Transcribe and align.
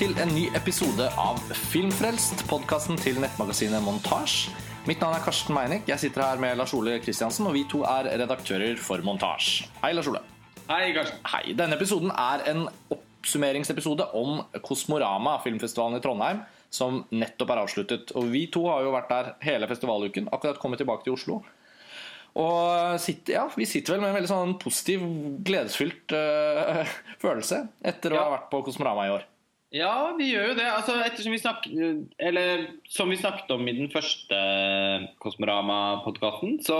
til 0.00 0.14
en 0.22 0.30
ny 0.32 0.46
episode 0.56 1.06
av 1.20 1.38
Filmfrelst, 1.70 2.46
podkasten 2.48 2.96
til 3.00 3.18
nettmagasinet 3.20 3.82
Montasj. 3.84 4.48
Mitt 4.88 5.02
navn 5.02 5.16
er 5.18 5.24
Karsten 5.24 5.52
Meinick. 5.56 5.88
Jeg 5.90 6.00
sitter 6.00 6.24
her 6.24 6.40
med 6.40 6.56
Lars 6.56 6.72
Ole 6.76 6.94
Kristiansen, 7.04 7.44
og 7.50 7.52
vi 7.56 7.66
to 7.68 7.82
er 7.84 8.08
redaktører 8.22 8.78
for 8.80 9.02
Montasj. 9.04 9.66
Hei, 9.82 9.90
Lars 9.96 10.08
Ole. 10.08 10.22
Hei, 10.70 10.92
Karsten. 10.96 11.20
Hei. 11.34 11.42
Denne 11.58 11.76
episoden 11.76 12.12
er 12.14 12.44
en 12.52 12.62
oppsummeringsepisode 12.96 14.06
om 14.16 14.40
Kosmorama, 14.64 15.36
filmfestivalen 15.44 16.00
i 16.00 16.04
Trondheim, 16.04 16.40
som 16.72 17.02
nettopp 17.12 17.52
er 17.52 17.62
avsluttet. 17.66 18.14
Og 18.16 18.30
vi 18.32 18.46
to 18.54 18.64
har 18.70 18.86
jo 18.86 18.94
vært 18.94 19.12
der 19.12 19.32
hele 19.44 19.68
festivaluken, 19.68 20.30
akkurat 20.32 20.60
kommet 20.62 20.80
tilbake 20.80 21.04
til 21.04 21.18
Oslo. 21.18 21.42
Og 22.40 22.96
sitter, 23.02 23.34
ja, 23.36 23.44
vi 23.58 23.66
sitter 23.68 23.96
vel 23.96 24.04
med 24.06 24.12
en 24.14 24.16
veldig 24.20 24.30
sånn 24.30 24.56
positiv, 24.62 25.02
gledesfylt 25.44 26.14
øh, 26.16 26.86
følelse 27.24 27.64
etter 27.90 28.14
å 28.14 28.20
Ja. 28.20 28.24
ha 28.30 28.34
vært 28.38 28.48
på 28.54 28.62
Kosmorama 28.70 29.04
i 29.10 29.14
år. 29.18 29.26
Ja, 29.70 30.10
vi 30.18 30.32
gjør 30.32 30.50
jo 30.50 30.56
det. 30.58 30.66
Altså, 30.66 30.96
ettersom 31.04 31.34
vi 31.34 31.38
snak 31.38 31.66
eller, 32.18 32.64
som 32.90 33.10
vi 33.12 33.18
snakket 33.20 33.52
om 33.54 33.68
i 33.70 33.76
den 33.76 33.90
første 33.92 34.38
Kosmorama-podkasten, 35.22 36.58
så 36.66 36.78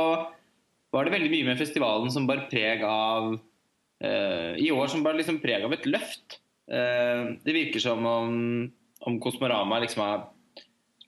var 0.91 1.07
det 1.07 1.15
veldig 1.15 1.31
mye 1.31 1.49
med 1.53 1.61
festivalen 1.61 2.11
som 2.11 2.27
bar 2.27 2.49
preg 2.51 2.83
av 2.83 3.37
uh, 3.37 4.53
I 4.59 4.71
år 4.75 4.91
som 4.91 5.05
bar 5.07 5.15
liksom 5.19 5.39
preg 5.43 5.67
av 5.67 5.77
et 5.77 5.87
løft. 5.87 6.41
Uh, 6.67 7.39
det 7.45 7.55
virker 7.55 7.83
som 7.85 8.03
om, 8.07 8.35
om 9.07 9.21
Kosmorama 9.23 9.79
liksom 9.85 10.03
har, 10.03 10.25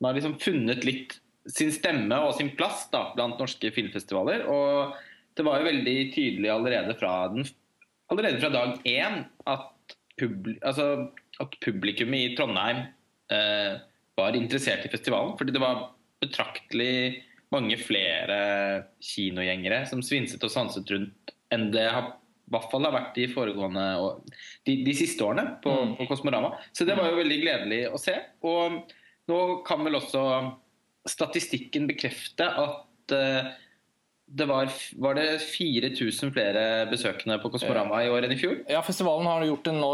har 0.06 0.18
liksom 0.18 0.38
funnet 0.42 0.86
litt 0.86 1.18
sin 1.50 1.72
stemme 1.74 2.14
og 2.22 2.36
sin 2.38 2.52
plass 2.54 2.86
da, 2.92 3.08
blant 3.16 3.42
norske 3.42 3.72
filmfestivaler. 3.74 4.46
Og 4.46 4.94
det 5.34 5.46
var 5.48 5.58
jo 5.58 5.66
veldig 5.66 5.96
tydelig 6.14 6.54
allerede 6.54 6.94
fra, 7.00 7.16
den, 7.34 7.48
allerede 8.12 8.38
fra 8.38 8.52
dag 8.54 8.86
én 8.86 9.24
at, 9.50 9.96
publi, 10.20 10.60
altså, 10.62 11.08
at 11.42 11.58
publikummet 11.64 12.24
i 12.30 12.32
Trondheim 12.38 12.84
eh, 13.32 13.74
var 14.18 14.38
interessert 14.38 14.86
i 14.86 14.92
festivalen. 14.92 15.36
Fordi 15.38 15.54
det 15.54 15.62
var 15.62 15.90
betraktelig 16.22 17.22
mange 17.52 17.76
flere 17.80 18.38
kinogjengere 19.02 19.82
som 19.90 20.00
svinset 20.04 20.42
og 20.46 20.52
sanset 20.54 20.88
rundt 20.94 21.32
enn 21.52 21.66
det 21.74 21.84
har, 21.84 22.14
i 22.48 22.52
hvert 22.54 22.70
fall 22.72 22.86
har 22.86 22.94
vært 22.94 23.16
de 23.18 23.26
foregående 23.28 23.84
de, 24.64 24.78
de 24.86 24.94
siste 24.96 25.24
årene 25.26 25.58
på, 25.64 25.72
Mm. 25.72 25.96
på 25.98 26.06
Kosmorama. 26.08 26.54
Så 26.72 26.86
det 26.88 26.96
var 26.96 27.10
jo 27.10 27.18
veldig 27.20 27.40
gledelig 27.42 27.82
å 27.92 28.00
se. 28.00 28.14
Og 28.48 28.78
nå 29.28 29.40
kan 29.68 29.84
vel 29.84 29.98
også 30.00 30.22
statistikken 31.08 31.88
bekrefte 31.90 32.46
at 32.46 33.14
eh, 33.16 33.52
det 34.34 34.46
var, 34.48 34.68
var 34.96 35.14
det 35.14 35.26
4000 35.44 36.32
flere 36.32 36.62
besøkende 36.88 37.36
på 37.42 37.50
Kosmorama 37.52 37.98
i 38.00 38.08
år 38.08 38.24
enn 38.24 38.32
i 38.32 38.38
fjor? 38.40 38.54
Ja, 38.70 38.80
Festivalen 38.84 39.28
har 39.28 39.44
gjort 39.44 39.68
en 39.68 39.80
nå, 39.82 39.90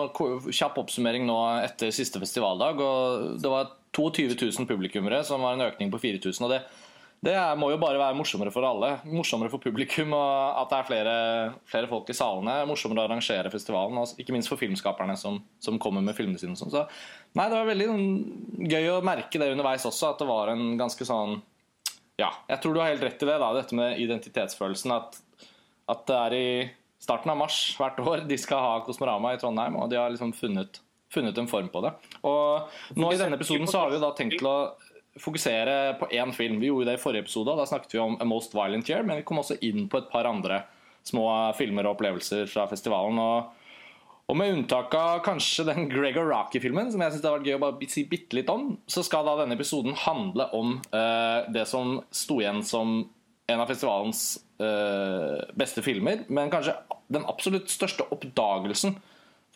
kjapp 0.54 0.78
oppsummering 0.84 1.26
nå 1.26 1.38
etter 1.64 1.90
siste 1.94 2.22
festivaldag. 2.22 2.78
og 2.78 3.40
Det 3.42 3.50
var 3.50 3.72
22 3.96 4.36
000 4.36 4.68
publikummere, 4.68 5.24
som 5.26 5.42
var 5.42 5.56
en 5.56 5.66
økning 5.66 5.90
på 5.90 5.98
4000. 6.04 6.46
og 6.46 6.54
det, 6.54 6.60
det 7.26 7.34
må 7.58 7.72
jo 7.72 7.80
bare 7.82 7.98
være 7.98 8.14
morsommere 8.14 8.54
for 8.54 8.62
alle. 8.68 8.92
Morsommere 9.10 9.50
for 9.50 9.64
publikum 9.64 10.14
og 10.14 10.62
at 10.62 10.70
det 10.70 10.78
er 10.78 10.88
flere, 10.92 11.18
flere 11.66 11.90
folk 11.90 12.14
i 12.14 12.18
salene. 12.20 12.60
Morsommere 12.70 13.02
å 13.02 13.08
arrangere 13.08 13.50
festivalen, 13.50 13.98
og 13.98 14.22
ikke 14.22 14.38
minst 14.38 14.54
for 14.54 14.60
filmskaperne 14.60 15.18
som, 15.18 15.42
som 15.58 15.82
kommer 15.82 16.04
med 16.04 16.14
filmene 16.14 16.38
sine. 16.38 16.54
sånn. 16.54 16.70
Så, 16.70 16.86
nei, 17.34 17.50
Det 17.50 17.58
var 17.58 17.72
veldig 17.74 17.92
gøy 18.70 18.90
å 18.94 19.02
merke 19.02 19.42
det 19.42 19.50
underveis 19.50 19.90
også, 19.90 20.14
at 20.14 20.22
det 20.22 20.30
var 20.30 20.54
en 20.54 20.76
ganske 20.78 21.10
sånn 21.10 21.40
Ja, 22.18 22.32
jeg 22.50 22.60
tror 22.62 22.74
du 22.74 22.80
har 22.82 22.90
helt 22.90 23.04
rett 23.06 23.22
i 23.22 23.28
det, 23.28 23.38
da, 23.38 23.52
dette 23.54 23.78
med 23.78 24.00
identitetsfølelsen. 24.02 24.94
At, 24.96 25.18
at 25.92 26.04
det 26.10 26.18
er 26.18 26.34
i 26.34 26.50
starten 27.02 27.30
av 27.30 27.38
mars 27.38 27.60
hvert 27.78 28.00
år 28.02 28.24
de 28.26 28.38
skal 28.40 28.62
ha 28.64 28.72
Kosmorama 28.86 29.36
i 29.36 29.40
Trondheim, 29.40 29.78
og 29.78 29.90
de 29.92 30.00
har 30.00 30.10
liksom 30.10 30.34
funnet, 30.34 30.80
funnet 31.14 31.38
en 31.38 31.50
form 31.50 31.70
på 31.70 31.82
det. 31.86 31.94
Og 32.26 32.98
nå 32.98 33.12
i 33.14 33.20
denne 33.20 33.38
episoden 33.38 33.70
så 33.70 33.84
har 33.84 33.92
vi 33.92 34.00
jo 34.00 34.02
da 34.02 34.10
tenkt 34.18 34.40
til 34.40 34.50
å 34.50 34.58
fokusere 35.18 35.98
på 35.98 36.10
én 36.14 36.34
film. 36.34 36.58
Vi 36.62 36.72
gjorde 36.72 36.90
det 36.90 36.98
i 36.98 37.02
forrige 37.02 37.26
episode, 37.26 37.54
da 37.58 37.66
snakket 37.66 37.94
vi 37.94 38.02
om 38.02 38.18
A 38.18 38.26
Most 38.26 38.54
Violent 38.54 38.90
Year, 38.90 39.06
men 39.06 39.20
vi 39.20 39.26
kom 39.26 39.38
også 39.42 39.60
inn 39.66 39.86
på 39.90 40.02
et 40.02 40.10
par 40.10 40.26
andre 40.30 40.64
små 41.06 41.28
filmer 41.56 41.86
og 41.86 41.96
opplevelser 41.96 42.50
fra 42.50 42.66
festivalen. 42.70 43.18
og 43.22 43.57
og 44.28 44.36
med 44.36 44.52
unntak 44.52 44.92
av 44.92 45.22
kanskje 45.24 45.64
den 45.70 45.86
Gregor 45.88 46.26
Rocky-filmen, 46.28 46.90
som 46.92 47.00
jeg 47.00 47.14
synes 47.14 47.22
det 47.24 47.30
har 47.30 47.38
vært 47.38 47.46
gøy 47.48 47.56
å 47.56 47.62
bare 47.62 47.86
si 47.88 48.02
bitte 48.08 48.36
litt 48.36 48.50
om, 48.52 48.74
så 48.84 49.00
skal 49.06 49.24
da 49.24 49.38
denne 49.40 49.56
episoden 49.56 49.96
handle 50.04 50.50
om 50.56 50.74
uh, 50.92 51.48
det 51.48 51.64
som 51.70 52.02
sto 52.12 52.36
igjen 52.42 52.60
som 52.66 52.98
en 53.48 53.62
av 53.62 53.70
festivalens 53.70 54.24
uh, 54.60 55.40
beste 55.56 55.80
filmer, 55.84 56.26
men 56.28 56.52
kanskje 56.52 56.76
den 57.08 57.24
absolutt 57.30 57.72
største 57.72 58.04
oppdagelsen. 58.12 58.98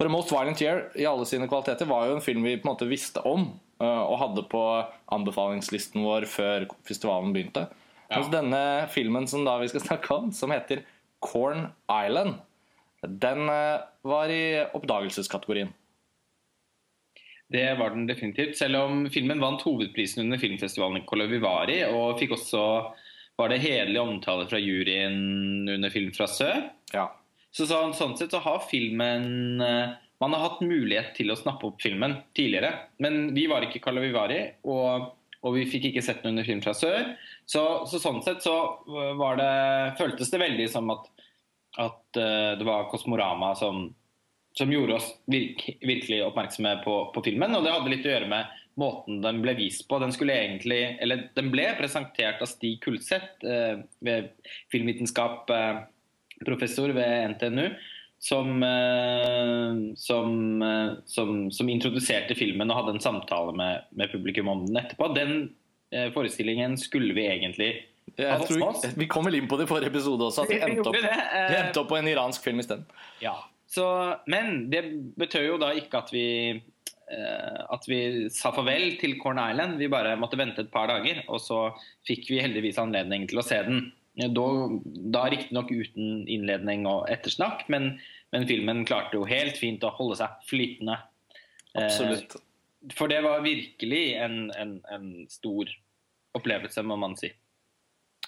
For 0.00 0.08
A 0.08 0.12
Most 0.14 0.32
Violent 0.32 0.62
Year 0.64 0.86
i 0.96 1.04
alle 1.04 1.26
sine 1.28 1.50
kvaliteter 1.50 1.90
var 1.90 2.08
jo 2.08 2.16
en 2.16 2.24
film 2.24 2.46
vi 2.46 2.56
på 2.56 2.64
en 2.64 2.72
måte 2.72 2.88
visste 2.88 3.20
om, 3.28 3.50
uh, 3.82 4.04
og 4.06 4.16
hadde 4.22 4.46
på 4.48 4.62
anbefalingslisten 5.12 6.00
vår 6.00 6.24
før 6.32 6.64
festivalen 6.88 7.36
begynte. 7.36 7.66
Mens 8.12 8.32
denne 8.32 8.62
filmen 8.92 9.28
som 9.28 9.44
da 9.44 9.58
vi 9.60 9.68
skal 9.72 9.84
snakke 9.84 10.16
om, 10.16 10.32
som 10.36 10.52
heter 10.52 10.80
Corn 11.24 11.68
Island, 11.92 12.40
den 13.08 13.48
eh, 13.48 13.84
var 14.02 14.30
i 14.30 14.64
oppdagelseskategorien. 14.72 15.72
Det 17.52 17.74
var 17.78 17.90
den 17.90 18.06
definitivt. 18.06 18.56
Selv 18.56 18.78
om 18.80 19.08
filmen 19.12 19.40
vant 19.42 19.62
hovedprisen 19.66 20.24
under 20.24 20.40
filmfestivalen 20.40 21.02
i 21.02 21.06
Kolovivari, 21.06 21.82
og 21.90 22.20
fikk 22.20 22.36
også 22.38 22.62
var 23.36 23.50
det 23.52 23.62
hederlig 23.64 24.00
omtale 24.00 24.46
fra 24.48 24.60
juryen 24.60 25.68
under 25.68 25.92
Film 25.92 26.12
fra 26.16 26.28
sør. 26.30 26.62
Ja. 26.94 27.10
Så, 27.52 27.66
sånn, 27.68 27.92
sånn 27.96 28.14
sett 28.16 28.32
så 28.32 28.40
har 28.40 28.62
filmen 28.64 29.60
eh, 29.60 29.98
Man 30.22 30.36
har 30.36 30.44
hatt 30.46 30.62
mulighet 30.62 31.16
til 31.16 31.32
å 31.32 31.36
snappe 31.36 31.66
opp 31.66 31.82
filmen 31.82 32.14
tidligere, 32.36 32.70
men 33.02 33.32
vi 33.34 33.48
var 33.50 33.66
ikke 33.66 33.80
i 33.80 33.82
Kolovivari, 33.82 34.38
og, 34.70 35.08
og 35.42 35.56
vi 35.56 35.66
fikk 35.66 35.88
ikke 35.90 36.04
sett 36.06 36.22
den 36.22 36.36
under 36.36 36.46
Film 36.46 36.62
fra 36.62 36.76
sør. 36.78 37.10
Så, 37.42 37.62
så 37.90 37.98
sånn 37.98 38.22
sett 38.22 38.46
så 38.46 38.54
var 39.18 39.40
det 39.40 39.54
føltes 39.98 40.30
det 40.30 40.40
veldig 40.40 40.68
som 40.70 40.94
at, 40.94 41.10
at 41.80 42.20
uh, 42.20 42.52
det 42.58 42.66
var 42.68 42.90
Kosmorama 42.90 43.54
som 43.58 43.88
som 44.54 44.72
gjorde 44.72 44.94
oss 44.94 45.06
virk, 45.26 45.78
virkelig 45.80 46.24
oppmerksomme 46.26 46.76
på, 46.84 46.96
på 47.14 47.22
filmen. 47.24 47.54
Og 47.56 47.64
det 47.64 47.72
hadde 47.72 47.92
litt 47.92 48.04
å 48.06 48.12
gjøre 48.12 48.28
med 48.28 48.58
måten 48.80 49.22
den 49.24 49.40
ble 49.44 49.54
vist 49.56 49.86
på. 49.88 49.96
Den 50.02 50.12
egentlig, 50.36 50.82
eller 51.00 51.26
den 51.36 51.48
ble 51.52 51.70
presentert 51.78 52.42
av 52.44 52.50
Stig 52.50 52.82
Kulseth, 52.84 53.40
uh, 53.46 53.80
ved 54.04 54.28
filmvitenskap, 54.72 55.48
uh, 55.48 55.82
ved 56.96 57.32
NTNU, 57.32 57.66
som, 58.22 58.62
som, 59.98 60.34
som, 61.10 61.30
som 61.50 61.70
introduserte 61.72 62.36
filmen 62.38 62.70
og 62.70 62.76
hadde 62.78 62.92
en 62.94 63.02
samtale 63.02 63.50
med, 63.58 63.88
med 63.98 64.12
publikum 64.12 64.50
om 64.52 64.60
den 64.68 64.78
etterpå. 64.78 65.08
Den 65.16 65.32
forestillingen 66.14 66.76
skulle 66.78 67.16
vi 67.18 67.24
egentlig 67.26 67.70
Jeg 68.18 68.48
tror, 68.48 68.82
vi 68.98 69.08
kom 69.10 69.24
vel 69.28 69.38
inn 69.38 69.48
på 69.48 69.56
det 69.58 69.66
i 69.66 69.70
forrige 69.70 69.92
episode 69.92 70.28
også, 70.28 70.44
at 70.44 70.52
vi 70.52 70.60
endte 70.66 70.90
opp, 70.90 70.98
eh. 70.98 71.48
vi 71.48 71.56
endte 71.58 71.80
opp 71.82 71.88
på 71.92 71.98
en 71.98 72.10
iransk 72.10 72.44
film 72.44 72.60
isteden. 72.62 72.84
Ja. 73.22 73.38
Så, 73.72 73.86
men 74.28 74.66
det 74.72 74.84
betød 75.20 75.46
jo 75.46 75.56
da 75.60 75.70
ikke 75.78 76.02
at 76.02 76.12
vi 76.12 76.26
eh, 76.52 77.60
at 77.72 77.88
vi 77.88 78.02
sa 78.34 78.52
farvel 78.52 78.98
til 79.00 79.16
Corn 79.22 79.40
Island. 79.40 79.78
Vi 79.80 79.88
bare 79.92 80.18
måtte 80.20 80.40
vente 80.40 80.66
et 80.66 80.72
par 80.74 80.90
dager, 80.92 81.22
og 81.32 81.40
så 81.40 81.64
fikk 82.08 82.28
vi 82.32 82.42
heldigvis 82.44 82.80
anledning 82.82 83.24
til 83.30 83.40
å 83.40 83.46
se 83.46 83.62
den. 83.64 83.86
Da, 84.12 84.48
da 85.14 85.22
riktignok 85.32 85.70
uten 85.72 86.26
innledning 86.28 86.84
og 86.84 87.06
ettersnakk, 87.08 87.64
men, 87.72 87.94
men 88.34 88.44
filmen 88.48 88.84
klarte 88.88 89.16
jo 89.16 89.24
helt 89.28 89.56
fint 89.56 89.84
å 89.88 89.94
holde 89.96 90.20
seg 90.20 90.48
flytende. 90.50 90.98
Eh, 91.72 91.86
Absolutt. 91.86 92.36
For 92.92 93.08
det 93.08 93.22
var 93.24 93.44
virkelig 93.46 94.02
en, 94.20 94.50
en, 94.58 94.76
en 94.92 95.08
stor 95.32 95.70
opplevelse, 96.36 96.84
må 96.84 96.98
man 97.00 97.16
si. 97.16 97.32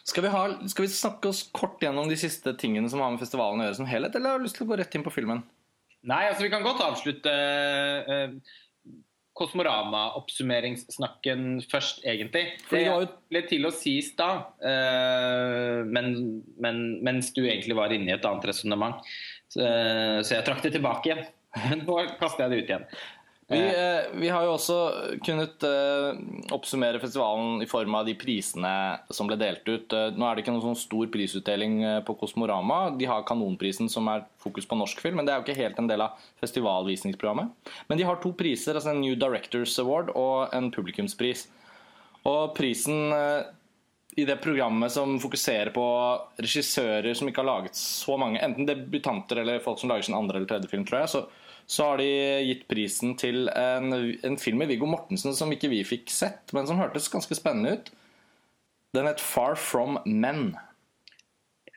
Skal 0.05 0.27
vi, 0.27 0.31
ha, 0.35 0.41
skal 0.69 0.85
vi 0.85 0.91
snakke 0.93 1.31
oss 1.31 1.39
kort 1.57 1.81
gjennom 1.81 2.11
de 2.11 2.17
siste 2.21 2.53
tingene 2.61 2.91
som 2.93 3.01
har 3.01 3.11
med 3.15 3.23
festivalen 3.23 3.63
å 3.63 3.65
gjøre 3.69 3.79
som 3.79 3.89
helhet, 3.89 4.17
eller 4.19 4.29
har 4.35 4.39
du 4.41 4.45
lyst 4.45 4.57
til 4.61 4.67
å 4.67 4.71
gå 4.71 4.77
rett 4.81 4.95
inn 4.99 5.07
på 5.07 5.15
filmen? 5.15 5.41
Nei, 6.05 6.27
altså 6.29 6.43
vi 6.45 6.51
kan 6.53 6.67
godt 6.67 6.83
avslutte 6.85 7.33
uh, 8.05 8.29
Kosmorama-oppsummeringssnakken 9.35 11.41
først, 11.71 12.03
egentlig. 12.05 12.45
Det 12.69 12.83
var 12.91 13.01
jo- 13.07 13.15
litt 13.35 13.49
til 13.51 13.65
å 13.65 13.73
si 13.75 13.93
i 13.99 14.05
stad, 14.05 14.37
uh, 14.61 15.81
men, 15.89 16.07
men, 16.61 16.77
mens 17.07 17.33
du 17.33 17.41
egentlig 17.47 17.77
var 17.81 17.89
inne 17.97 18.11
i 18.13 18.17
et 18.19 18.27
annet 18.29 18.45
resonnement. 18.53 18.97
Så, 19.49 19.61
så 19.65 20.31
jeg 20.37 20.45
trakk 20.47 20.61
det 20.67 20.75
tilbake 20.77 21.05
igjen. 21.09 21.25
Men 21.65 21.79
nå 21.89 21.95
kaster 22.21 22.41
jeg 22.45 22.51
det 22.51 22.61
ut 22.61 22.71
igjen. 22.75 22.87
Vi, 23.47 23.59
eh, 23.59 24.19
vi 24.21 24.29
har 24.33 24.47
jo 24.47 24.55
også 24.55 24.77
kunnet 25.25 25.65
eh, 25.69 26.21
oppsummere 26.55 27.01
festivalen 27.03 27.61
i 27.63 27.69
form 27.69 27.95
av 27.99 28.07
de 28.09 28.15
prisene 28.17 28.71
som 29.13 29.29
ble 29.29 29.37
delt 29.37 29.67
ut. 29.69 29.93
Eh, 29.93 30.15
nå 30.17 30.25
er 30.25 30.37
det 30.37 30.45
ikke 30.45 30.55
noen 30.55 30.65
sånn 30.71 30.81
stor 30.81 31.11
prisutdeling 31.13 31.75
eh, 31.85 31.99
på 32.07 32.17
Kosmorama. 32.23 32.79
De 32.97 33.09
har 33.11 33.27
Kanonprisen, 33.29 33.91
som 33.93 34.09
er 34.09 34.25
fokus 34.41 34.69
på 34.71 34.79
norsk 34.81 35.03
film, 35.05 35.21
men 35.21 35.29
det 35.29 35.35
er 35.35 35.43
jo 35.43 35.45
ikke 35.45 35.61
helt 35.61 35.83
en 35.83 35.91
del 35.91 36.07
av 36.07 36.17
festivalvisningsprogrammet. 36.41 37.53
Men 37.91 38.01
de 38.01 38.09
har 38.09 38.23
to 38.23 38.33
priser, 38.39 38.79
altså 38.79 38.95
en 38.95 39.05
New 39.05 39.19
Directors 39.21 39.77
Award 39.83 40.15
og 40.17 40.57
en 40.57 40.73
publikumspris. 40.73 41.45
Og 42.25 42.57
prisen 42.57 43.13
eh, 43.13 43.53
i 44.17 44.25
det 44.25 44.41
programmet 44.41 44.93
som 44.93 45.19
fokuserer 45.21 45.69
på 45.75 45.85
regissører 46.41 47.13
som 47.13 47.29
ikke 47.29 47.43
har 47.43 47.51
laget 47.51 47.77
så 47.77 48.17
mange, 48.17 48.41
enten 48.41 48.65
debutanter 48.69 49.43
eller 49.43 49.61
folk 49.61 49.81
som 49.81 49.93
lager 49.93 50.09
sin 50.09 50.17
andre 50.17 50.41
eller 50.41 50.49
tredje 50.49 50.71
film, 50.73 50.89
tror 50.89 51.03
jeg, 51.03 51.13
så, 51.13 51.27
så 51.67 51.89
har 51.89 52.01
de 52.01 52.09
gitt 52.49 52.67
prisen 52.69 53.15
til 53.21 53.49
en, 53.49 53.93
en 53.95 54.39
film 54.41 54.61
med 54.61 54.73
Viggo 54.73 54.89
Mortensen 54.91 55.37
som 55.37 55.53
ikke 55.55 55.71
vi 55.73 55.81
fikk 55.87 56.13
sett, 56.13 56.53
men 56.57 56.69
som 56.69 56.81
hørtes 56.81 57.11
ganske 57.13 57.37
spennende 57.39 57.79
ut. 57.79 57.91
Den 58.95 59.09
het 59.11 59.21
'Far 59.21 59.57
From 59.59 59.99
Men'. 60.07 60.55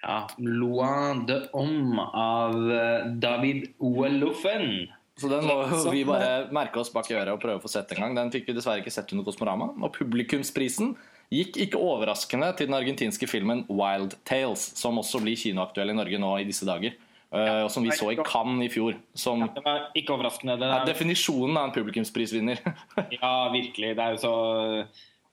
Ja, 0.04 0.28
'Loin 0.38 1.26
de 1.26 1.50
Homme' 1.54 2.10
av 2.14 2.72
eh, 2.72 3.08
David 3.18 3.74
Oelofen. 3.80 4.88
Så 5.18 5.28
den 5.32 5.48
må 5.50 5.64
vi 5.90 6.04
bare 6.06 6.46
merke 6.54 6.78
oss 6.78 6.94
bak 6.94 7.10
i 7.10 7.16
øret 7.18 7.34
og 7.34 7.42
prøve 7.42 7.58
å 7.58 7.64
få 7.64 7.72
sett 7.74 7.92
en 7.96 8.04
gang. 8.04 8.14
Den 8.16 8.30
fikk 8.34 8.52
vi 8.52 8.54
dessverre 8.54 8.84
ikke 8.84 8.94
sett 8.94 9.10
under 9.16 9.26
Kosmorama. 9.26 9.72
Og 9.82 9.96
publikumsprisen 9.96 10.94
gikk 11.34 11.58
ikke 11.66 11.82
overraskende 11.82 12.52
til 12.56 12.70
den 12.70 12.78
argentinske 12.78 13.28
filmen 13.28 13.66
'Wild 13.66 14.14
Tales', 14.30 14.70
som 14.78 15.02
også 15.02 15.24
blir 15.24 15.40
kinoaktuell 15.40 15.90
i 15.90 15.98
Norge 15.98 16.22
nå 16.22 16.36
i 16.38 16.46
disse 16.46 16.70
dager. 16.70 16.94
Uh, 17.28 17.68
som 17.68 17.84
vi 17.84 17.92
så 17.92 18.14
i 18.14 18.18
Cannes 18.24 18.70
i 18.70 18.72
fjor. 18.72 18.96
Som 19.18 19.44
Det 19.52 19.64
var 19.66 19.90
ikke 19.98 20.16
overraskende. 20.16 20.56
Det 20.62 20.70
er 20.72 20.88
definisjonen 20.88 21.60
av 21.60 21.68
en 21.68 21.76
publikumsprisvinner. 21.76 22.62
ja, 23.18 23.34
virkelig. 23.52 23.94
Det 23.98 24.06
er 24.06 24.16
jo 24.16 24.22
så 24.24 24.36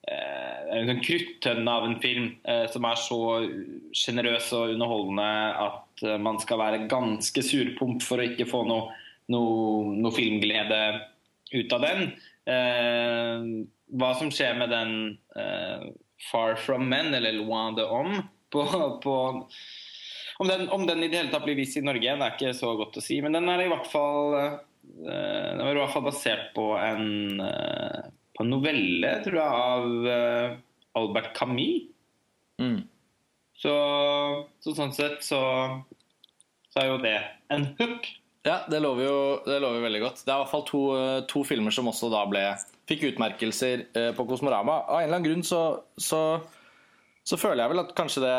er 0.05 0.91
en 0.91 1.01
kruttønne 1.01 1.75
av 1.79 1.87
en 1.87 1.95
film 2.03 2.27
eh, 2.45 2.67
som 2.69 2.85
er 2.85 2.99
så 3.01 3.21
sjenerøs 3.97 4.51
og 4.53 4.75
underholdende 4.75 5.29
at 5.63 6.03
man 6.21 6.37
skal 6.43 6.61
være 6.61 6.83
ganske 6.91 7.45
surpomp 7.47 8.05
for 8.05 8.21
å 8.21 8.27
ikke 8.27 8.49
få 8.51 8.65
noe, 8.69 8.91
noe, 9.33 9.95
noe 9.95 10.13
filmglede 10.13 10.83
ut 11.55 11.73
av 11.73 11.87
den. 11.87 12.05
Hva 13.95 14.11
som 14.19 14.33
skjer 14.35 14.59
med 14.59 14.75
den 14.75 14.93
Far 16.29 16.59
From 16.61 16.85
Men, 16.91 17.15
eller 17.15 17.39
Loin 17.39 17.79
de 17.79 17.87
Homme, 17.89 18.25
på, 18.53 18.65
på 19.01 19.17
om 20.39 20.49
den, 20.49 20.69
om 20.69 20.87
den 20.87 21.03
i 21.03 21.09
det 21.09 21.21
hele 21.21 21.33
tatt 21.33 21.45
blir 21.47 21.59
vist 21.59 21.79
i 21.79 21.85
Norge, 21.85 22.17
det 22.19 22.27
er 22.27 22.35
ikke 22.35 22.55
så 22.57 22.73
godt 22.79 22.99
å 22.99 23.05
si. 23.05 23.21
Men 23.23 23.37
den 23.37 23.49
er 23.51 23.65
i 23.65 23.71
hvert 23.71 23.87
fall 23.91 24.35
eh, 24.39 24.57
Den 25.07 25.63
var 25.63 25.77
i 25.77 25.83
hvert 25.83 25.95
fall 25.95 26.09
basert 26.09 26.51
på 26.57 26.73
en, 26.79 27.39
eh, 27.45 28.11
på 28.35 28.45
en 28.45 28.51
novelle, 28.51 29.13
tror 29.27 29.39
jeg, 29.39 29.63
av 29.69 30.11
eh, 30.17 30.57
Albert 30.99 31.31
Camus. 31.39 31.87
Mm. 32.63 32.83
Så, 33.59 33.73
så 34.63 34.75
sånn 34.75 34.93
sett 34.95 35.23
så, 35.25 35.41
så 36.75 36.83
er 36.83 36.91
jo 36.91 37.01
det 37.03 37.17
en 37.55 37.71
hook. 37.79 38.11
Ja, 38.45 38.59
det 38.69 38.83
lover 38.83 39.07
jo 39.07 39.19
det 39.47 39.57
lover 39.63 39.87
veldig 39.87 40.03
godt. 40.03 40.21
Det 40.27 40.29
er 40.29 40.37
i 40.37 40.43
hvert 40.43 40.53
fall 40.53 40.67
to, 40.69 40.83
to 41.31 41.45
filmer 41.49 41.73
som 41.73 41.89
også 41.89 42.11
da 42.13 42.27
ble 42.29 42.43
fikk 42.91 43.07
utmerkelser 43.09 43.87
på 44.19 44.27
Kosmorama. 44.29 44.83
Av 44.85 44.99
en 44.99 45.07
eller 45.07 45.17
annen 45.17 45.29
grunn 45.31 45.47
så, 45.47 45.63
så, 45.97 46.21
så 47.25 47.39
føler 47.41 47.65
jeg 47.65 47.73
vel 47.73 47.85
at 47.87 47.95
kanskje 47.97 48.27
det 48.27 48.37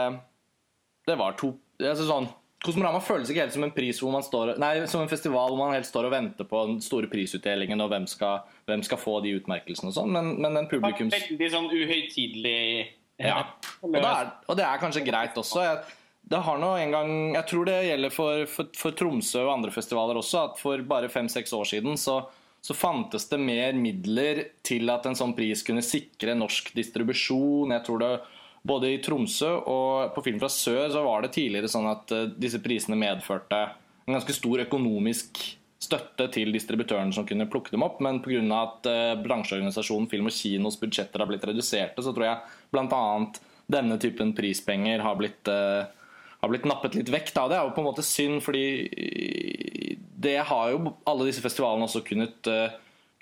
det 1.05 1.15
var 1.15 1.35
to 1.37 1.53
altså 1.81 2.07
sånn, 2.07 2.27
Kosmorama 2.65 3.01
føles 3.03 3.29
ikke 3.29 3.43
helt 3.43 3.53
som 3.53 3.65
en 3.67 3.73
pris 3.75 3.99
hvor 4.01 4.13
man 4.13 4.23
står 4.25 4.55
Nei, 4.61 4.71
som 4.89 5.03
en 5.03 5.11
festival 5.11 5.51
hvor 5.51 5.59
man 5.59 5.75
helt 5.75 5.87
står 5.87 6.07
og 6.07 6.15
venter 6.15 6.47
på 6.49 6.61
den 6.69 6.79
store 6.83 7.09
prisutdelingen 7.11 7.83
og 7.83 7.91
hvem 7.91 8.07
skal, 8.09 8.47
hvem 8.69 8.83
skal 8.85 9.01
få 9.01 9.19
de 9.25 9.35
utmerkelsene 9.39 9.91
og 9.91 9.97
sånn, 9.99 10.13
men, 10.15 10.31
men 10.41 10.61
den 10.61 10.69
publikums... 10.71 11.13
Veldig 11.13 11.51
sånn 11.53 11.69
uhøytidelig 11.73 12.57
Ja. 13.21 13.43
Og 13.85 13.93
det, 13.93 14.01
er, 14.01 14.33
og 14.49 14.57
det 14.59 14.65
er 14.67 14.81
kanskje 14.81 15.05
greit 15.05 15.37
også. 15.39 15.61
Jeg, 15.63 15.99
det 16.25 16.41
har 16.47 16.57
nå 16.59 16.71
en 16.81 16.95
gang, 16.95 17.11
jeg 17.35 17.47
tror 17.51 17.69
det 17.69 17.77
gjelder 17.85 18.13
for, 18.13 18.47
for, 18.49 18.71
for 18.75 18.97
Tromsø 18.97 19.43
og 19.45 19.53
andre 19.59 19.71
festivaler 19.71 20.17
også, 20.19 20.47
at 20.49 20.57
for 20.59 20.81
bare 20.89 21.11
fem-seks 21.11 21.53
år 21.55 21.69
siden 21.69 21.99
så, 22.01 22.17
så 22.65 22.75
fantes 22.75 23.29
det 23.29 23.39
mer 23.39 23.77
midler 23.77 24.41
til 24.65 24.89
at 24.89 25.05
en 25.05 25.17
sånn 25.17 25.35
pris 25.37 25.61
kunne 25.63 25.85
sikre 25.85 26.33
norsk 26.35 26.73
distribusjon. 26.75 27.75
Jeg 27.77 27.85
tror 27.85 28.01
det 28.01 28.11
både 28.65 28.95
i 28.95 29.01
Tromsø 29.03 29.51
og 29.69 30.15
på 30.15 30.23
Film 30.25 30.39
fra 30.41 30.49
sør 30.51 30.89
så 30.93 31.03
var 31.05 31.23
det 31.23 31.35
tidligere 31.35 31.69
sånn 31.71 31.87
at 31.91 32.13
eh, 32.15 32.31
disse 32.41 32.61
prisene 32.63 32.97
medførte 32.99 33.61
en 34.05 34.17
ganske 34.17 34.35
stor 34.37 34.63
økonomisk 34.65 35.41
støtte 35.85 36.27
til 36.33 36.53
distributøren 36.55 37.11
som 37.13 37.27
kunne 37.27 37.47
plukke 37.51 37.73
dem 37.73 37.83
opp, 37.85 37.99
men 38.01 38.21
pga. 38.25 38.41
at 38.57 38.89
eh, 38.89 39.17
bransjeorganisasjonen 39.21 40.09
Film 40.09 40.31
og 40.31 40.33
Kinos 40.33 40.79
budsjetter 40.81 41.21
har 41.21 41.29
blitt 41.29 41.45
reduserte, 41.45 42.01
så 42.01 42.13
tror 42.15 42.29
jeg 42.29 42.55
bl.a. 42.73 43.03
denne 43.77 43.99
typen 44.01 44.33
prispenger 44.37 45.03
har 45.05 45.19
blitt, 45.19 45.51
eh, 45.51 45.85
har 46.41 46.53
blitt 46.53 46.65
nappet 46.69 46.97
litt 46.97 47.11
vekk. 47.13 47.33
Da. 47.35 47.45
Det 47.51 47.59
er 47.59 47.67
jo 47.67 47.75
på 47.75 47.83
en 47.83 47.89
måte 47.91 48.05
synd, 48.05 48.41
fordi 48.45 48.65
det 50.25 50.39
har 50.49 50.73
jo 50.73 50.95
alle 51.05 51.29
disse 51.29 51.43
festivalene 51.43 51.85
også 51.85 52.01
kunnet 52.07 52.49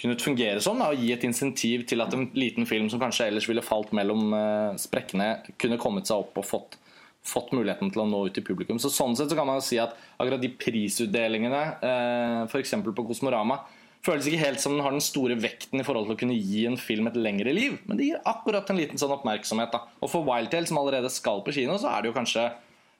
kunnet 0.02 0.24
fungere 0.26 0.62
sånn 0.64 0.82
da, 0.82 0.90
og 0.92 1.02
gi 1.02 1.12
et 1.14 1.26
insentiv 1.28 1.86
til 1.90 2.02
at 2.04 2.14
en 2.16 2.26
liten 2.38 2.68
film 2.70 2.90
som 2.92 3.02
kanskje 3.02 3.30
ellers 3.30 3.48
ville 3.50 3.64
falt 3.66 3.94
mellom 3.96 4.34
uh, 4.34 4.80
sprekkene, 4.80 5.36
kunne 5.62 5.80
kommet 5.82 6.10
seg 6.10 6.26
opp 6.26 6.40
og 6.42 6.48
fått, 6.48 6.80
fått 7.24 7.54
muligheten 7.56 7.94
til 7.94 8.04
å 8.04 8.08
nå 8.10 8.26
ut 8.28 8.36
til 8.36 8.46
publikum. 8.46 8.82
Så 8.82 8.92
Sånn 8.94 9.16
sett 9.20 9.32
så 9.32 9.38
kan 9.38 9.48
man 9.50 9.62
jo 9.62 9.68
si 9.68 9.80
at 9.82 9.94
akkurat 10.18 10.42
de 10.42 10.52
prisutdelingene, 10.58 11.64
uh, 11.86 12.42
f.eks. 12.50 12.76
på 12.84 13.08
Kosmorama, 13.08 13.62
føles 14.04 14.28
ikke 14.28 14.42
helt 14.42 14.60
som 14.60 14.76
den 14.76 14.84
har 14.84 14.92
den 14.92 15.04
store 15.04 15.38
vekten 15.40 15.80
i 15.80 15.86
forhold 15.88 16.10
til 16.10 16.18
å 16.18 16.20
kunne 16.20 16.36
gi 16.36 16.66
en 16.68 16.76
film 16.80 17.08
et 17.08 17.20
lengre 17.20 17.54
liv. 17.56 17.78
Men 17.88 18.00
det 18.00 18.10
gir 18.10 18.26
akkurat 18.28 18.68
en 18.70 18.82
liten 18.82 19.00
sånn 19.00 19.14
oppmerksomhet. 19.16 19.72
da. 19.72 19.86
Og 20.04 20.12
for 20.12 20.28
Wildtail, 20.28 20.68
som 20.68 20.82
allerede 20.82 21.12
skal 21.14 21.40
på 21.46 21.54
kino, 21.56 21.78
så 21.80 21.94
er 21.94 22.04
det 22.04 22.12
jo 22.12 22.18
kanskje 22.18 22.50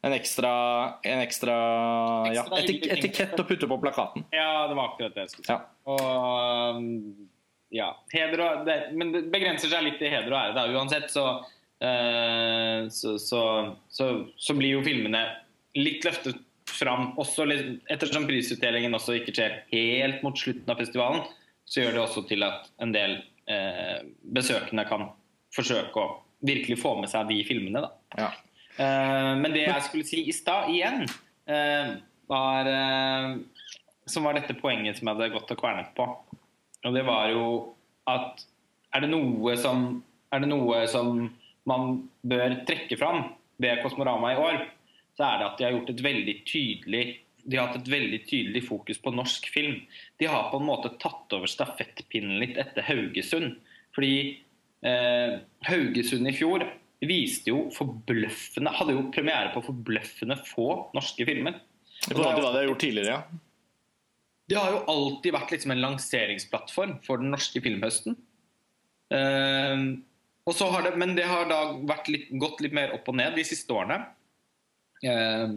en 0.04 0.14
ekstra, 0.14 0.54
en 1.08 1.22
ekstra, 1.24 1.54
ja, 2.36 2.44
etik 2.60 2.88
etikett 2.92 3.40
å 3.40 3.46
putte 3.48 3.70
på 3.72 3.78
plakaten. 3.80 4.26
Ja, 4.36 4.66
det 4.68 4.76
var 4.76 4.90
akkurat 4.92 5.16
det 5.16 5.24
jeg 5.24 5.32
skulle 5.32 5.48
si. 5.48 5.54
Ja. 5.54 5.62
Og 5.94 6.78
um, 6.78 7.30
ja, 7.74 7.88
heder 8.12 8.44
og 8.44 8.66
det, 8.68 8.78
Men 9.00 9.14
det 9.16 9.24
begrenser 9.34 9.72
seg 9.72 9.86
litt 9.88 10.02
til 10.02 10.12
heder 10.12 10.30
og 10.34 10.40
ære. 10.42 10.56
Da. 10.58 10.66
Uansett 10.76 11.08
så, 11.14 11.26
eh, 11.80 12.90
så, 12.94 13.16
så, 13.22 13.44
så, 13.90 14.10
så 14.36 14.58
blir 14.60 14.76
jo 14.76 14.84
filmene 14.86 15.24
litt 15.80 16.06
løftet 16.06 16.44
fram. 16.70 17.14
Også 17.22 17.48
litt, 17.48 17.80
ettersom 17.92 18.28
prisutdelingen 18.28 19.00
også 19.00 19.18
ikke 19.22 19.34
skjer 19.40 19.58
helt 19.72 20.22
mot 20.26 20.38
slutten 20.38 20.70
av 20.70 20.84
festivalen, 20.84 21.24
så 21.66 21.82
gjør 21.82 21.96
det 21.96 22.04
også 22.04 22.28
til 22.30 22.46
at 22.46 22.68
en 22.84 22.94
del 22.94 23.22
eh, 23.50 24.04
besøkende 24.36 24.86
kan 24.90 25.08
forsøke 25.56 25.96
å 25.96 26.18
virkelig 26.44 26.82
få 26.82 26.98
med 27.00 27.12
seg 27.12 27.32
de 27.32 27.40
filmene. 27.48 27.88
Da. 27.88 27.94
Ja. 28.20 28.34
Eh, 28.78 29.32
men 29.40 29.54
det 29.54 29.68
jeg 29.68 29.86
skulle 29.88 30.08
si 30.08 30.24
i 30.30 30.36
stad, 30.36 30.72
igjen, 30.74 31.06
eh, 31.50 31.96
var 32.32 32.70
eh, 32.70 33.36
Som 34.06 34.26
var 34.28 34.36
dette 34.36 34.58
poenget 34.60 34.98
som 34.98 35.08
jeg 35.08 35.16
hadde 35.16 35.32
gått 35.32 35.52
og 35.54 35.60
kvernet 35.62 35.94
på. 35.96 36.08
Og 36.84 36.96
det 36.96 37.06
var 37.08 37.30
jo 37.32 37.46
at 38.12 38.42
er 38.94 39.06
det 39.06 39.10
noe 39.14 39.54
som, 39.56 40.04
er 40.28 40.44
det 40.44 40.50
noe 40.52 40.82
som 40.92 41.22
man 41.70 42.02
bør 42.28 42.58
trekke 42.68 42.98
fram 43.00 43.22
ved 43.64 43.80
Kosmorama 43.80 44.34
i 44.34 44.42
år, 44.42 44.58
så 45.16 45.30
er 45.30 45.40
det 45.40 45.48
at 45.48 45.56
de 45.56 45.66
har 45.66 45.78
gjort 45.78 45.94
et 45.94 46.04
veldig 46.04 46.36
tydelig 46.50 47.06
de 47.44 47.58
har 47.58 47.68
hatt 47.68 47.82
et 47.82 47.92
veldig 47.92 48.22
tydelig 48.28 48.64
fokus 48.68 49.00
på 49.04 49.12
norsk 49.12 49.50
film. 49.52 49.82
De 50.20 50.30
har 50.32 50.50
på 50.52 50.60
en 50.62 50.68
måte 50.68 50.94
tatt 51.02 51.34
over 51.36 51.50
stafettpinnen 51.52 52.40
litt 52.40 52.60
etter 52.62 52.86
Haugesund. 52.88 53.58
Fordi 53.96 54.16
eh, 54.88 55.36
Haugesund 55.68 56.30
i 56.30 56.36
fjor 56.36 56.64
viste 57.10 57.52
jo 57.52 57.68
forbløffende 57.74 58.74
Hadde 58.78 58.96
jo 58.96 59.08
premiere 59.14 59.54
på 59.54 59.64
forbløffende 59.66 60.38
få 60.48 60.68
norske 60.96 61.26
filmer. 61.28 61.60
I 62.04 62.14
forhold 62.14 62.38
til 62.38 62.46
hva 62.46 62.52
de 62.52 62.62
har 62.62 62.70
gjort 62.70 62.84
tidligere, 62.84 63.18
ja. 63.18 63.42
Det 64.52 64.58
har 64.60 64.74
jo 64.74 64.82
alltid 64.92 65.34
vært 65.34 65.54
liksom 65.54 65.72
en 65.72 65.84
lanseringsplattform 65.86 66.98
for 67.06 67.22
den 67.22 67.32
norske 67.32 67.62
filmhøsten. 67.64 68.18
Eh, 69.16 69.86
og 70.44 70.58
så 70.58 70.68
har 70.74 70.84
det, 70.84 70.98
men 71.00 71.16
det 71.16 71.30
har 71.30 71.48
da 71.48 71.62
litt, 72.12 72.28
gått 72.42 72.60
litt 72.66 72.76
mer 72.76 72.92
opp 72.98 73.08
og 73.08 73.18
ned 73.20 73.38
de 73.40 73.46
siste 73.48 73.72
årene. 73.72 74.02
Eh, 75.04 75.56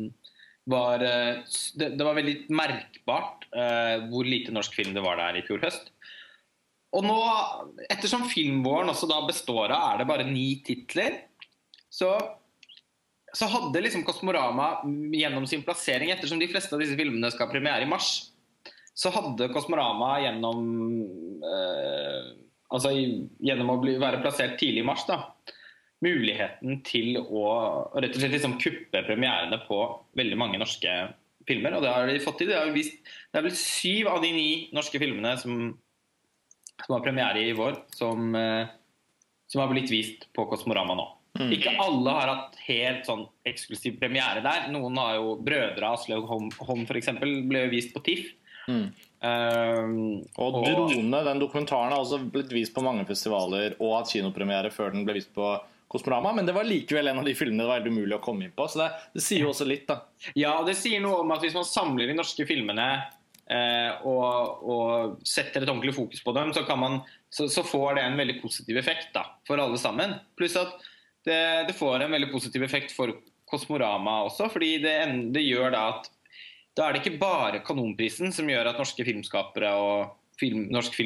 var, 0.70 1.02
eh, 1.02 1.42
det, 1.78 1.92
det 1.98 2.06
var 2.06 2.18
veldig 2.18 2.36
merkbart 2.54 3.46
eh, 3.54 4.06
hvor 4.10 4.26
lite 4.26 4.54
norsk 4.54 4.74
film 4.74 4.94
det 4.96 5.04
var 5.04 5.18
der 5.20 5.40
i 5.40 5.44
fjor 5.46 5.62
høst. 5.62 5.92
Og 6.96 7.04
nå, 7.04 7.18
ettersom 7.90 8.24
filmvåren 8.30 8.90
også 8.92 9.08
da 9.10 9.20
består 9.26 9.74
av 9.74 9.88
er 9.92 10.00
det 10.00 10.08
bare 10.08 10.26
ni 10.28 10.48
titler, 10.66 11.18
så, 11.96 12.12
så 13.32 13.48
hadde 13.50 13.82
liksom 13.84 14.04
Kosmorama 14.04 14.82
gjennom 15.16 15.46
sin 15.48 15.64
plassering, 15.64 16.12
ettersom 16.12 16.40
de 16.42 16.48
fleste 16.50 16.74
av 16.76 16.82
disse 16.82 16.96
filmene 16.98 17.30
skal 17.32 17.48
premiere 17.52 17.86
i 17.86 17.90
mars, 17.90 18.10
så 18.96 19.12
hadde 19.14 19.50
Kosmorama 19.54 20.16
gjennom 20.24 20.66
eh, 21.44 22.34
Altså 22.66 22.90
gjennom 22.90 23.68
å 23.70 23.74
bli, 23.78 23.92
være 24.02 24.18
plassert 24.18 24.56
tidlig 24.58 24.80
i 24.82 24.86
mars, 24.88 25.04
da, 25.06 25.20
muligheten 26.02 26.80
til 26.82 27.14
å 27.20 27.44
rett 27.94 28.16
og 28.16 28.18
slett 28.18 28.34
liksom 28.34 28.56
kuppe 28.58 29.04
premierene 29.06 29.60
på 29.68 29.78
veldig 30.18 30.38
mange 30.40 30.58
norske 30.58 30.94
filmer. 31.46 31.76
Og 31.76 31.84
det 31.84 31.92
har 31.94 32.10
de 32.10 32.16
fått 32.24 32.40
til. 32.42 32.50
Det, 32.50 32.58
har 32.58 32.72
vist, 32.74 32.98
det 33.30 33.38
er 33.38 33.46
vel 33.46 33.54
syv 33.60 34.10
av 34.10 34.18
de 34.24 34.32
ni 34.34 34.48
norske 34.74 34.98
filmene 34.98 35.36
som, 35.38 35.70
som 36.82 36.96
har 36.96 37.04
premiere 37.06 37.46
i 37.46 37.54
vår, 37.54 37.78
som, 37.94 38.34
eh, 38.34 38.74
som 39.46 39.62
har 39.62 39.70
blitt 39.70 39.94
vist 39.94 40.26
på 40.34 40.48
Kosmorama 40.50 40.98
nå. 40.98 41.06
Ikke 41.56 41.74
alle 41.82 42.14
har 42.16 42.32
hatt 42.32 42.58
helt 42.66 43.08
sånn 43.08 43.26
eksklusiv 43.46 43.98
premiere 44.00 44.42
der. 44.44 44.68
Noen 44.74 44.98
har 45.00 45.18
jo 45.18 45.36
Brødre 45.46 45.92
Aslaug 45.92 46.26
Holm, 46.30 46.50
Holm 46.68 46.84
f.eks. 46.86 47.12
ble 47.20 47.66
jo 47.66 47.72
vist 47.72 47.94
på 47.94 48.02
TIFF. 48.06 48.32
Mm. 48.66 48.86
Um, 49.26 49.92
Og 50.42 50.58
'Drone', 50.58 51.22
den 51.24 51.40
dokumentaren, 51.40 51.94
har 51.94 52.02
også 52.02 52.18
blitt 52.30 52.52
vist 52.52 52.74
på 52.74 52.84
mange 52.84 53.06
festivaler 53.08 53.78
og 53.78 54.00
hatt 54.00 54.12
kinopremiere 54.12 54.72
før 54.74 54.92
den 54.92 55.06
ble 55.06 55.16
vist 55.20 55.32
på 55.34 55.54
Kosmorama, 55.88 56.32
men 56.34 56.46
det 56.46 56.54
var 56.54 56.66
likevel 56.66 57.08
en 57.08 57.20
av 57.22 57.28
de 57.28 57.34
filmene 57.38 57.62
det 57.62 57.68
var 57.68 57.78
helt 57.78 57.92
umulig 57.94 58.16
å 58.16 58.22
komme 58.22 58.48
inn 58.48 58.54
på. 58.56 58.66
Så 58.68 58.80
det, 58.82 58.88
det 59.14 59.22
sier 59.22 59.44
jo 59.44 59.52
også 59.52 59.68
litt, 59.68 59.86
da. 59.86 60.00
Ja, 60.34 60.56
og 60.58 60.66
det 60.66 60.74
sier 60.78 61.02
noe 61.02 61.20
om 61.22 61.30
at 61.34 61.44
hvis 61.46 61.54
man 61.54 61.68
samler 61.68 62.10
de 62.10 62.16
norske 62.18 62.46
filmene 62.48 62.88
eh, 62.98 64.02
og, 64.02 64.66
og, 64.66 65.20
setter 65.22 65.62
et 65.62 65.70
ordentlig 65.70 65.94
fokus 65.94 66.24
på 66.26 66.34
dem, 66.34 66.50
så, 66.56 66.66
man, 66.74 66.98
så, 67.30 67.46
så, 67.52 67.62
får 67.66 68.00
det 68.00 68.06
en 68.08 68.18
veldig 68.18 68.40
positiv 68.42 68.82
effekt 68.82 69.14
da, 69.14 69.28
for 69.46 69.62
alle 69.62 69.78
sammen. 69.78 70.18
Pluss 70.38 70.58
at 70.58 70.74
det, 71.26 71.40
det, 71.68 71.74
får 71.76 72.04
en 72.04 72.14
veldig 72.14 72.30
positiv 72.32 72.64
effekt 72.66 72.94
for 72.94 73.12
Kosmorama 73.46 74.22
også, 74.26 74.48
fordi 74.50 74.76
det, 74.82 74.94
det 75.34 75.42
gjør 75.46 75.74
da 75.74 75.88
at 75.94 76.12
da 76.76 76.86
er 76.86 76.94
det 76.94 77.02
ikke 77.02 77.20
bare 77.20 77.62
Kanonprisen 77.64 78.34
som 78.36 78.48
gjør 78.50 78.68
at 78.70 78.78
norske 78.80 79.04
filmskapere 79.06 79.72
og 79.80 80.16
film, 80.40 80.66
norsk 80.72 80.98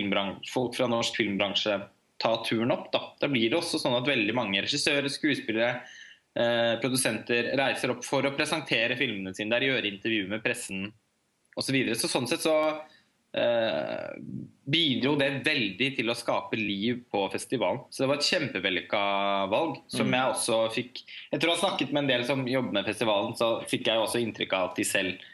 folk 0.50 0.74
fra 0.74 0.88
norsk 0.90 1.20
filmbransje 1.20 1.76
tar 2.20 2.42
turen 2.44 2.74
opp. 2.74 2.90
Da. 2.92 3.02
da 3.20 3.28
blir 3.30 3.50
det 3.50 3.60
også 3.60 3.78
sånn 3.80 3.96
at 3.96 4.08
veldig 4.08 4.34
mange 4.36 4.60
regissører, 4.64 5.08
skuespillere, 5.08 5.84
eh, 6.34 6.74
produsenter 6.82 7.52
reiser 7.60 7.94
opp 7.94 8.02
for 8.04 8.26
å 8.26 8.34
presentere 8.36 8.98
filmene 8.98 9.32
sine 9.36 9.54
der, 9.54 9.68
gjøre 9.70 9.94
intervjuer 9.94 10.34
med 10.34 10.42
pressen 10.44 10.88
osv. 11.54 11.70
Så 11.70 11.76
videre. 11.76 11.98
så 11.98 12.10
sånn 12.10 12.28
sett 12.30 12.44
så 12.44 12.56
eh, 13.36 14.06
bidro 14.70 15.16
det 15.18 15.30
veldig 15.46 15.90
til 15.96 16.10
å 16.10 16.16
skape 16.18 16.58
liv 16.58 17.02
på 17.10 17.24
festivalen. 17.32 17.82
Så 17.90 18.04
det 18.04 18.10
var 18.12 18.20
et 18.20 18.30
kjempevellykka 18.30 19.02
valg, 19.52 19.82
som 19.90 20.08
mm. 20.08 20.16
jeg 20.16 20.36
også 20.36 20.62
fikk 20.76 21.04
Etter 21.30 21.50
å 21.50 21.56
ha 21.56 21.60
snakket 21.64 21.92
med 21.92 22.04
en 22.04 22.14
del 22.14 22.26
som 22.28 22.46
jobber 22.48 22.80
med 22.80 22.88
festivalen, 22.88 23.36
så 23.38 23.58
fikk 23.70 23.90
jeg 23.90 24.02
også 24.02 24.22
inntrykk 24.22 24.56
av 24.56 24.70
at 24.70 24.80
de 24.80 24.88
selv 24.88 25.28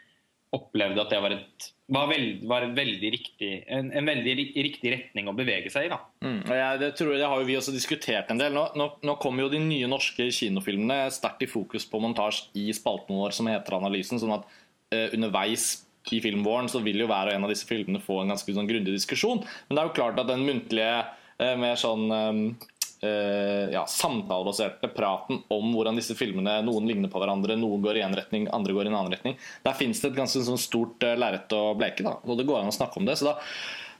opplevde 0.55 1.01
at 1.03 1.11
det 1.11 1.17
var, 1.19 1.33
et, 1.35 1.65
var, 1.91 2.05
veld, 2.07 2.43
var 2.47 2.65
veldig 2.71 3.09
riktig, 3.11 3.49
en, 3.67 3.89
en, 3.91 4.07
veldig 4.07 4.35
riktig 4.39 4.93
retning 4.93 5.27
å 5.27 5.35
bevege 5.35 5.71
seg 5.73 5.87
i. 5.87 5.91
Da. 5.91 5.97
Mm, 6.23 6.39
jeg, 6.47 6.79
det, 6.83 6.91
tror, 6.99 7.11
det 7.19 7.27
har 7.27 7.41
jo 7.41 7.49
vi 7.49 7.57
også 7.59 7.73
diskutert 7.75 8.31
en 8.31 8.39
del. 8.39 8.55
Nå, 8.55 8.63
nå, 8.79 8.87
nå 9.03 9.17
kommer 9.21 9.43
jo 9.43 9.51
de 9.51 9.59
nye 9.63 9.89
norske 9.91 10.29
kinofilmene 10.33 11.01
sterkt 11.13 11.43
i 11.43 11.51
fokus 11.51 11.87
på 11.89 11.99
montasje 12.03 12.47
i 12.57 12.69
spalten 12.75 13.19
vår 13.19 13.35
som 13.35 13.51
heter 13.51 13.75
Analysen. 13.79 14.21
sånn 14.23 14.37
at 14.37 14.47
eh, 14.95 15.11
underveis 15.17 15.67
i 16.15 16.21
filmvåren 16.23 16.69
så 16.71 16.81
vil 16.85 17.03
jo 17.03 17.09
hver 17.09 17.31
og 17.31 17.37
en 17.37 17.47
av 17.47 17.53
disse 17.53 17.67
filmene 17.69 18.01
få 18.03 18.21
en 18.21 18.33
ganske 18.33 18.55
sånn 18.55 18.69
grundig 18.69 18.95
diskusjon. 18.95 19.43
Men 19.67 19.77
det 19.77 19.83
er 19.83 19.89
jo 19.89 19.97
klart 19.99 20.21
at 20.21 20.29
den 20.29 20.45
muntlige, 20.47 21.05
eh, 21.39 21.55
mer 21.59 21.79
sånn 21.79 22.07
eh, 22.11 23.73
ja, 23.73 23.83
samtalebaserte 23.87 24.89
praten 24.93 25.43
om 25.53 25.73
hvordan 25.75 25.99
disse 25.99 26.15
filmene 26.17 26.59
Noen 26.65 26.87
ligner 26.89 27.11
på 27.11 27.21
hverandre, 27.21 27.57
noen 27.59 27.83
går 27.83 27.99
i 27.99 28.05
en 28.05 28.15
retning, 28.17 28.47
andre 28.53 28.73
går 28.73 28.87
i 28.87 28.93
en 28.93 28.99
annen 28.99 29.13
retning. 29.13 29.35
Der 29.65 29.77
fins 29.77 30.01
det 30.01 30.11
et 30.11 30.21
ganske 30.21 30.41
sånn 30.47 30.61
stort 30.61 31.03
uh, 31.05 31.13
lerret 31.19 31.53
å 31.53 31.75
bleke, 31.77 32.05
da, 32.05 32.17
og 32.23 32.39
det 32.39 32.47
går 32.47 32.63
an 32.63 32.71
å 32.71 32.77
snakke 32.79 33.01
om 33.01 33.05
det. 33.09 33.19
så 33.19 33.31
da 33.31 33.37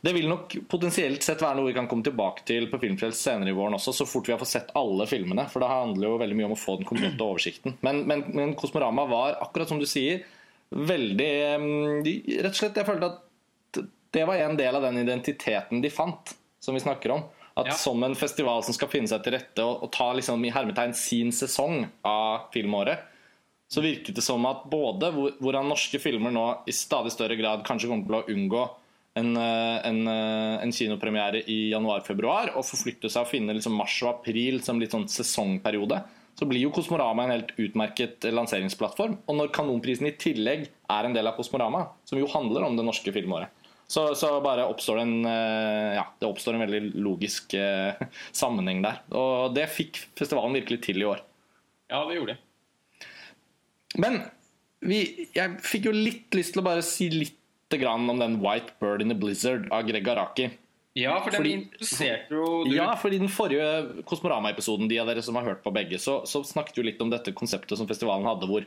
det 0.01 0.13
vil 0.13 0.27
nok 0.29 0.53
potensielt 0.69 1.25
sett 1.25 1.41
være 1.41 1.57
noe 1.57 1.71
vi 1.71 1.75
kan 1.75 1.87
komme 1.89 2.05
tilbake 2.05 2.43
til 2.47 2.67
på 2.69 2.77
Filmfrelst 2.83 3.23
senere 3.25 3.49
i 3.49 3.55
våren 3.57 3.75
også, 3.79 3.95
så 3.97 4.05
fort 4.05 4.27
vi 4.29 4.33
har 4.35 4.41
fått 4.41 4.51
sett 4.51 4.69
alle 4.77 5.07
filmene. 5.09 5.47
For 5.49 5.63
det 5.63 5.71
handler 5.71 6.05
jo 6.05 6.19
veldig 6.21 6.37
mye 6.37 6.49
om 6.51 6.53
å 6.53 6.59
få 6.59 6.75
den 6.77 6.87
komplette 6.87 7.25
oversikten. 7.25 7.73
Men, 7.85 8.03
men, 8.09 8.21
men 8.37 8.53
Kosmorama 8.59 9.07
var, 9.09 9.39
akkurat 9.41 9.73
som 9.73 9.81
du 9.81 9.87
sier, 9.89 10.21
veldig 10.75 11.31
Rett 12.41 12.51
og 12.51 12.59
slett, 12.59 12.77
jeg 12.79 12.87
følte 12.87 13.11
at 13.11 13.23
det 14.15 14.23
var 14.27 14.39
en 14.41 14.57
del 14.57 14.75
av 14.75 14.85
den 14.87 15.01
identiteten 15.01 15.81
de 15.83 15.91
fant, 15.91 16.31
som 16.63 16.75
vi 16.75 16.81
snakker 16.81 17.11
om. 17.13 17.25
At 17.57 17.71
ja. 17.71 17.75
Som 17.77 18.03
en 18.05 18.15
festival 18.15 18.63
som 18.63 18.75
skal 18.75 18.89
finne 18.91 19.09
seg 19.09 19.23
til 19.25 19.33
rette 19.33 19.63
og, 19.65 19.83
og 19.85 19.91
ta 19.93 20.11
liksom, 20.13 20.43
i 20.45 20.53
hermetegn 20.53 20.93
sin 20.97 21.31
sesong 21.33 21.87
av 22.05 22.51
filmåret, 22.53 23.01
så 23.67 23.83
virket 23.83 24.15
det 24.15 24.23
som 24.23 24.45
at 24.47 24.67
både 24.71 25.09
hvordan 25.11 25.67
norske 25.67 25.99
filmer 25.99 26.31
nå 26.31 26.45
i 26.69 26.75
stadig 26.75 27.11
større 27.11 27.35
grad 27.39 27.65
kanskje 27.67 27.89
kommer 27.91 28.07
til 28.07 28.19
å 28.19 28.37
unngå 28.37 28.61
en, 29.17 29.31
eh, 29.41 29.87
en, 29.89 29.99
eh, 30.07 30.63
en 30.63 30.71
kinopremiere 30.71 31.41
i 31.49 31.57
januar-februar 31.73 32.53
og 32.55 32.65
forflytte 32.67 33.09
seg 33.11 33.25
og 33.25 33.31
finne 33.31 33.55
liksom 33.57 33.75
mars 33.75 33.97
og 34.05 34.13
april 34.13 34.61
som 34.63 34.79
litt 34.79 34.93
sånn 34.93 35.09
sesongperiode, 35.11 35.99
så 36.37 36.45
blir 36.45 36.61
jo 36.61 36.71
Kosmorama 36.73 37.25
en 37.25 37.33
helt 37.33 37.53
utmerket 37.57 38.27
lanseringsplattform. 38.29 39.15
Og 39.25 39.37
når 39.39 39.53
Kanonprisen 39.55 40.09
i 40.09 40.15
tillegg 40.21 40.67
er 40.69 41.07
en 41.07 41.15
del 41.15 41.29
av 41.29 41.37
Kosmorama, 41.37 41.87
som 42.05 42.19
jo 42.21 42.29
handler 42.29 42.67
om 42.67 42.77
det 42.77 42.85
norske 42.85 43.13
filmåret, 43.15 43.53
så, 43.87 44.09
så, 44.19 44.33
bare 44.43 44.65
oppstår 44.67 44.99
en 44.99 45.13
eh, 45.23 45.93
Ja, 45.95 46.03
det 46.19 46.27
oppstår 46.27 46.57
en 46.57 46.65
veldig 46.65 46.81
logisk 46.99 47.53
eh, 47.55 47.95
sammenheng 48.35 48.81
der. 48.83 48.99
Og 49.15 49.55
det 49.55 49.69
fikk 49.71 50.01
festivalen 50.19 50.57
virkelig 50.59 50.81
til 50.83 50.99
i 51.01 51.07
år. 51.07 51.23
Ja, 51.87 52.03
det 52.03 52.17
gjorde 52.17 52.35
det. 52.35 52.41
Men 53.95 54.19
vi, 54.83 55.29
jeg 55.33 55.61
fikk 55.63 55.87
jo 55.87 55.95
litt 55.95 56.35
lyst 56.35 56.53
til 56.53 56.61
å 56.61 56.67
bare 56.67 56.83
si 56.85 57.09
litt 57.13 57.33
om 57.67 58.19
den 58.19 58.37
'White 58.39 58.77
Bird 58.79 59.01
in 59.01 59.09
the 59.11 59.15
Blizzard' 59.15 59.67
av 59.75 59.87
Greg 59.87 60.07
Araki. 60.07 60.51
Ja, 60.97 61.19
for 61.21 61.29
den 61.29 61.43
fordi, 61.43 61.55
interesserte 61.59 62.33
jo 62.33 62.45
du... 62.65 62.71
Ja, 62.73 62.89
i 62.97 63.19
den 63.21 63.29
forrige 63.29 64.03
Kosmorama-episoden, 64.09 64.89
de 64.89 64.97
av 64.97 65.09
dere 65.11 65.21
som 65.25 65.37
har 65.37 65.45
hørt 65.45 65.61
på 65.65 65.73
begge, 65.75 65.99
så, 66.01 66.23
så 66.25 66.41
snakket 66.47 66.79
jo 66.79 66.85
litt 66.87 67.01
om 67.03 67.11
dette 67.13 67.35
konseptet 67.37 67.77
som 67.77 67.89
festivalen 67.89 68.25
hadde, 68.25 68.49
hvor 68.49 68.65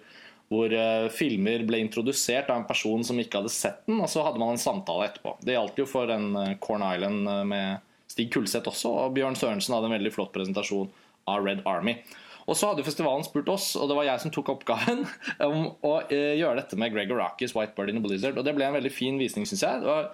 hvor 0.51 0.73
uh, 0.75 1.07
filmer 1.15 1.63
ble 1.67 1.79
introdusert 1.85 2.49
av 2.51 2.59
en 2.59 2.67
person 2.67 3.05
som 3.07 3.19
ikke 3.23 3.39
hadde 3.39 3.53
sett 3.55 3.85
den, 3.87 4.01
og 4.03 4.11
så 4.11 4.25
hadde 4.27 4.41
man 4.43 4.57
en 4.57 4.61
samtale 4.61 5.07
etterpå. 5.07 5.37
Det 5.47 5.55
gjaldt 5.55 5.79
jo 5.79 5.87
for 5.87 6.11
den 6.11 6.33
uh, 6.35 6.57
Corn 6.63 6.83
Island 6.83 7.31
uh, 7.31 7.45
med 7.47 7.85
Stig 8.11 8.33
Kulseth 8.35 8.67
også, 8.67 8.91
og 9.05 9.15
Bjørn 9.15 9.39
Sørensen 9.39 9.77
hadde 9.77 9.87
en 9.87 9.95
veldig 9.95 10.13
flott 10.17 10.33
presentasjon 10.35 10.91
av 11.31 11.47
Red 11.47 11.63
Army. 11.71 12.01
Og 12.51 12.59
så 12.59 12.73
hadde 12.73 12.83
festivalen 12.83 13.23
spurt 13.23 13.53
oss, 13.53 13.77
og 13.79 13.87
det 13.87 13.95
var 14.01 14.09
jeg 14.09 14.25
som 14.25 14.35
tok 14.35 14.51
oppgaven, 14.57 15.05
om 15.47 15.69
å 15.87 15.95
gjøre 16.11 16.57
dette 16.59 16.81
med 16.83 16.97
Gregor 16.97 17.21
Arakis 17.21 17.55
White 17.55 17.77
Bird 17.77 17.93
in 17.93 18.01
a 18.01 18.03
Blizzard. 18.03 18.41
Og 18.41 18.43
det 18.43 18.57
ble 18.57 18.67
en 18.67 18.75
veldig 18.75 18.91
fin 18.91 19.23
visning, 19.23 19.47
syns 19.47 19.63
jeg. 19.63 19.85
Det 19.85 19.87
var 19.87 20.11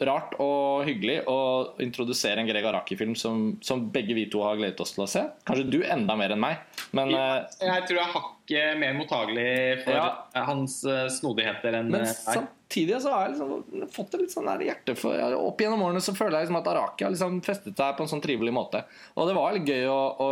rart 0.00 0.34
og 0.40 0.86
hyggelig 0.88 1.18
å 1.28 1.38
introdusere 1.82 2.40
en 2.40 2.48
Greg 2.48 2.64
Araki-film 2.70 3.14
som, 3.18 3.50
som, 3.64 3.82
begge 3.92 4.16
vi 4.16 4.24
to 4.32 4.40
har 4.44 4.56
gledet 4.56 4.80
oss 4.80 4.94
til 4.96 5.04
å 5.04 5.08
se. 5.10 5.24
Kanskje 5.48 5.66
du 5.68 5.78
enda 5.84 6.16
mer 6.18 6.32
enn 6.34 6.42
meg, 6.42 6.62
men 6.96 7.12
ja, 7.12 7.24
eh, 7.58 7.66
Jeg 7.66 7.86
tror 7.88 7.98
jeg 7.98 8.06
er 8.06 8.14
hakket 8.14 8.80
mer 8.80 8.96
mottagelig 8.96 9.48
for 9.84 9.98
ja. 9.98 10.08
hans 10.48 10.78
eh, 10.88 11.04
snodigheter 11.12 11.76
enn 11.80 11.92
Men 11.92 12.06
samtidig 12.08 13.02
så 13.04 13.12
har 13.12 13.26
jeg 13.26 13.36
liksom 13.36 13.88
fått 13.94 14.14
det 14.14 14.22
litt 14.24 14.36
sånn 14.36 14.48
der 14.48 14.66
hjerte 14.70 14.96
for 14.98 15.38
Opp 15.38 15.60
gjennom 15.60 15.84
årene 15.88 16.04
så 16.04 16.16
føler 16.16 16.38
jeg 16.38 16.48
liksom 16.48 16.60
at 16.62 16.72
Araki 16.72 17.06
har 17.06 17.14
liksom 17.14 17.40
festet 17.44 17.76
seg 17.76 17.98
på 17.98 18.06
en 18.06 18.12
sånn 18.14 18.24
trivelig 18.24 18.54
måte. 18.54 18.84
Og 19.16 19.28
det 19.28 19.36
var 19.36 19.56
litt 19.56 19.68
gøy 19.68 19.88
å, 19.92 20.00
å, 20.24 20.30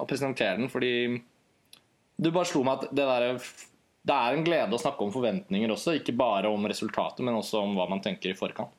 å 0.00 0.08
presentere 0.08 0.56
den, 0.60 0.72
fordi 0.72 0.94
du 2.20 2.28
bare 2.32 2.48
slo 2.48 2.64
meg 2.64 2.80
at 2.80 2.94
det 2.96 3.04
derre 3.08 3.36
det 4.06 4.16
er 4.16 4.34
en 4.34 4.44
glede 4.46 4.76
å 4.76 4.80
snakke 4.80 5.04
om 5.04 5.12
forventninger 5.12 5.72
også, 5.74 5.98
ikke 5.98 6.16
bare 6.16 6.48
om 6.48 6.64
resultatet, 6.70 7.20
men 7.26 7.36
også 7.36 7.60
om 7.60 7.74
hva 7.76 7.88
man 7.90 8.00
tenker 8.04 8.32
i 8.32 8.38
forkant. 8.38 8.72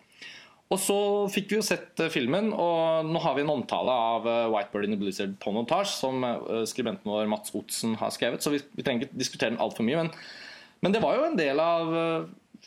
Og 0.72 0.80
så 0.80 0.98
fikk 1.32 1.50
vi 1.52 1.58
jo 1.58 1.66
sett 1.66 2.00
eh, 2.00 2.12
filmen, 2.12 2.54
og 2.56 3.08
nå 3.10 3.22
har 3.22 3.36
vi 3.36 3.44
en 3.44 3.52
omtale 3.52 3.92
av 3.92 4.28
eh, 4.30 4.48
Whitebird 4.54 4.88
in 4.88 4.96
the 4.96 5.00
Blizzard 5.02 5.34
på 5.44 5.52
montasje, 5.52 5.98
som 5.98 6.24
eh, 6.24 6.62
skribenten 6.70 7.12
vår 7.12 7.28
Mats 7.32 7.52
Otsen 7.58 7.98
har 8.00 8.14
skrevet, 8.16 8.44
så 8.44 8.54
vi, 8.54 8.62
vi 8.78 8.86
trenger 8.88 9.10
ikke 9.10 9.20
diskutere 9.20 9.52
den 9.52 9.62
altfor 9.64 9.86
mye. 9.88 10.06
Men, 10.06 10.14
men, 10.80 10.96
det 10.96 11.04
var 11.04 11.18
jo 11.18 11.26
en 11.28 11.40
del 11.40 11.60
av 11.60 11.92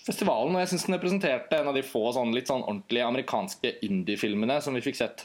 festivalen, 0.05 0.53
og 0.53 0.61
jeg 0.61 0.75
syns 0.75 0.85
den 0.89 0.99
representerte 0.99 1.59
en 1.59 1.71
av 1.73 1.79
de 1.79 1.87
få 1.87 2.05
sånn, 2.13 2.35
litt 2.37 2.51
sånn 2.53 2.67
ordentlige 2.67 3.09
amerikanske 3.09 3.79
indie-filmene 3.89 4.61
som 4.63 4.77
vi 4.77 4.85
fikk 4.85 5.01
sett. 5.01 5.25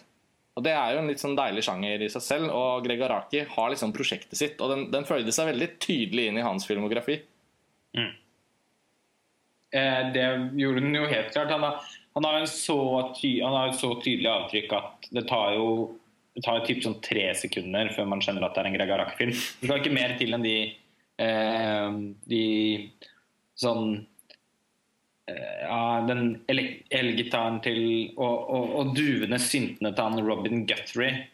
Og 0.58 0.64
Det 0.66 0.74
er 0.76 0.94
jo 0.94 1.02
en 1.02 1.08
litt 1.08 1.22
sånn 1.22 1.38
deilig 1.38 1.64
sjanger 1.68 2.02
i 2.04 2.10
seg 2.12 2.24
selv, 2.26 2.50
og 2.52 2.88
Greg 2.88 3.04
Araki 3.06 3.46
har 3.48 3.70
liksom 3.72 3.94
prosjektet 3.96 4.36
sitt. 4.40 4.58
Og 4.60 4.74
den, 4.74 4.88
den 4.92 5.08
følte 5.08 5.32
seg 5.36 5.52
veldig 5.54 5.70
tydelig 5.80 6.26
inn 6.28 6.40
i 6.42 6.44
hans 6.44 6.68
filmografi. 6.68 7.20
Mm. 7.96 8.12
Eh, 9.72 10.02
det 10.16 10.26
gjorde 10.60 10.84
den 10.84 10.98
jo 10.98 11.08
helt 11.08 11.32
klart. 11.32 11.54
Han 11.54 11.64
har, 11.64 11.88
han 12.18 12.28
har, 12.28 12.38
har 12.42 12.44
et 13.70 13.80
så 13.80 13.94
tydelig 14.02 14.32
avtrykk 14.34 14.76
at 14.80 15.10
det 15.16 15.26
tar 15.30 15.56
jo 15.56 15.72
det 16.40 16.46
tar 16.46 16.62
typ 16.64 16.84
sånn 16.86 17.00
tre 17.04 17.26
sekunder 17.36 17.90
før 17.96 18.06
man 18.08 18.22
skjønner 18.24 18.46
at 18.46 18.54
det 18.56 18.62
er 18.62 18.70
en 18.70 18.76
Greg 18.78 18.92
Araki-film. 18.96 19.34
Det 19.34 19.68
skal 19.68 19.82
ikke 19.82 19.96
mer 19.96 20.14
til 20.20 20.36
enn 20.36 20.46
de, 20.46 20.58
eh, 21.20 21.98
de 22.32 22.44
sånn 23.60 23.98
ja, 25.64 25.82
den 26.08 26.42
elgitaren 26.48 27.60
til 27.66 27.82
og, 28.16 28.50
og, 28.50 28.74
og 28.80 28.96
duvende 28.98 29.40
syntene 29.42 29.94
til 29.94 30.08
han 30.08 30.26
Robin 30.26 30.66
Guthrie 30.70 31.28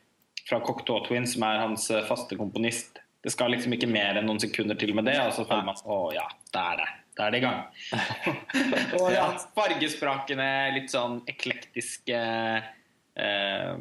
fra 0.46 0.60
Cocteau 0.62 1.02
Twins, 1.06 1.34
som 1.34 1.46
er 1.48 1.64
hans 1.64 1.88
eh, 1.92 2.06
faste 2.06 2.38
komponist. 2.38 3.00
Det 3.25 3.34
skal 3.34 3.56
liksom 3.56 3.74
ikke 3.74 3.90
mer 3.90 4.20
enn 4.20 4.28
noen 4.30 4.42
sekunder 4.42 4.78
til 4.78 4.94
med 4.98 5.08
det, 5.10 5.18
og 5.24 5.34
så 5.34 5.48
føler 5.48 5.66
man 5.66 5.80
å 5.90 6.02
ja, 6.14 6.28
da 6.54 6.68
er 6.74 6.84
det. 6.84 6.92
Da 7.16 7.25
er 7.25 7.32
det 7.32 7.40
i 7.40 7.46
gang. 7.46 7.62
og 9.00 9.08
ja, 9.14 9.30
fargesprakende, 9.56 10.50
litt 10.75 10.92
sånn 10.92 11.22
eklektiske 11.32 12.20
eh, 13.16 13.74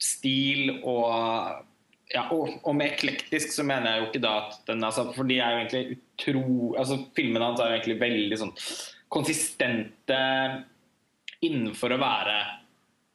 stil 0.00 0.72
og 0.78 1.66
ja, 2.10 2.24
og, 2.34 2.56
og, 2.64 2.72
med 2.74 2.90
eklektisk 2.90 3.52
så 3.54 3.64
mener 3.66 3.92
jeg 3.92 4.00
jo 4.00 4.06
ikke 4.08 4.22
da 4.24 4.32
at 4.40 4.56
den 4.66 4.82
altså, 4.82 5.04
For 5.14 5.28
de 5.28 5.36
er 5.38 5.52
jo 5.52 5.60
egentlig 5.60 5.98
utro 6.20 6.74
altså 6.78 6.98
Filmene 7.16 7.50
hans 7.50 7.60
er 7.60 7.70
jo 7.70 7.78
egentlig 7.78 8.00
veldig 8.00 8.38
sånn 8.40 8.52
konsistente 9.10 10.20
innenfor 11.44 11.96
å 11.96 12.00
være 12.00 12.36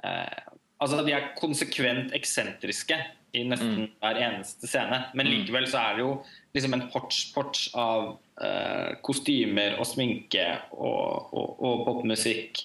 eh, 0.04 0.42
Altså 0.84 1.00
de 1.08 1.14
er 1.16 1.30
konsekvent 1.40 2.12
eksentriske 2.18 2.98
i 3.36 3.46
nesten 3.48 3.86
mm. 3.86 3.92
hver 4.04 4.18
eneste 4.26 4.68
scene. 4.68 4.98
Men 5.16 5.30
mm. 5.30 5.32
likevel 5.32 5.68
så 5.72 5.80
er 5.80 5.96
det 5.96 6.04
jo 6.04 6.10
liksom 6.56 6.76
en 6.76 6.84
porch-porch 6.92 7.62
av 7.80 8.10
eh, 8.44 8.92
kostymer 9.04 9.78
og 9.80 9.88
sminke 9.88 10.44
og, 10.76 11.32
og, 11.32 11.64
og 11.64 11.86
popmusikk 11.88 12.60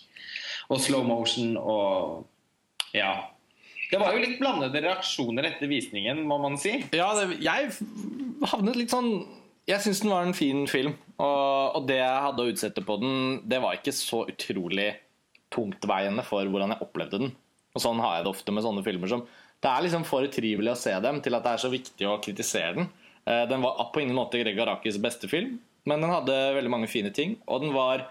og 0.70 0.82
slow 0.82 1.06
motion 1.06 1.54
og 1.60 2.26
ja 2.94 3.14
det 3.90 3.98
var 3.98 4.14
jo 4.14 4.22
litt 4.22 4.36
blandede 4.38 4.82
reaksjoner 4.84 5.48
etter 5.48 5.66
visningen, 5.66 6.20
må 6.22 6.36
man 6.38 6.54
si. 6.62 6.76
Ja, 6.94 7.08
det, 7.18 7.40
jeg 7.42 7.72
havnet 8.52 8.78
litt 8.78 8.92
sånn 8.92 9.24
Jeg 9.70 9.84
syns 9.84 10.00
den 10.02 10.10
var 10.10 10.26
en 10.26 10.34
fin 10.34 10.64
film. 10.70 10.96
Og, 11.20 11.76
og, 11.76 11.84
det 11.86 12.00
jeg 12.00 12.24
hadde 12.24 12.42
å 12.42 12.50
utsette 12.50 12.82
på 12.86 12.96
den, 13.02 13.14
det 13.46 13.60
var 13.62 13.76
ikke 13.76 13.94
så 13.94 14.24
utrolig 14.30 14.90
tungtveiende 15.54 16.24
for 16.26 16.46
hvordan 16.48 16.74
jeg 16.74 16.84
opplevde 16.86 17.22
den. 17.22 17.32
Og 17.76 17.82
sånn 17.84 18.00
har 18.02 18.18
jeg 18.18 18.26
det 18.26 18.32
ofte 18.32 18.54
med 18.54 18.64
sånne 18.66 18.82
filmer 18.86 19.10
som 19.10 19.26
Det 19.60 19.68
er 19.70 19.84
liksom 19.84 20.06
for 20.08 20.26
utrivelig 20.26 20.72
å 20.72 20.78
se 20.80 20.94
dem 21.04 21.20
til 21.22 21.36
at 21.36 21.44
det 21.44 21.50
er 21.52 21.62
så 21.62 21.70
viktig 21.70 22.06
å 22.08 22.20
kritisere 22.24 22.78
den. 22.78 22.88
Eh, 23.28 23.44
den 23.50 23.60
var 23.62 23.90
på 23.92 24.00
ingen 24.02 24.16
måte 24.16 24.40
Greg 24.40 24.58
Arakis 24.64 24.96
beste 25.02 25.28
film, 25.28 25.58
men 25.84 26.00
den 26.00 26.10
hadde 26.10 26.38
veldig 26.56 26.72
mange 26.72 26.88
fine 26.88 27.12
ting. 27.14 27.36
Og 27.46 27.66
den 27.66 27.76
var 27.76 28.08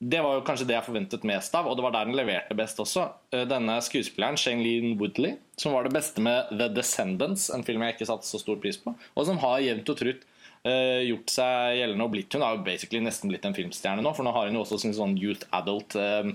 det 0.00 0.22
var 0.24 0.38
jo 0.38 0.44
kanskje 0.48 0.64
det 0.64 0.78
jeg 0.78 0.86
forventet 0.86 1.24
mest 1.28 1.54
av, 1.54 1.66
og 1.68 1.74
det 1.76 1.84
var 1.84 1.92
der 1.92 2.08
den 2.08 2.16
leverte 2.16 2.56
best 2.56 2.78
også. 2.80 3.06
Eh, 3.36 3.44
denne 3.48 3.76
skuespilleren, 3.84 4.38
Shailene 4.40 4.96
Woodley, 4.98 5.36
som 5.60 5.76
var 5.76 5.86
det 5.86 5.94
beste 5.94 6.24
med 6.24 6.50
The 6.54 6.70
Descendants, 6.72 7.50
en 7.52 7.64
film 7.66 7.84
jeg 7.84 7.98
ikke 7.98 8.08
satte 8.08 8.26
så 8.26 8.40
stor 8.40 8.58
pris 8.62 8.80
på, 8.80 8.96
og 8.96 9.28
som 9.28 9.40
har 9.44 9.60
jevnt 9.62 9.92
og 9.92 10.00
trutt 10.00 10.26
gjort 10.60 11.32
seg 11.32 11.78
gjeldende 11.78 12.04
og 12.04 12.10
blitt 12.12 12.34
Hun 12.36 12.42
har 12.44 12.58
basically 12.64 13.00
nesten 13.00 13.30
blitt 13.32 13.46
en 13.48 13.54
filmstjerne 13.56 14.02
nå, 14.04 14.10
for 14.12 14.26
nå 14.26 14.32
har 14.36 14.50
hun 14.50 14.58
jo 14.58 14.64
også 14.66 14.76
sin 14.82 14.92
sånn 14.92 15.14
youth 15.16 15.46
adult 15.56 15.96
uh, 15.96 16.28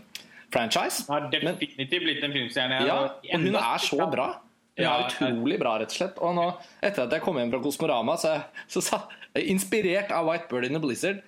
franchise. 0.54 1.06
Hun 1.06 1.14
har 1.14 1.28
definitivt 1.34 2.08
blitt 2.08 2.26
en 2.26 2.34
filmstjerne. 2.34 2.82
Ja, 2.88 2.98
og 3.06 3.46
hun 3.46 3.60
er 3.60 3.84
så 3.84 4.10
bra. 4.10 4.28
Hun 4.76 4.88
er 4.90 5.06
utrolig 5.06 5.60
bra, 5.62 5.78
rett 5.80 5.94
og 5.94 6.00
slett. 6.00 6.18
Og 6.26 6.34
nå, 6.36 6.48
etter 6.84 7.06
at 7.06 7.14
jeg 7.16 7.24
kom 7.24 7.38
hjem 7.40 7.54
fra 7.54 7.62
Kosmorama, 7.64 8.18
så, 8.20 8.34
så, 8.72 8.84
så 8.84 9.02
inspirert 9.40 10.12
av 10.16 10.28
White 10.28 10.50
Bird 10.52 10.68
in 10.68 10.76
the 10.76 10.82
Blizzard 10.84 11.22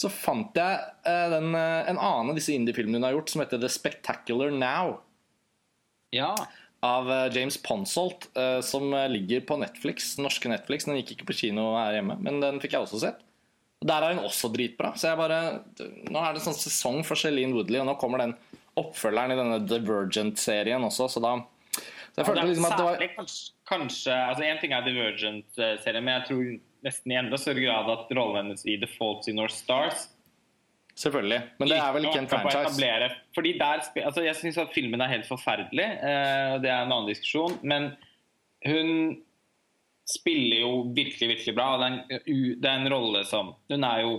så 0.00 0.08
fant 0.08 0.56
jeg 0.56 0.76
uh, 1.04 1.26
den, 1.28 1.52
en 1.54 1.98
annen 1.98 2.32
av 2.32 2.36
disse 2.38 2.54
indie-filmene 2.56 2.98
hun 2.98 3.06
har 3.06 3.14
gjort, 3.18 3.32
som 3.32 3.42
heter 3.44 3.60
The 3.60 3.68
Spectacular 3.72 4.52
Now. 4.54 4.98
Ja. 6.14 6.32
Av 6.86 7.08
uh, 7.10 7.26
James 7.34 7.58
Ponsolt, 7.60 8.30
som 8.64 8.94
ligger 9.12 9.42
på 9.44 9.58
Netflix. 9.60 10.14
Norske 10.22 10.48
Netflix. 10.48 10.86
Den 10.88 10.96
gikk 11.00 11.14
ikke 11.16 11.26
på 11.28 11.36
kino 11.42 11.74
her 11.76 11.98
hjemme, 11.98 12.16
men 12.24 12.40
den 12.40 12.60
fikk 12.62 12.78
jeg 12.78 12.86
også 12.86 13.02
sett. 13.02 13.20
Og 13.80 13.88
Der 13.88 14.04
er 14.04 14.14
hun 14.14 14.24
også 14.24 14.48
dritbra. 14.52 14.94
Så 14.96 15.10
jeg 15.10 15.20
bare 15.20 15.40
Nå 16.08 16.22
er 16.22 16.36
det 16.36 16.44
sånn 16.44 16.56
sesong 16.56 17.02
for 17.04 17.20
Celine 17.20 17.56
Woodley, 17.56 17.80
og 17.80 17.88
nå 17.88 17.96
kommer 18.00 18.24
den 18.24 18.34
oppfølgeren 18.80 19.34
i 19.34 19.38
denne 19.38 19.60
Divergent-serien 19.68 20.84
også, 20.86 21.08
så 21.12 21.22
da 21.24 21.34
så 22.10 22.24
jeg 22.24 22.26
følte 22.26 22.46
liksom 22.48 22.66
at 22.66 22.74
det 22.74 22.86
var 22.86 23.02
kanskje, 23.14 23.52
kanskje 23.70 24.14
altså 24.14 24.46
En 24.46 24.58
ting 24.58 24.72
er 24.74 24.86
Divergent-serien, 24.86 26.04
men 26.04 26.16
jeg 26.16 26.24
tror 26.26 26.48
nesten 26.86 27.12
i 27.12 27.18
enda 27.20 27.38
større 27.38 27.62
grad 27.62 27.90
at 27.92 28.10
rollen 28.18 28.40
hennes 28.40 28.64
i 28.66 28.74
The 28.80 28.88
Faults 28.96 29.30
in 29.30 29.38
North 29.38 29.54
Stars 29.54 30.08
Selvfølgelig. 31.00 31.40
Men 31.60 31.70
det 31.70 31.78
er 31.80 31.92
vel 31.96 32.06
ikke 32.08 32.20
en 32.20 32.28
franchise? 32.28 33.10
Fordi 33.34 33.54
der, 33.58 33.84
altså 34.04 34.24
Jeg 34.26 34.36
syns 34.36 34.58
at 34.60 34.74
filmen 34.74 35.00
er 35.00 35.12
helt 35.14 35.28
forferdelig. 35.28 35.86
og 36.52 36.60
det 36.62 36.70
er 36.70 36.82
en 36.82 36.92
annen 36.92 37.08
diskusjon. 37.08 37.56
Men 37.62 37.92
hun 38.66 38.90
spiller 40.10 40.60
jo 40.60 40.72
virkelig, 40.96 41.28
virkelig 41.36 41.54
bra. 41.56 41.70
Det 41.78 41.86
er 41.86 41.94
en, 41.94 42.26
det 42.60 42.68
er 42.68 42.82
en 42.82 42.92
rolle 42.92 43.24
som 43.24 43.54
hun 43.70 43.86
er, 43.86 44.02
jo, 44.04 44.12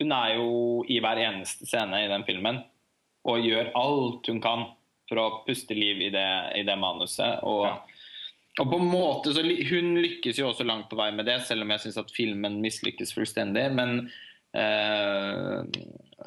hun 0.00 0.16
er 0.16 0.32
jo 0.38 0.48
i 0.88 1.00
hver 1.04 1.20
eneste 1.26 1.68
scene 1.68 2.04
i 2.04 2.08
den 2.10 2.24
filmen 2.28 2.62
og 3.26 3.42
gjør 3.42 3.72
alt 3.76 4.30
hun 4.30 4.40
kan 4.40 4.68
for 5.10 5.20
å 5.20 5.28
puste 5.46 5.74
liv 5.76 6.00
i 6.08 6.10
det, 6.14 6.28
i 6.58 6.64
det 6.66 6.78
manuset. 6.80 7.42
Og 7.46 7.66
ja. 7.68 7.76
Og 8.56 8.70
på 8.70 8.78
en 8.80 8.88
måte 8.88 9.34
så 9.36 9.42
Hun 9.44 9.98
lykkes 10.00 10.38
jo 10.40 10.48
også 10.48 10.64
langt 10.64 10.88
på 10.88 10.96
vei 10.96 11.10
med 11.12 11.26
det, 11.28 11.42
selv 11.44 11.66
om 11.66 11.72
jeg 11.74 11.82
syns 11.84 11.98
at 12.00 12.12
filmen 12.14 12.60
mislykkes 12.62 13.12
fullstendig. 13.12 13.66
Men, 13.76 14.06
uh, 14.56 15.60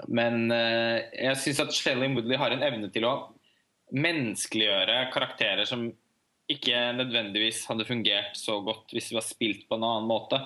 men 0.08 0.52
uh, 0.54 1.00
jeg 1.16 1.40
syns 1.42 1.64
at 1.64 1.74
Shelley 1.74 2.12
Woodley 2.14 2.38
har 2.38 2.54
en 2.54 2.66
evne 2.66 2.92
til 2.94 3.08
å 3.10 3.16
menneskeliggjøre 3.96 5.10
karakterer 5.14 5.66
som 5.66 5.88
ikke 6.50 6.78
nødvendigvis 6.98 7.64
hadde 7.70 7.88
fungert 7.88 8.38
så 8.38 8.60
godt 8.66 8.94
hvis 8.94 9.10
de 9.10 9.18
var 9.18 9.26
spilt 9.26 9.66
på 9.70 9.78
en 9.78 9.86
annen 9.86 10.10
måte. 10.10 10.40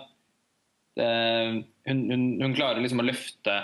Uh, 1.00 1.64
hun, 1.90 2.04
hun, 2.12 2.26
hun, 2.40 2.56
klarer 2.56 2.84
liksom 2.84 3.02
å 3.02 3.08
løfte 3.08 3.56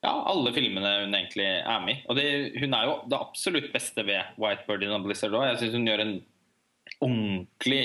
ja, 0.00 0.12
alle 0.12 0.52
filmene 0.56 0.92
hun 1.02 1.16
egentlig 1.16 1.48
er 1.60 1.84
med 1.84 1.98
i. 1.98 2.02
Og 2.08 2.16
det, 2.16 2.26
hun 2.60 2.76
er 2.76 2.88
jo 2.88 2.98
det 3.10 3.20
absolutt 3.20 3.72
beste 3.74 4.04
ved 4.06 4.36
White 4.40 4.64
Bird 4.68 4.84
in 4.86 4.96
a 4.96 5.00
Blizzard 5.02 5.36
òg. 5.36 5.48
Jeg 5.50 5.62
syns 5.64 5.76
hun 5.76 5.88
gjør 5.90 6.04
en 6.06 6.14
ordentlig 7.04 7.84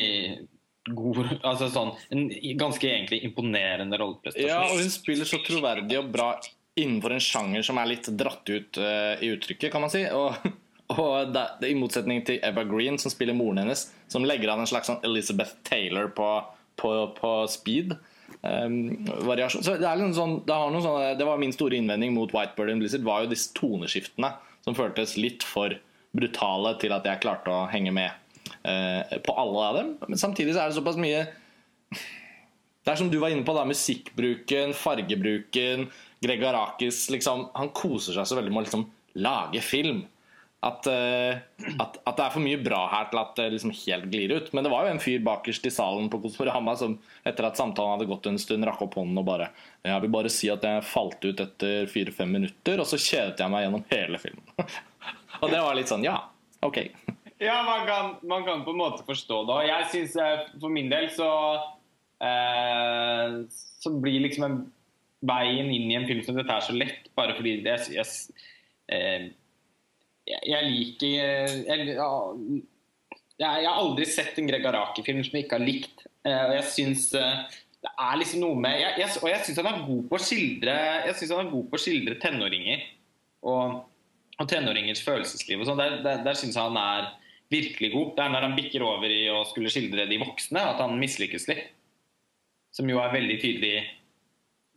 god 0.85 1.21
altså 1.49 1.69
sånn, 1.73 1.93
En 2.13 2.27
ganske 2.59 2.87
egentlig 2.89 3.23
imponerende 3.25 3.99
rolleprestasjon. 4.01 4.49
Ja, 4.49 4.61
og 4.69 4.81
hun 4.81 4.93
spiller 4.93 5.29
så 5.29 5.41
troverdig 5.45 5.99
og 6.01 6.11
bra 6.13 6.33
innenfor 6.75 7.15
en 7.15 7.23
sjanger 7.23 7.63
som 7.63 7.79
er 7.79 7.93
litt 7.93 8.09
dratt 8.19 8.49
ut 8.51 8.79
uh, 8.81 9.15
i 9.23 9.31
uttrykket, 9.31 9.71
kan 9.71 9.85
man 9.85 9.93
si. 9.93 10.03
Og, 10.11 10.35
og 10.97 11.31
det, 11.31 11.45
det, 11.61 11.71
I 11.71 11.77
motsetning 11.79 12.25
til 12.27 12.41
Eva 12.43 12.65
Green, 12.67 12.99
som 13.01 13.13
spiller 13.13 13.37
moren 13.37 13.63
hennes, 13.63 13.87
som 14.11 14.27
legger 14.27 14.51
an 14.51 14.65
en 14.65 14.69
slags 14.69 14.91
sånn 14.91 14.99
Elizabeth 15.07 15.55
Taylor 15.67 16.11
på, 16.15 16.27
på, 16.81 16.91
på 17.15 17.37
speed. 17.51 17.95
Um, 18.45 19.07
variasjon. 19.25 19.63
Så 19.65 19.77
det, 19.79 19.87
er 19.87 19.97
liksom 19.97 20.17
sånn, 20.17 20.35
det, 20.45 20.57
sånne, 20.83 21.15
det, 21.17 21.25
var 21.25 21.39
min 21.41 21.55
store 21.55 21.79
innvending 21.79 22.13
mot 22.13 22.33
Whitebird 22.35 22.75
and 22.75 22.83
Blizzard, 22.83 23.07
var 23.07 23.23
jo 23.23 23.31
disse 23.31 23.55
toneskiftene 23.57 24.35
som 24.67 24.77
føltes 24.77 25.15
litt 25.17 25.45
for 25.47 25.73
brutale 26.15 26.75
til 26.81 26.93
at 26.95 27.07
jeg 27.07 27.23
klarte 27.23 27.53
å 27.53 27.65
henge 27.71 27.93
med 27.95 28.13
på 29.25 29.33
alle 29.41 29.63
av 29.69 29.77
dem. 29.79 29.91
Men 30.07 30.19
samtidig 30.21 30.53
så 30.55 30.63
er 30.63 30.71
det 30.71 30.77
såpass 30.77 30.99
mye 31.01 31.23
Det 32.85 32.93
er 32.93 32.99
som 32.99 33.09
du 33.09 33.17
var 33.21 33.33
inne 33.33 33.45
på, 33.45 33.53
da, 33.57 33.63
musikkbruken, 33.65 34.73
fargebruken. 34.77 35.87
Greg 36.21 36.43
Arakis 36.45 37.07
liksom, 37.13 37.47
han 37.53 37.71
koser 37.73 38.17
seg 38.17 38.29
så 38.29 38.37
veldig 38.37 38.53
med 38.53 38.63
å 38.63 38.65
liksom, 38.67 38.85
lage 39.25 39.61
film 39.65 40.03
at, 40.65 40.87
uh, 40.87 41.37
at, 41.77 41.97
at, 42.01 42.15
det 42.17 42.23
er 42.23 42.31
for 42.33 42.41
mye 42.41 42.59
bra 42.63 42.79
her 42.89 43.09
til 43.11 43.19
at 43.21 43.33
det 43.37 43.49
liksom 43.53 43.73
helt 43.83 44.07
glir 44.09 44.33
ut. 44.33 44.47
Men 44.55 44.65
det 44.65 44.71
var 44.73 44.85
jo 44.85 44.95
en 44.95 45.01
fyr 45.03 45.21
bakerst 45.25 45.67
i 45.69 45.73
salen 45.73 46.07
på 46.09 46.19
Kosmorama 46.23 46.73
som 46.79 46.95
etter 47.27 47.45
at 47.45 47.59
samtalen 47.59 47.95
hadde 47.95 48.09
gått 48.09 48.29
en 48.31 48.39
stund, 48.41 48.65
rakk 48.65 48.81
opp 48.87 48.97
hånden 48.97 49.21
og 49.21 49.27
bare 49.27 49.51
Jeg 49.85 50.01
vil 50.05 50.13
bare 50.15 50.31
si 50.33 50.49
at 50.49 50.65
jeg 50.65 50.87
falt 50.89 51.21
ut 51.27 51.43
etter 51.43 51.85
fire-fem 51.91 52.33
minutter, 52.39 52.81
og 52.81 52.89
så 52.89 52.97
kjedet 52.97 53.43
jeg 53.43 53.53
meg 53.53 53.67
gjennom 53.67 53.85
hele 53.91 54.21
filmen. 54.21 54.47
og 55.43 55.53
det 55.53 55.61
var 55.61 55.77
litt 55.77 55.91
sånn 55.91 56.07
Ja, 56.07 56.17
OK. 56.65 56.81
Ja, 57.37 57.63
man 57.63 57.87
kan, 57.87 58.15
man 58.23 58.45
kan, 58.45 58.63
på 58.65 58.71
en 58.71 58.79
måte 58.79 59.05
forstå 59.07 59.41
det. 59.47 59.55
Og 59.55 59.67
jeg 59.67 59.87
syns 59.91 60.15
eh, 60.21 60.45
for 60.61 60.71
min 60.71 60.91
del 60.91 61.09
så 61.11 61.29
eh, 62.23 63.41
Så 63.51 63.91
blir 64.01 64.23
liksom 64.23 64.61
veien 65.25 65.71
inn 65.73 65.89
i 65.89 65.97
en 65.97 66.07
film 66.07 66.21
som 66.25 66.37
dette 66.37 66.53
er 66.53 66.63
så 66.63 66.75
lett, 66.75 67.09
bare 67.17 67.33
fordi 67.37 67.57
det, 67.65 67.79
jeg, 67.89 68.05
eh, 68.93 69.27
jeg 70.25 70.67
liker 70.69 71.07
jeg, 71.07 71.87
jeg, 73.39 73.47
har 73.49 73.71
aldri 73.73 74.05
sett 74.09 74.37
en 74.39 74.49
Greg 74.49 74.67
Araki-film 74.69 75.23
som 75.25 75.37
jeg 75.37 75.47
ikke 75.47 75.57
har 75.57 75.65
likt. 75.65 76.05
Eh, 76.25 76.43
og 76.45 76.53
jeg 76.59 76.67
syns 76.71 77.07
eh, 77.17 77.41
det 77.85 77.91
er 78.01 78.17
liksom 78.17 78.41
noe 78.41 78.57
med 78.57 78.79
jeg, 78.79 78.93
jeg, 79.03 79.17
Og 79.21 79.27
jeg 79.29 79.41
syns 79.45 79.59
han 79.61 79.67
er 79.69 79.83
god 79.85 80.05
på 80.09 80.17
å 80.17 80.23
skildre 80.25 80.73
Jeg 81.05 81.17
synes 81.19 81.33
han 81.35 81.43
er 81.43 81.51
god 81.51 81.67
på 81.69 81.77
å 81.77 81.81
skildre 81.83 82.15
tenåringer 82.23 82.87
og, 83.45 83.75
og 84.41 84.47
tenåringers 84.49 85.03
følelsesliv. 85.05 85.61
og 85.61 85.69
sånn. 85.69 85.77
Der, 85.83 85.99
der, 86.01 86.23
der 86.25 86.39
syns 86.39 86.57
jeg 86.57 86.65
han 86.65 86.79
er 86.81 87.11
virkelig 87.51 87.91
god. 87.93 88.15
Det 88.15 88.23
er 88.23 88.33
når 88.33 88.47
han 88.47 88.57
bikker 88.57 88.85
over 88.85 89.11
i 89.11 89.25
å 89.33 89.43
skulle 89.49 89.71
skildre 89.73 90.07
de 90.09 90.21
voksne, 90.21 90.63
at 90.73 90.81
han 90.81 90.97
mislykkes 91.01 91.47
litt. 91.51 91.67
Som 92.75 92.89
jo 92.91 92.99
er 92.99 93.13
veldig 93.13 93.37
tydelig 93.39 93.77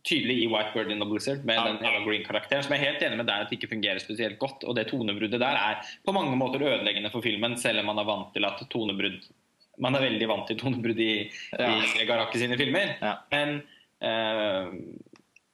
tydelig 0.07 0.43
i 0.43 0.47
White 0.47 0.71
Bird 0.73 0.91
in 0.91 1.01
the 1.01 1.05
Blizzard 1.05 1.43
med 1.45 1.59
den 1.65 1.81
Eva 1.83 1.99
Green-karakteren, 2.05 2.63
som 2.63 2.73
jeg 2.73 2.81
er 2.81 2.93
helt 2.93 3.03
enig 3.03 3.19
med 3.19 3.27
deg 3.27 3.43
at 3.43 3.51
det 3.51 3.59
ikke 3.59 3.71
fungerer 3.73 4.01
spesielt 4.01 4.39
godt. 4.41 4.63
Og 4.63 4.77
det 4.77 4.87
tonebruddet 4.91 5.41
der 5.41 5.59
er 5.59 5.91
på 6.07 6.15
mange 6.15 6.37
måter 6.39 6.63
ødeleggende 6.63 7.11
for 7.13 7.25
filmen, 7.25 7.57
selv 7.59 7.83
om 7.83 7.91
man 7.91 8.01
er 8.01 8.07
vant 8.07 8.31
til 8.35 8.47
at 8.47 8.63
tonebrudd 8.71 9.19
Man 9.79 9.95
er 9.95 10.03
veldig 10.03 10.25
vant 10.27 10.49
til 10.49 10.57
tonebrudd 10.59 10.97
i, 10.99 11.29
ja. 11.55 11.69
i 12.01 12.07
Garaki 12.07 12.39
sine 12.41 12.57
filmer. 12.59 12.97
Ja. 12.99 13.13
Men, 13.31 13.61
uh, 14.03 14.73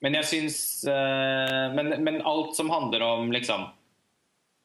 men 0.01 0.17
jeg 0.17 0.29
syns 0.31 0.57
uh, 0.89 1.73
men, 1.75 1.93
men, 2.01 2.23
alt 2.25 2.57
som 2.57 2.71
handler 2.73 3.05
om 3.05 3.29
liksom 3.35 3.67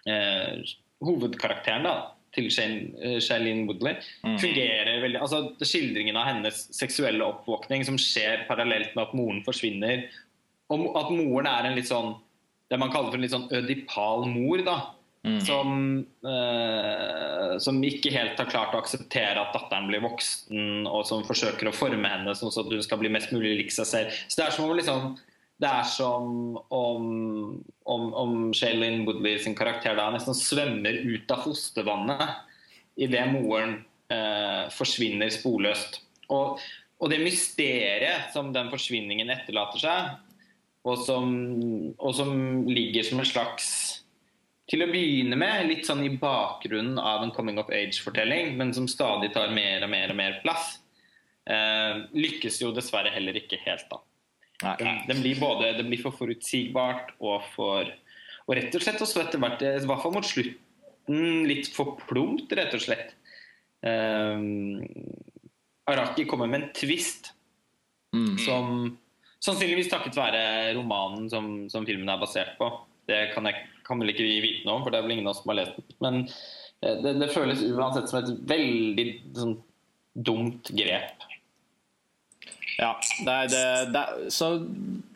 uh, 0.08 0.72
hovedkarakteren, 1.04 1.84
da 1.84 1.94
til 2.36 2.46
eh, 2.46 3.18
Shailene 3.22 3.66
Woodley 3.68 3.98
mm. 4.22 4.38
fungerer 4.42 5.02
veldig 5.02 5.20
altså 5.20 5.42
Skildringen 5.66 6.18
av 6.18 6.28
hennes 6.28 6.62
seksuelle 6.76 7.26
oppvåkning 7.26 7.86
som 7.88 7.98
skjer 8.00 8.46
parallelt 8.48 8.94
med 8.94 9.08
at 9.08 9.16
moren 9.18 9.42
forsvinner, 9.46 10.06
og 10.70 10.86
at 11.00 11.10
moren 11.10 11.50
er 11.50 11.68
en 11.68 11.78
litt 11.78 11.90
sånn 11.90 12.14
det 12.70 12.78
man 12.78 12.92
kaller 12.92 13.10
for 13.10 13.18
en 13.18 13.24
litt 13.24 13.34
sånn 13.34 13.50
ødipal 13.50 14.28
mor. 14.30 14.62
da 14.62 14.78
mm. 15.24 15.40
som, 15.40 15.72
eh, 16.24 17.58
som 17.58 17.80
ikke 17.84 18.12
helt 18.14 18.38
har 18.40 18.50
klart 18.50 18.74
å 18.74 18.80
akseptere 18.80 19.40
at 19.40 19.54
datteren 19.56 19.88
blir 19.90 20.04
voksen, 20.04 20.86
og 20.88 21.04
som 21.08 21.26
forsøker 21.26 21.70
å 21.70 21.76
forme 21.76 22.08
henne 22.08 22.34
sånn 22.36 22.52
at 22.52 22.72
hun 22.72 22.84
skal 22.84 23.02
bli 23.02 23.12
mest 23.12 23.34
mulig 23.34 23.56
lik 23.58 23.74
seg 23.74 23.88
selv. 23.88 24.22
Så 24.28 24.40
det 24.40 24.46
er 24.46 24.56
som 24.56 24.68
om 24.68 24.76
liksom 24.76 25.12
det 25.60 25.68
er 25.68 25.84
som 25.84 26.56
om, 26.72 27.08
om, 27.84 28.04
om 28.16 28.36
Shailene 28.56 29.04
Woodley 29.04 29.36
sin 29.42 29.56
karakter 29.58 29.98
da 29.98 30.08
nesten 30.14 30.36
svømmer 30.36 31.02
ut 31.04 31.32
av 31.34 31.44
fostervannet 31.44 32.24
idet 33.00 33.26
moren 33.32 33.76
eh, 34.12 34.70
forsvinner 34.72 35.32
sporløst. 35.32 36.00
Og, 36.32 36.60
og, 37.00 37.06
det 37.12 37.20
mysteriet 37.20 38.32
som 38.32 38.54
den 38.56 38.72
forsvinningen 38.72 39.32
etterlater 39.36 39.84
seg, 39.84 40.10
og 40.88 41.00
som, 41.04 41.32
og 42.00 42.14
som 42.16 42.32
ligger 42.70 43.04
som 43.04 43.20
en 43.20 43.28
slags 43.28 43.66
til 44.70 44.84
å 44.84 44.88
begynne 44.88 45.36
med 45.36 45.66
litt 45.68 45.88
sånn 45.88 46.04
i 46.06 46.12
bakgrunnen 46.14 46.96
av 47.02 47.24
en 47.24 47.34
coming 47.36 47.58
of 47.60 47.72
age-fortelling, 47.74 48.54
men 48.56 48.72
som 48.72 48.86
stadig 48.88 49.32
tar 49.34 49.52
mer 49.52 49.84
og 49.84 49.92
mer 49.92 50.14
og 50.14 50.20
mer 50.22 50.40
plass. 50.44 50.78
eh, 51.50 52.06
lykkes 52.14 52.62
jo 52.62 52.70
dessverre 52.72 53.10
heller 53.12 53.36
ikke 53.36 53.58
helt, 53.64 53.88
da. 53.90 53.98
Nei. 54.60 54.94
det 55.08 55.16
blir 55.22 55.40
både 55.40 55.70
det 55.78 55.86
blir 55.88 56.02
for 56.02 56.12
forutsigbart 56.12 57.14
og 57.16 57.46
for 57.54 57.88
Og 58.44 58.56
rett 58.58 58.74
og 58.74 58.82
slett 58.82 59.00
også 59.00 59.22
etter 59.22 59.40
hvert, 59.40 59.60
i 59.62 59.86
hvert 59.86 60.02
fall 60.02 60.14
mot 60.16 60.26
slutten, 60.26 61.20
litt 61.46 61.68
for 61.70 62.00
plumpt, 62.08 62.50
rett 62.58 62.72
og 62.74 62.82
slett. 62.82 63.12
Um, 63.86 64.80
Araki 65.86 66.24
kommer 66.26 66.50
med 66.50 66.64
en 66.64 66.72
twist 66.74 67.30
Mm. 68.10 68.38
som 68.42 68.70
sannsynligvis 69.40 69.90
takket 69.90 70.16
være 70.18 70.40
romanen 70.74 71.28
som, 71.30 71.50
som 71.70 71.86
filmen 71.86 72.10
er 72.10 72.20
basert 72.20 72.56
på. 72.58 72.70
Det 73.08 73.30
kan, 73.34 73.46
jeg, 73.46 73.66
kan 73.86 74.02
vel 74.02 74.12
ikke 74.12 74.26
vi 74.26 74.40
vite 74.42 74.66
noe 74.66 74.78
om, 74.78 74.84
for 74.84 74.92
det 74.92 75.00
er 75.00 75.06
vel 75.06 75.16
ingen 75.16 75.28
av 75.28 75.34
oss 75.34 75.42
som 75.42 75.52
har 75.52 75.60
lest 75.62 75.78
den. 75.78 75.96
Men 76.04 76.20
eh, 76.26 76.98
det, 77.04 77.16
det 77.22 77.30
føles 77.34 77.62
uansett 77.70 78.10
som 78.10 78.20
et 78.20 78.32
veldig 78.50 79.06
sånn, 79.38 79.56
dumt 80.26 80.70
grep. 80.74 81.26
Ja, 82.80 82.94
det 83.26 83.32
er 83.34 83.50
det, 83.52 83.62
det 83.92 84.00
er, 84.00 84.20
så 84.32 84.46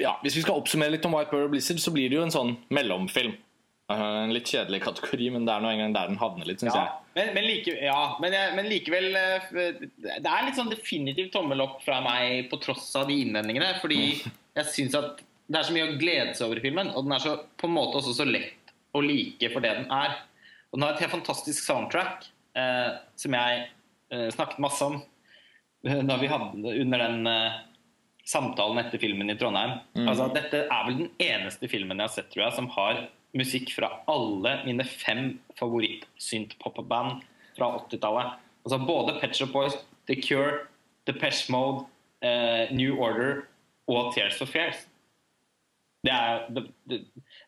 ja, 0.03 0.11
Hvis 0.20 0.35
vi 0.37 0.42
skal 0.44 0.59
oppsummere 0.61 0.92
litt 0.92 1.07
om 1.09 1.14
White 1.16 1.33
Bird 1.33 1.46
og 1.46 1.55
Blizzard, 1.55 1.81
så 1.81 1.92
blir 1.94 2.11
det 2.12 2.18
jo 2.18 2.24
en 2.27 2.35
sånn 2.35 2.55
mellomfilm. 2.77 3.33
Eh, 3.92 4.03
En 4.24 4.33
litt 4.33 4.48
kjedelig 4.48 4.83
kategori, 4.85 5.31
men 5.33 5.46
det 5.48 5.55
er 5.55 5.64
nå 5.64 5.70
engang 5.72 5.94
der 5.96 6.11
den 6.12 6.20
havner 6.20 6.48
litt, 6.48 6.61
syns 6.61 6.74
Ja, 6.77 6.83
jeg. 6.85 7.07
men, 7.18 7.31
men, 7.38 7.46
like, 7.48 7.77
ja, 7.85 7.98
men, 8.20 8.37
men 8.57 8.68
likevel 8.68 9.09
eh, 9.16 9.48
Det 9.53 10.29
er 10.29 10.46
litt 10.46 10.59
sånn 10.61 10.72
definitivt 10.72 11.33
tommel 11.37 11.64
opp 11.64 11.79
fra 11.85 12.03
meg 12.05 12.50
på 12.53 12.61
tross 12.64 12.90
av 13.00 13.09
de 13.09 13.16
innvendingene. 13.24 13.74
Fordi 13.81 14.00
jeg 14.61 14.68
syns 14.72 14.96
at 15.00 15.24
det 15.48 15.61
er 15.61 15.66
så 15.68 15.74
mye 15.77 15.88
å 15.88 15.96
glede 16.00 16.37
seg 16.37 16.46
over 16.48 16.61
i 16.61 16.64
filmen. 16.64 16.92
Og 16.96 17.05
den 17.09 17.16
er 17.16 17.24
så, 17.24 17.35
på 17.61 17.68
en 17.68 17.77
måte 17.77 18.00
også 18.00 18.14
så 18.20 18.29
lett 18.29 18.72
å 18.96 19.03
like 19.05 19.48
for 19.53 19.64
det 19.64 19.72
den 19.81 19.88
er. 19.92 20.14
Og 20.72 20.79
den 20.79 20.85
har 20.87 20.94
et 20.96 21.03
helt 21.05 21.16
fantastisk 21.16 21.64
soundtrack 21.64 22.29
eh, 22.61 22.92
som 23.20 23.37
jeg 23.37 23.66
eh, 24.12 24.29
snakket 24.37 24.62
masse 24.64 24.85
om 24.88 25.00
da 26.11 26.16
vi 26.20 26.31
hadde 26.31 26.75
under 26.81 27.05
den 27.05 27.27
eh, 27.29 27.61
samtalen 28.25 28.81
etter 28.81 29.01
filmen 29.03 29.31
i 29.31 29.37
Trondheim. 29.40 29.79
Altså, 30.07 30.31
dette 30.33 30.64
er 30.64 30.87
vel 30.88 31.03
den 31.03 31.11
eneste 31.20 31.68
filmen 31.68 32.01
jeg 32.01 32.09
har 32.09 32.14
sett 32.14 32.31
tror 32.33 32.47
jeg, 32.47 32.57
som 32.57 32.70
har 32.77 33.05
musikk 33.35 33.73
fra 33.75 33.90
alle 34.11 34.59
mine 34.64 34.87
fem 34.87 35.35
favoritt-synt-pop-band 35.59 37.25
fra 37.59 37.70
80-tallet. 37.83 38.38
Altså 38.64 38.79
både 38.87 39.18
Pet 39.20 39.37
Shop 39.37 39.53
Boys, 39.53 39.77
The 40.09 40.16
Cure, 40.23 40.64
Depeche 41.07 41.53
Mode, 41.53 41.85
eh, 42.25 42.73
New 42.73 42.97
Order 42.97 43.44
og 43.90 44.14
Tears 44.14 44.38
for 44.38 44.49
Fears. 44.49 44.87
Det, 46.05 46.12
er, 46.12 46.47
det, 46.55 46.66
det, 46.88 47.01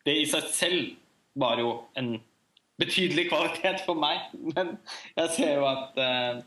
det 0.05 0.17
i 0.21 0.27
seg 0.29 0.51
selv 0.53 0.91
var 1.37 1.61
jo 1.61 1.73
en 1.97 2.17
betydelig 2.81 3.29
kvalitet 3.31 3.85
for 3.87 3.99
meg. 4.01 4.29
Men 4.57 4.77
jeg 5.17 5.33
ser 5.39 5.55
jo 5.61 5.67
at, 5.71 5.97
eh, 6.01 6.43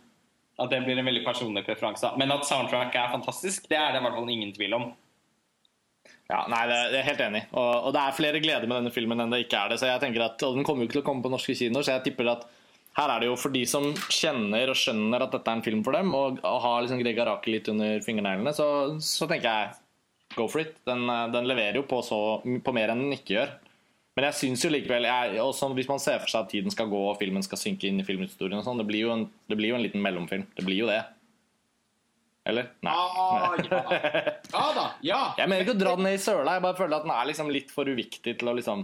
at 0.60 0.72
det 0.74 0.82
blir 0.86 1.00
en 1.00 1.08
veldig 1.08 1.26
personlig 1.26 1.66
preferanse. 1.68 2.12
Men 2.20 2.34
at 2.36 2.48
soundtrack 2.48 2.96
er 2.96 3.14
fantastisk, 3.14 3.70
det 3.72 3.80
er 3.80 3.94
det 3.94 4.02
i 4.02 4.06
hvert 4.06 4.18
fall 4.18 4.34
ingen 4.34 4.52
tvil 4.56 4.76
om. 4.78 4.90
Ja, 6.30 6.44
nei, 6.52 6.62
det, 6.70 6.78
er 6.78 6.96
jeg 7.00 7.08
helt 7.08 7.26
enig. 7.26 7.44
Og, 7.58 7.72
og 7.90 7.94
det 7.96 8.02
er 8.04 8.18
flere 8.18 8.42
gleder 8.44 8.70
med 8.70 8.84
denne 8.84 8.94
filmen 8.94 9.24
enn 9.24 9.34
det 9.34 9.44
ikke 9.46 9.64
er 9.64 9.74
det. 9.74 9.80
Så 9.82 9.90
jeg 9.90 10.02
tenker 10.04 10.28
at, 10.28 10.42
og 10.46 10.58
Den 10.58 10.68
kommer 10.68 10.86
jo 10.86 10.90
ikke 10.90 11.00
til 11.00 11.06
å 11.06 11.08
komme 11.10 11.26
på 11.26 11.32
norske 11.34 11.56
kinoer, 11.58 11.86
så 11.86 11.96
jeg 11.96 12.10
tipper 12.10 12.34
at 12.36 12.46
her 13.00 13.14
er 13.14 13.22
det 13.22 13.30
jo 13.30 13.38
for 13.40 13.54
de 13.54 13.62
som 13.70 13.86
kjenner 14.12 14.72
og 14.72 14.78
skjønner 14.78 15.24
at 15.24 15.34
dette 15.34 15.50
er 15.50 15.60
en 15.60 15.66
film 15.66 15.82
for 15.86 15.96
dem, 15.96 16.12
og, 16.18 16.42
og 16.44 16.60
har 16.66 16.84
liksom 16.84 17.02
Greg 17.02 17.22
Araki 17.24 17.54
litt 17.54 17.70
under 17.72 18.02
fingerneglene, 18.06 18.54
så, 18.56 18.68
så 19.04 19.28
tenker 19.30 19.48
jeg 19.48 20.36
go 20.36 20.46
for 20.52 20.62
it. 20.62 20.76
Den, 20.90 21.06
den 21.34 21.50
leverer 21.50 21.80
jo 21.80 21.86
på, 21.90 22.02
så, 22.06 22.20
på 22.44 22.76
mer 22.76 22.94
enn 22.94 23.06
den 23.06 23.18
ikke 23.18 23.38
gjør. 23.38 23.56
Men 24.20 24.34
jeg 24.34 24.36
syns 24.36 24.66
jo 24.66 24.70
likevel 24.74 25.06
jeg, 25.08 25.38
også 25.40 25.70
Hvis 25.78 25.88
man 25.88 26.02
ser 26.04 26.18
for 26.20 26.28
seg 26.28 26.42
at 26.44 26.50
tiden 26.52 26.74
skal 26.74 26.90
gå 26.92 27.00
og 27.08 27.16
filmen 27.22 27.46
skal 27.46 27.62
synke 27.62 27.88
inn 27.88 28.02
i 28.02 28.04
filmhistorien, 28.04 28.58
og 28.60 28.66
sånn, 28.68 28.82
det, 28.82 28.86
blir 28.90 29.06
jo 29.06 29.14
en, 29.14 29.24
det 29.48 29.56
blir 29.56 29.72
jo 29.72 29.78
en 29.78 29.86
liten 29.86 30.04
mellomfilm. 30.04 30.44
Det 30.58 30.66
blir 30.68 30.82
jo 30.82 30.90
det. 30.90 31.00
Eller? 32.52 32.68
Nei. 32.84 32.92
Ah, 32.92 33.56
ja. 33.64 33.80
ja 34.52 34.66
da. 34.76 34.84
Ja. 35.08 35.22
Jeg 35.40 35.48
mener 35.48 35.64
ikke 35.64 35.78
å 35.78 35.80
dra 35.80 35.96
den 35.96 36.10
ned 36.10 36.18
i 36.18 36.20
søla, 36.20 36.58
jeg 36.58 36.66
bare 36.66 36.80
føler 36.82 36.98
at 36.98 37.08
den 37.08 37.16
er 37.16 37.32
liksom 37.32 37.54
litt 37.54 37.72
for 37.72 37.88
uviktig 37.88 38.36
til 38.42 38.52
å 38.52 38.58
liksom 38.60 38.84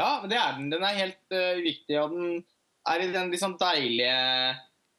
Ja, 0.00 0.22
det 0.24 0.40
er 0.40 0.56
den. 0.56 0.72
Den 0.72 0.88
er 0.88 0.96
helt 0.96 1.36
uh, 1.36 1.60
uviktig, 1.60 2.00
og 2.00 2.16
den 2.16 2.42
er 2.88 3.04
i 3.04 3.12
den 3.12 3.36
liksom 3.36 3.60
deilige 3.60 4.16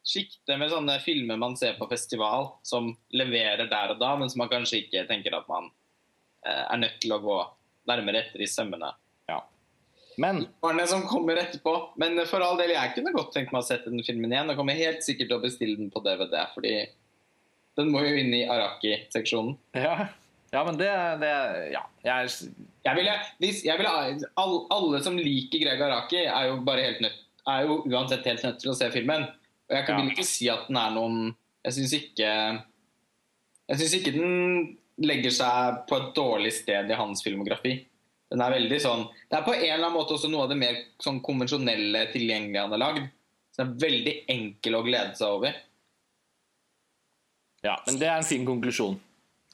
sjiktet 0.06 0.62
med 0.62 0.70
sånne 0.70 1.02
filmer 1.02 1.42
man 1.42 1.58
ser 1.58 1.74
på 1.82 1.90
festival, 1.90 2.52
som 2.62 2.94
leverer 3.18 3.66
der 3.66 3.96
og 3.96 4.02
da, 4.02 4.14
men 4.20 4.30
som 4.30 4.46
man 4.46 4.54
kanskje 4.54 4.84
ikke 4.84 5.08
tenker 5.10 5.42
at 5.42 5.50
man 5.50 5.74
uh, 6.46 6.66
er 6.68 6.86
nødt 6.86 7.02
til 7.02 7.18
å 7.18 7.24
gå 7.26 7.44
nærmere 7.90 8.28
etter 8.28 8.46
i 8.46 8.50
sømmene. 8.50 8.94
Men 10.20 10.46
Barnet 10.64 10.90
som 10.92 11.06
kommer 11.08 11.40
etterpå. 11.40 11.76
Men 12.02 12.20
for 12.28 12.44
all 12.44 12.58
del, 12.60 12.74
jeg 12.76 12.96
kunne 12.98 13.14
godt 13.16 13.32
tenkt 13.36 13.54
meg 13.54 13.62
å 13.64 13.68
sette 13.68 13.92
den 13.94 14.04
filmen 14.04 14.34
igjen. 14.34 14.50
Og 14.52 14.60
kommer 14.60 14.76
helt 14.78 15.06
sikkert 15.06 15.32
til 15.32 15.38
å 15.38 15.44
bestille 15.46 15.78
den 15.80 15.92
på 15.94 16.04
DVD, 16.04 16.42
fordi 16.56 16.74
den 17.80 17.94
må 17.94 18.04
jo 18.04 18.18
inn 18.20 18.34
i 18.36 18.44
Araki-seksjonen. 18.52 19.56
Ja, 19.80 20.10
ja 20.52 20.66
men 20.68 20.78
det, 20.82 20.92
det 21.24 21.34
Ja. 21.72 21.86
Jeg, 22.04 22.32
Jeg 22.84 22.98
ville, 22.98 23.14
hvis, 23.40 23.64
jeg 23.64 23.78
ville, 23.78 24.30
all, 24.42 24.56
alle 24.74 25.00
som 25.06 25.16
liker 25.16 25.62
Greg 25.64 25.84
Araki, 25.86 26.26
er 26.26 26.50
jo 26.50 26.60
bare 26.66 26.88
helt 26.90 27.04
nødt 27.06 27.20
er 27.50 27.66
jo 27.66 27.80
uansett 27.90 28.28
helt 28.30 28.44
nødt 28.46 28.60
til 28.62 28.72
å 28.72 28.78
se 28.78 28.90
filmen. 28.94 29.24
Og 29.70 29.76
jeg 29.78 29.86
kan 29.88 30.00
Ja. 30.00 30.10
ikke 30.12 30.26
si 30.28 30.50
at 30.50 30.68
den 30.68 30.78
er 30.78 30.92
noen 30.92 31.36
Jeg 31.64 31.74
syns 31.74 31.94
ikke 31.94 32.30
Jeg 33.70 33.78
syns 33.78 33.94
ikke 33.94 34.14
den 34.14 34.78
legger 34.98 35.32
seg 35.32 35.88
på 35.88 35.96
et 35.98 36.16
dårlig 36.16 36.52
sted 36.54 36.90
i 36.90 36.94
hans 36.94 37.24
filmografi. 37.24 37.86
Den 38.32 38.42
er 38.42 38.54
veldig 38.54 38.78
sånn 38.80 39.02
Det 39.30 39.36
er 39.38 39.44
på 39.44 39.54
en 39.54 39.64
eller 39.66 39.82
annen 39.86 39.98
måte 39.98 40.16
også 40.16 40.30
noe 40.32 40.46
av 40.46 40.52
det 40.54 40.56
mer 40.62 40.78
sånn 41.04 41.20
konvensjonelle 41.26 42.06
tilgjengelige 42.14 42.64
han 42.64 42.72
har 42.76 42.80
lagd. 42.82 43.10
Så 43.52 43.64
den 43.64 43.74
er 43.74 43.82
veldig 43.84 44.14
enkel 44.32 44.78
å 44.78 44.84
glede 44.88 45.16
seg 45.20 45.38
over. 45.40 45.58
ja, 47.62 47.76
men 47.86 48.00
det 48.02 48.08
er 48.08 48.18
en 48.18 48.26
fin 48.26 48.46
konklusjon. 48.48 48.96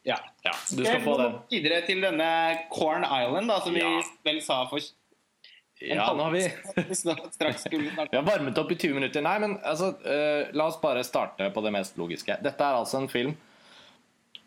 Ja. 0.07 0.15
Ja, 0.45 0.53
du 0.71 0.85
skal 0.85 1.01
få 1.03 1.17
den. 1.19 1.33
Videre 1.51 1.81
til 1.83 1.99
denne 2.05 2.27
Corn 2.71 3.03
Island, 3.03 3.49
da, 3.51 3.59
som 3.59 3.75
Ja. 3.75 3.89
vi 3.89 4.29
vel 4.31 4.41
sa 4.41 4.65
for 4.69 4.79
Ja, 5.79 6.13
nå 6.13 6.23
har 6.23 6.31
vi 6.31 6.39
Vi 6.47 8.15
har 8.15 8.23
varmet 8.23 8.57
opp 8.57 8.71
i 8.71 8.75
20 8.75 8.93
minutter. 8.93 9.21
Nei, 9.21 9.39
men 9.39 9.57
altså, 9.59 9.91
uh, 10.05 10.47
la 10.53 10.67
oss 10.67 10.79
bare 10.81 11.03
starte 11.03 11.51
på 11.53 11.61
det 11.61 11.71
mest 11.71 11.97
logiske. 11.97 12.37
Dette 12.41 12.63
er 12.63 12.79
altså 12.79 12.97
en 13.01 13.07
film 13.11 13.35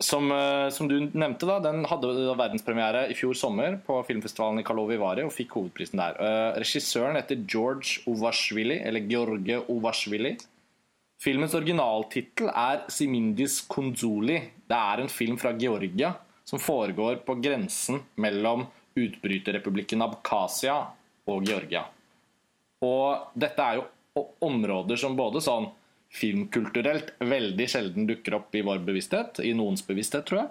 som, 0.00 0.32
eh, 0.32 0.68
som 0.70 0.88
du 0.88 0.96
nevnte, 1.12 1.46
da. 1.46 1.58
Den 1.60 1.84
hadde 1.84 2.12
verdenspremiere 2.38 3.04
i 3.10 3.16
fjor 3.16 3.36
sommer 3.36 3.76
på 3.84 3.98
filmfestivalen 4.08 4.62
i 4.62 4.64
Karlovy 4.66 4.96
Vary 5.00 5.26
og 5.26 5.34
fikk 5.34 5.58
hovedprisen 5.58 6.00
der. 6.00 6.16
Eh, 6.16 6.60
regissøren 6.62 7.18
heter 7.20 7.44
George 7.46 8.00
Ovashvili, 8.08 8.80
eller 8.80 9.04
George 9.08 9.60
Ovashvili. 9.68 10.38
Filmens 11.20 11.54
originaltittel 11.54 12.48
er 12.48 12.86
Simindis 12.88 13.60
Konzuli. 13.68 14.40
Det 14.66 14.78
er 14.78 15.02
en 15.02 15.12
film 15.12 15.36
fra 15.36 15.52
Georgia 15.52 16.14
som 16.48 16.58
foregår 16.58 17.20
på 17.26 17.36
grensen 17.42 18.00
mellom 18.16 18.66
utbryterrepublikken 18.96 20.00
Abkhasia 20.02 20.78
og 21.28 21.44
Georgia. 21.44 21.84
Og 22.82 23.36
dette 23.36 23.60
er 23.60 23.82
jo 23.82 24.24
områder 24.40 24.96
som 24.98 25.14
både 25.16 25.42
sånn 25.44 25.68
filmkulturelt 26.11 27.14
veldig 27.23 27.66
sjelden 27.70 28.09
dukker 28.09 28.40
opp 28.40 28.57
i 28.59 28.64
vår 28.66 28.83
bevissthet, 28.87 29.42
i 29.46 29.53
noens 29.57 29.85
bevissthet, 29.87 30.27
tror 30.27 30.42
jeg. 30.42 30.51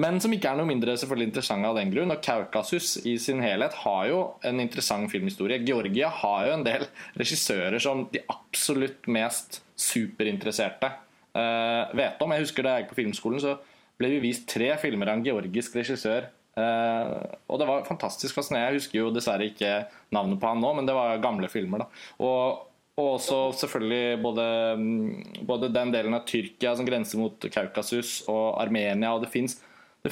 Men 0.00 0.18
som 0.22 0.32
ikke 0.34 0.50
er 0.50 0.58
noe 0.58 0.66
mindre 0.66 0.96
selvfølgelig 0.98 1.28
interessante 1.28 1.70
av 1.70 1.76
den 1.78 1.92
grunn. 1.94 2.10
Og 2.10 2.22
Kaukasus 2.24 2.96
i 3.06 3.14
sin 3.22 3.42
helhet 3.44 3.76
har 3.84 4.08
jo 4.10 4.20
en 4.46 4.62
interessant 4.62 5.10
filmhistorie. 5.12 5.60
Georgia 5.66 6.08
har 6.22 6.48
jo 6.48 6.56
en 6.56 6.66
del 6.66 6.86
regissører 7.20 7.78
som 7.82 8.06
de 8.10 8.22
absolutt 8.32 9.06
mest 9.10 9.60
superinteresserte 9.78 10.90
uh, 10.90 11.94
vet 11.94 12.22
om. 12.24 12.34
Jeg 12.34 12.46
husker 12.46 12.66
Da 12.66 12.74
jeg 12.74 12.84
gikk 12.84 12.94
på 12.94 13.00
filmskolen, 13.02 13.42
så 13.42 13.58
ble 14.00 14.16
vi 14.16 14.24
vist 14.26 14.48
tre 14.50 14.72
filmer 14.82 15.12
av 15.12 15.20
en 15.20 15.26
georgisk 15.26 15.78
regissør. 15.78 16.26
Uh, 16.58 17.38
og 17.50 17.62
det 17.62 17.70
var 17.70 17.86
fantastisk 17.86 18.34
fascinerende. 18.34 18.74
Jeg 18.74 18.82
husker 18.82 18.98
jo 18.98 19.14
dessverre 19.14 19.46
ikke 19.50 19.76
navnet 20.14 20.42
på 20.42 20.50
han 20.50 20.62
nå, 20.62 20.74
men 20.74 20.90
det 20.90 20.98
var 20.98 21.22
gamle 21.22 21.50
filmer. 21.52 21.86
da 21.86 22.24
Og 22.26 22.73
og 22.94 23.08
også 23.16 23.38
selvfølgelig 23.64 24.20
både, 24.22 24.44
mm, 24.78 25.46
både 25.48 25.72
den 25.74 25.90
delen 25.94 26.14
av 26.14 26.26
Tyrkia 26.28 26.76
som 26.78 26.86
grenser 26.86 27.18
mot 27.18 27.46
Kaukasus, 27.50 28.20
og 28.30 28.60
Armenia. 28.62 29.14
og 29.14 29.24
Det 29.24 29.32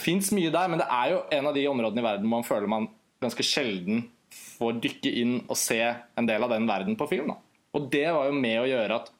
fins 0.00 0.32
mye 0.34 0.50
der, 0.50 0.68
men 0.68 0.82
det 0.82 0.88
er 0.90 1.12
jo 1.12 1.22
en 1.30 1.46
av 1.46 1.54
de 1.54 1.68
områdene 1.68 2.02
i 2.02 2.08
verden 2.08 2.26
hvor 2.26 2.36
man 2.40 2.48
føler 2.48 2.66
man 2.70 2.88
ganske 3.22 3.46
sjelden 3.46 4.08
får 4.32 4.80
dykke 4.82 5.12
inn 5.20 5.34
og 5.46 5.58
se 5.60 5.78
en 5.82 6.26
del 6.26 6.42
av 6.42 6.50
den 6.50 6.66
verden 6.66 6.96
på 6.98 7.06
film. 7.10 7.30
Da. 7.30 7.38
Og 7.76 7.86
det 7.92 8.08
var 8.10 8.26
jo 8.28 8.40
med 8.40 8.58
å 8.60 8.68
gjøre 8.68 8.98
at 8.98 9.12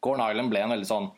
Corn 0.00 0.20
Island 0.24 0.52
ble 0.52 0.62
en 0.64 0.74
veldig 0.74 0.88
sånn 0.88 1.08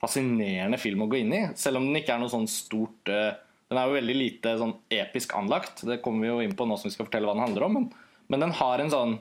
fascinerende 0.00 0.78
film 0.80 1.04
å 1.04 1.10
gå 1.10 1.20
inn 1.20 1.34
i. 1.34 1.42
Selv 1.58 1.80
om 1.80 1.88
den 1.88 2.00
ikke 2.00 2.14
er 2.14 2.22
noe 2.22 2.32
sånn 2.32 2.48
stort 2.50 3.10
eh, 3.10 3.36
Den 3.68 3.76
er 3.76 3.88
jo 3.88 3.98
veldig 3.98 4.14
lite 4.16 4.52
sånn 4.56 4.78
episk 4.88 5.34
anlagt. 5.36 5.82
Det 5.84 5.98
kommer 6.00 6.24
vi 6.24 6.30
jo 6.30 6.40
inn 6.40 6.54
på 6.56 6.64
nå 6.64 6.78
som 6.78 6.88
vi 6.88 6.94
skal 6.94 7.04
fortelle 7.04 7.28
hva 7.28 7.34
den 7.36 7.44
handler 7.44 7.66
om. 7.66 7.74
Men, 7.76 7.90
men 8.32 8.44
den 8.46 8.54
har 8.56 8.80
en 8.80 8.92
sånn 8.94 9.18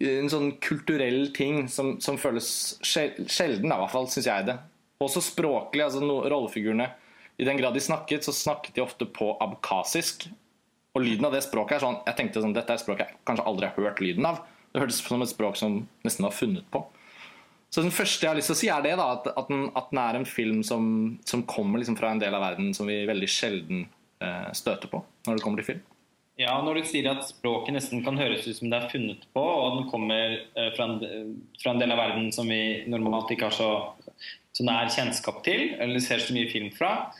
en 0.00 0.30
sånn 0.30 0.52
kulturell 0.64 1.28
ting 1.36 1.68
som, 1.70 1.94
som 2.02 2.18
føles 2.18 2.48
sjel- 2.82 3.28
sjelden, 3.30 3.70
i 3.70 3.78
hvert 3.80 3.92
fall, 3.92 4.08
syns 4.10 4.26
jeg 4.30 4.48
det. 4.48 4.56
Også 5.04 5.22
språklig. 5.22 5.84
altså 5.84 6.02
no, 6.02 6.22
Rollefigurene 6.30 6.88
I 7.38 7.46
den 7.46 7.58
grad 7.58 7.74
de 7.74 7.82
snakket, 7.82 8.24
så 8.26 8.34
snakket 8.34 8.74
de 8.74 8.82
ofte 8.82 9.06
på 9.06 9.32
abkhasisk. 9.42 10.28
Og 10.94 11.02
lyden 11.02 11.26
av 11.26 11.34
det 11.34 11.42
språket 11.42 11.76
er 11.76 11.82
sånn 11.82 11.96
Jeg 12.06 12.18
tenkte 12.18 12.42
sånn, 12.42 12.54
dette 12.54 12.70
er 12.70 12.78
et 12.78 12.84
språk 12.84 13.00
jeg 13.02 13.16
kanskje 13.26 13.46
aldri 13.50 13.70
har 13.70 13.88
hørt 13.88 14.02
lyden 14.02 14.26
av. 14.28 14.42
Det 14.74 14.82
hørtes 14.82 15.00
som 15.02 15.22
et 15.22 15.30
språk 15.30 15.58
som 15.58 15.80
nesten 16.06 16.26
var 16.26 16.34
funnet 16.34 16.66
på. 16.74 16.82
Så 17.74 17.82
den 17.82 17.94
første 17.94 18.22
jeg 18.22 18.30
har 18.30 18.38
lyst 18.38 18.52
til 18.52 18.54
å 18.54 18.58
si, 18.60 18.68
er 18.70 18.82
det 18.84 18.92
da, 19.00 19.08
at, 19.16 19.24
at, 19.34 19.48
den, 19.50 19.64
at 19.74 19.88
den 19.90 19.98
er 19.98 20.18
en 20.20 20.28
film 20.28 20.60
som, 20.66 20.84
som 21.26 21.42
kommer 21.50 21.82
liksom 21.82 21.96
fra 21.98 22.12
en 22.14 22.22
del 22.22 22.34
av 22.34 22.44
verden 22.44 22.70
som 22.74 22.86
vi 22.86 23.00
veldig 23.08 23.30
sjelden 23.30 23.80
eh, 24.22 24.52
støter 24.54 24.90
på 24.92 25.00
når 25.26 25.38
det 25.38 25.42
kommer 25.42 25.62
til 25.62 25.72
film. 25.72 25.82
Ja, 26.34 26.56
når 26.66 26.80
du 26.80 26.86
sier 26.90 27.06
at 27.12 27.28
språket 27.28 27.76
nesten 27.76 28.00
kan 28.02 28.16
høres 28.18 28.46
ut 28.48 28.56
som 28.58 28.70
det 28.70 28.80
er 28.80 28.90
funnet 28.90 29.20
på, 29.36 29.42
og 29.42 29.76
den 29.76 29.84
kommer 29.92 30.32
eh, 30.34 30.70
fra, 30.74 30.88
en, 30.88 31.36
fra, 31.60 31.70
en, 31.70 31.82
del 31.82 31.94
av 31.94 32.00
verden 32.00 32.32
som 32.34 32.48
vi 32.50 32.82
normalt 32.90 33.30
ikke 33.30 33.52
har 33.52 33.54
så, 33.54 33.68
så 34.50 34.66
nær 34.66 34.90
kjennskap 34.90 35.44
til, 35.46 35.76
eller 35.78 36.02
ser 36.02 36.24
så 36.24 36.34
mye 36.34 36.50
film 36.50 36.72
fra, 36.74 37.12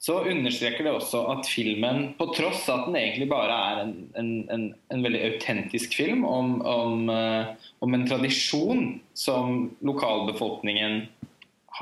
så 0.00 0.20
understreker 0.22 0.86
det 0.86 0.92
også 0.96 1.24
at 1.32 1.50
filmen, 1.50 2.12
på 2.16 2.30
tross 2.32 2.62
av 2.70 2.84
at 2.84 2.86
den 2.88 3.00
egentlig 3.00 3.26
bare 3.28 3.56
er 3.72 3.80
en, 3.82 3.90
en, 4.16 4.30
en, 4.54 4.62
en 4.94 5.02
veldig 5.04 5.24
autentisk 5.26 5.98
film 5.98 6.22
om, 6.24 6.54
om, 6.64 7.10
uh, 7.12 7.50
om, 7.84 7.96
en 7.98 8.06
tradisjon 8.08 8.86
som 9.12 9.66
lokalbefolkningen 9.84 11.02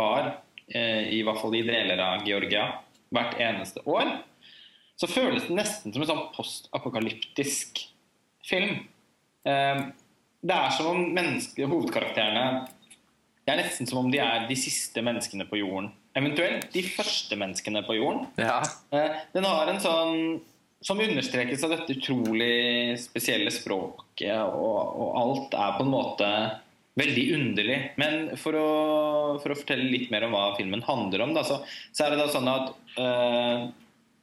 har, 0.00 0.32
uh, 0.74 1.04
i 1.14 1.20
hvert 1.22 1.38
fall 1.44 1.54
i 1.60 1.62
deler 1.68 2.02
av 2.02 2.26
Georgia, 2.26 2.66
hvert 3.14 3.38
eneste 3.38 3.86
år, 3.86 4.16
så 4.98 5.10
føles 5.10 5.46
det 5.46 5.56
nesten 5.56 5.94
som 5.94 6.02
en 6.02 6.10
sånn 6.10 6.26
postapokalyptisk 6.34 7.84
film. 8.46 8.82
Uh, 9.46 9.88
det 10.42 10.54
er 10.54 10.74
som 10.74 10.90
om 10.92 11.16
hovedkarakterene 11.16 12.66
Det 13.42 13.52
er 13.54 13.58
nesten 13.58 13.88
som 13.88 14.04
om 14.04 14.10
de 14.12 14.20
er 14.22 14.44
de 14.46 14.56
siste 14.58 15.02
menneskene 15.02 15.46
på 15.48 15.58
jorden 15.58 15.88
eventuelt 16.18 16.68
de 16.74 16.84
første 16.86 17.38
menneskene 17.38 17.82
på 17.86 17.98
jorden. 17.98 18.28
Ja. 18.40 18.60
Eh, 18.94 19.18
den 19.34 19.46
har 19.48 19.70
en 19.70 19.82
sånn 19.82 20.22
som 20.84 21.00
understrekes 21.02 21.64
av 21.66 21.74
dette 21.74 21.96
utrolig 21.96 22.94
spesielle 23.02 23.50
språket, 23.50 24.36
og, 24.46 24.78
og, 24.78 25.08
alt 25.18 25.56
er 25.58 25.74
på 25.74 25.84
en 25.84 25.90
måte 25.90 26.28
veldig 26.98 27.24
underlig. 27.34 27.78
Men 27.98 28.30
for 28.38 28.58
å, 28.58 28.68
for 29.42 29.54
å, 29.54 29.58
fortelle 29.58 29.88
litt 29.90 30.12
mer 30.14 30.28
om 30.28 30.36
hva 30.36 30.52
filmen 30.58 30.84
handler 30.86 31.26
om, 31.26 31.34
da, 31.34 31.42
så, 31.46 31.60
så, 31.90 32.06
er 32.06 32.14
det 32.14 32.20
da 32.22 32.28
sånn 32.30 32.50
at 32.52 32.72
øh, 33.02 33.66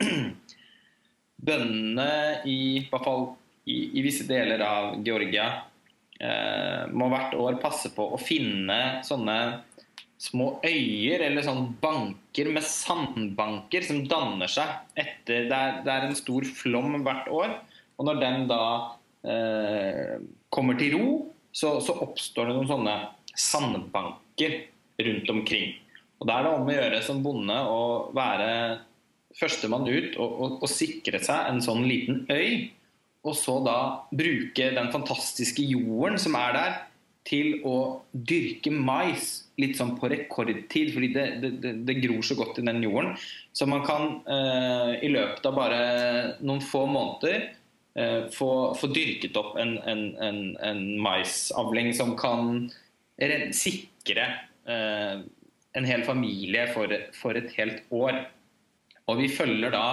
bøndene 1.45 2.09
i, 2.49 2.85
hvert 2.89 3.05
fall 3.05 3.25
i, 3.65 3.97
i, 3.97 4.03
visse 4.05 4.25
deler 4.29 4.61
av 4.65 4.97
Georgia 5.05 5.47
eh, 6.19 6.85
må 6.91 7.09
hvert 7.11 7.37
år 7.39 7.59
passe 7.61 7.91
på 7.95 8.09
å 8.15 8.19
finne 8.21 9.05
sånne 9.05 9.37
små 10.25 10.59
øyer 10.63 11.25
eller 11.27 11.43
sånn 11.45 11.73
banker 11.81 12.49
med 12.55 12.65
sandbanker 12.65 13.85
som 13.85 14.03
danner 14.09 14.49
seg 14.51 14.71
etter 14.97 15.49
Det 15.49 15.57
er, 15.57 15.79
det 15.85 15.93
er 15.93 16.07
en 16.07 16.17
stor 16.17 16.45
flom 16.47 17.01
hvert 17.05 17.27
år. 17.33 17.55
Og 17.95 18.07
når 18.07 18.21
den 18.21 18.47
da 18.49 18.63
eh, 19.27 20.15
kommer 20.53 20.79
til 20.79 20.95
ro, 20.95 21.07
så, 21.55 21.77
så, 21.83 21.95
oppstår 22.03 22.49
det 22.49 22.57
noen 22.57 22.71
sånne 22.71 22.95
sandbanker 23.35 24.57
rundt 25.05 25.31
omkring. 25.31 25.75
Og 26.19 26.27
Da 26.27 26.39
er 26.39 26.47
det 26.47 26.51
om 26.55 26.67
å 26.67 26.75
gjøre 26.75 27.01
som 27.03 27.21
bonde 27.23 27.55
å 27.67 27.79
være 28.15 28.49
førstemann 29.39 29.87
ut 29.89 30.17
og, 30.17 30.33
og, 30.39 30.57
og 30.63 30.71
sikre 30.71 31.19
seg 31.23 31.51
en 31.51 31.61
sånn 31.63 31.85
liten 31.87 32.23
øy. 32.31 32.71
Og 33.25 33.33
så 33.37 33.57
da 33.65 33.77
bruke 34.13 34.69
den 34.75 34.91
fantastiske 34.93 35.63
jorden 35.65 36.19
som 36.21 36.37
er 36.37 36.53
der, 36.55 36.75
til 37.25 37.61
å 37.65 37.75
dyrke 38.13 38.69
mais 38.69 39.31
litt 39.57 39.77
sånn 39.79 39.95
på 39.97 40.09
rekordtid, 40.11 40.91
fordi 40.93 41.09
det, 41.15 41.25
det, 41.41 41.71
det, 41.87 41.97
gror 42.03 42.21
så 42.25 42.37
godt 42.37 42.59
i 42.61 42.65
den 42.67 42.83
jorden. 42.85 43.15
Så 43.55 43.65
man 43.69 43.85
kan 43.87 44.19
eh, 44.29 44.91
i 45.07 45.09
løpet 45.09 45.47
av 45.49 45.57
bare 45.57 45.79
noen 46.45 46.61
få 46.61 46.83
måneder 46.91 47.47
eh, 47.97 48.27
få, 48.35 48.49
få, 48.77 48.91
dyrket 48.93 49.37
opp 49.41 49.55
en, 49.61 49.77
en, 49.89 50.03
en, 50.21 50.41
en 50.69 50.83
maisavling 51.01 51.93
som 51.97 52.13
kan 52.19 52.67
sikre 53.55 54.27
eh, 54.67 55.25
en 55.75 55.87
hel 55.87 56.05
familie 56.07 56.67
for, 56.75 56.93
for, 57.17 57.39
et 57.39 57.49
helt 57.57 57.81
år. 57.95 58.25
Og 59.11 59.21
vi 59.21 59.29
følger 59.29 59.73
da 59.73 59.85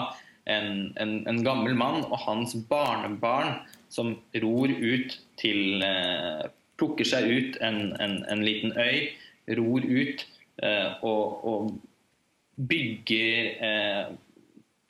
en, 0.50 0.92
en 0.98 1.42
gammel 1.44 1.76
mann 1.78 2.02
og 2.08 2.18
hans 2.24 2.56
barnebarn 2.68 3.60
som 3.92 4.16
ror 4.42 4.72
ut 4.72 5.20
til 5.40 5.84
eh, 5.84 6.50
Plukker 6.80 7.06
seg 7.06 7.28
ut 7.28 7.58
en 7.62 8.40
liten 8.42 8.72
øy 8.74 9.12
ror 9.48 9.82
ut 9.86 10.26
eh, 10.62 10.92
og, 11.02 11.44
og, 11.46 11.72
bygger 12.56 13.64
eh, 13.64 14.12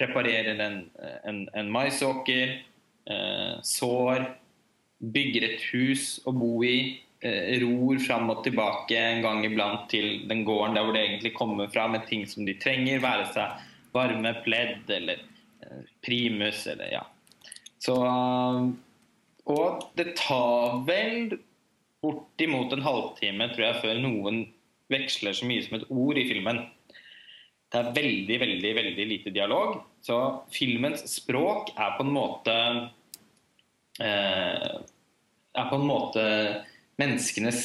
Preparerer 0.03 0.59
en, 0.59 0.79
en, 1.29 1.45
en 1.55 1.69
maisåker, 1.71 2.57
eh, 3.07 3.53
sår, 3.63 4.25
bygger 5.15 5.45
et 5.47 5.67
hus 5.71 6.17
å 6.27 6.33
bo 6.35 6.57
i. 6.67 6.99
Ror 7.63 8.01
fram 8.03 8.33
og 8.33 8.41
tilbake 8.43 8.99
en 8.99 9.21
gang 9.23 9.45
iblant 9.47 9.85
til 9.93 10.25
den 10.27 10.41
gården 10.43 10.75
der 10.75 10.89
hvor 10.89 10.97
det 10.97 11.05
egentlig 11.05 11.31
kommer 11.37 11.71
fra 11.71 11.85
med 11.93 12.09
ting 12.09 12.25
som 12.27 12.49
de 12.49 12.57
trenger. 12.59 12.99
Være 13.05 13.29
seg 13.31 13.63
varme 13.93 14.35
pledd 14.45 14.91
eller 14.91 15.23
primus 16.05 16.67
eller 16.67 16.93
ja. 16.93 17.03
Så 17.83 17.97
Og 19.45 19.87
det 19.99 20.13
tar 20.21 20.83
vel 20.87 21.39
bortimot 22.03 22.73
en 22.75 22.85
halvtime 22.85 23.49
tror 23.53 23.67
jeg, 23.67 23.81
før 23.83 24.01
noen 24.03 24.45
veksler 24.93 25.35
så 25.35 25.49
mye 25.49 25.65
som 25.65 25.79
et 25.79 25.89
ord 25.91 26.19
i 26.21 26.27
filmen. 26.29 26.61
Det 27.73 27.81
er 27.81 27.95
veldig, 27.97 28.39
veldig 28.43 28.73
veldig 28.77 29.07
lite 29.09 29.33
dialog. 29.35 29.79
Så 30.05 30.19
filmens 30.53 31.07
språk 31.11 31.73
er 31.75 31.95
på 31.97 32.05
en 32.05 32.13
måte 32.15 32.57
eh, 34.03 34.73
Er 35.53 35.69
på 35.69 35.77
en 35.79 35.89
måte 35.89 36.23
menneskenes 37.01 37.63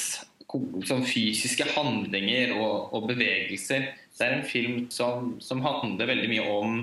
sånn 0.48 1.04
fysiske 1.08 1.68
handlinger 1.76 2.56
og, 2.56 2.94
og, 2.96 3.08
bevegelser. 3.12 3.90
Det 4.18 4.26
er 4.26 4.38
en 4.38 4.48
film 4.48 4.86
som, 4.94 5.36
som 5.44 5.64
handler 5.66 6.10
veldig 6.10 6.30
mye 6.32 6.46
om 6.54 6.78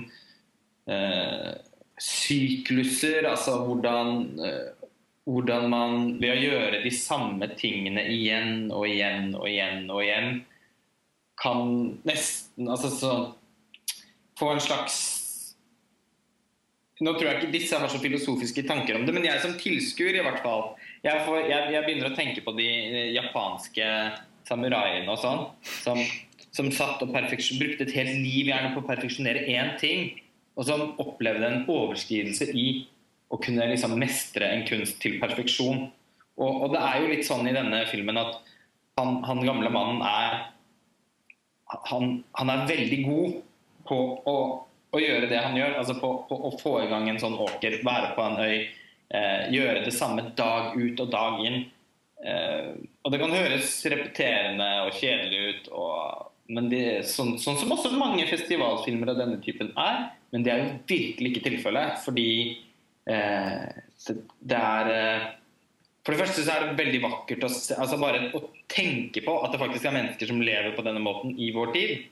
eh, 0.91 1.53
sykluser, 2.01 3.25
altså 3.31 3.61
hvordan 3.65 4.25
eh, 4.45 4.85
hvordan 5.25 5.71
man 5.73 5.95
ved 6.21 6.35
å 6.35 6.41
gjøre 6.41 6.83
de 6.85 6.93
samme 6.93 7.49
tingene 7.57 8.05
igjen 8.13 8.69
og 8.75 8.85
igjen 8.89 9.33
og 9.39 9.47
igjen 9.49 9.87
og 9.89 10.03
igjen 10.05 10.43
kan 11.41 11.71
nesten 12.07 12.69
altså 12.71 12.91
så, 12.93 13.13
få 14.39 14.53
en 14.53 14.63
slags 14.63 14.99
Nå 17.03 17.15
tror 17.17 17.27
jeg 17.27 17.41
ikke 17.41 17.55
disse 17.57 17.79
har 17.79 17.91
så 17.91 17.99
filosofiske 17.99 18.63
tanker 18.69 18.95
om 18.95 19.07
det, 19.07 19.15
men 19.17 19.27
jeg 19.27 19.41
som 19.43 19.57
tilskuer 19.59 20.15
i 20.15 20.23
hvert 20.23 20.45
fall 20.45 20.77
jeg, 21.03 21.25
får, 21.27 21.41
jeg, 21.49 21.73
jeg, 21.75 21.83
begynner 21.87 22.13
å 22.13 22.15
tenke 22.15 22.45
på 22.45 22.55
de 22.55 22.69
japanske 23.17 23.89
samuraiene 24.47 25.11
og 25.11 25.19
sånn, 25.19 25.43
som, 25.83 25.99
som 26.55 26.71
satt 26.75 27.03
og 27.03 27.11
brukte 27.11 27.87
et 27.87 27.95
helt 27.97 28.15
liv 28.21 28.53
gjerne 28.53 28.71
på 28.77 28.85
å 28.85 28.87
perfeksjonere 28.87 29.43
én 29.51 29.75
ting, 29.81 30.13
og 30.55 30.69
som 30.69 30.93
opplevde 31.03 31.49
en 31.49 31.65
overskridelse 31.67 32.53
i 32.55 32.85
å 33.33 33.41
kunne 33.43 33.67
liksom 33.73 33.97
mestre 33.99 34.47
en 34.55 34.67
kunst 34.69 35.01
til 35.03 35.19
perfeksjon. 35.23 35.89
Og, 36.39 36.51
og, 36.51 36.69
det 36.75 36.83
er 36.83 37.01
jo 37.01 37.11
litt 37.11 37.27
sånn 37.27 37.49
i 37.49 37.55
denne 37.57 37.85
filmen 37.91 38.19
at 38.21 38.39
han, 39.01 39.19
han 39.27 39.43
gamle 39.43 39.71
mannen 39.75 40.03
er 40.07 40.45
han, 41.89 42.21
han, 42.39 42.51
er 42.53 42.69
veldig 42.69 43.01
god 43.09 43.39
på 43.89 43.99
å, 44.31 44.37
å, 44.95 45.03
gjøre 45.03 45.29
det 45.31 45.41
han 45.41 45.57
gjør. 45.59 45.77
Altså 45.81 45.99
på, 46.01 46.11
på, 46.29 46.41
å 46.49 46.53
få 46.61 46.75
i 46.83 46.91
gang 46.91 47.09
en 47.11 47.21
sånn 47.23 47.39
åker, 47.41 47.81
være 47.87 48.13
på 48.17 48.27
en 48.27 48.43
øy, 48.43 48.59
eh, 49.15 49.47
gjøre 49.55 49.87
det 49.87 49.95
samme 49.97 50.29
dag 50.39 50.77
ut 50.79 51.05
og 51.05 51.15
dag 51.15 51.41
inn. 51.47 51.65
Eh, 52.25 52.71
og 53.05 53.13
det 53.13 53.21
kan 53.21 53.35
høres 53.37 53.73
repeterende 53.93 54.69
og 54.87 54.95
kjedelig 54.97 55.43
ut, 55.49 55.73
og, 55.77 56.31
men 56.55 56.71
det, 56.73 56.85
sånn, 57.11 57.35
sånn, 57.41 57.59
som 57.61 57.73
også 57.75 57.93
mange 57.97 58.25
festivalfilmer 58.31 59.13
av 59.13 59.25
denne 59.25 59.43
typen 59.45 59.75
er. 59.81 60.07
Men 60.35 60.47
det 60.47 60.53
er 60.53 60.63
jo 60.63 60.71
virkelig 60.89 61.35
ikke 61.35 61.49
tilfellet. 61.51 62.01
Fordi 62.05 62.31
Eh, 63.05 63.65
det 64.49 64.57
er 64.57 64.91
eh, 64.93 65.25
For 66.05 66.15
det 66.15 66.21
første 66.23 66.45
så 66.45 66.55
er 66.55 66.63
det 66.65 66.79
veldig 66.79 67.01
vakkert 67.03 67.45
å, 67.45 67.49
altså 67.81 67.99
bare 68.01 68.31
å 68.37 68.41
tenke 68.69 69.23
på 69.25 69.35
at 69.45 69.53
det 69.53 69.61
faktisk 69.61 69.87
er 69.89 69.97
mennesker 69.97 70.29
som 70.29 70.43
lever 70.45 70.75
på 70.77 70.85
denne 70.85 71.01
måten 71.05 71.33
i 71.41 71.51
vår 71.55 71.73
tid. 71.77 72.05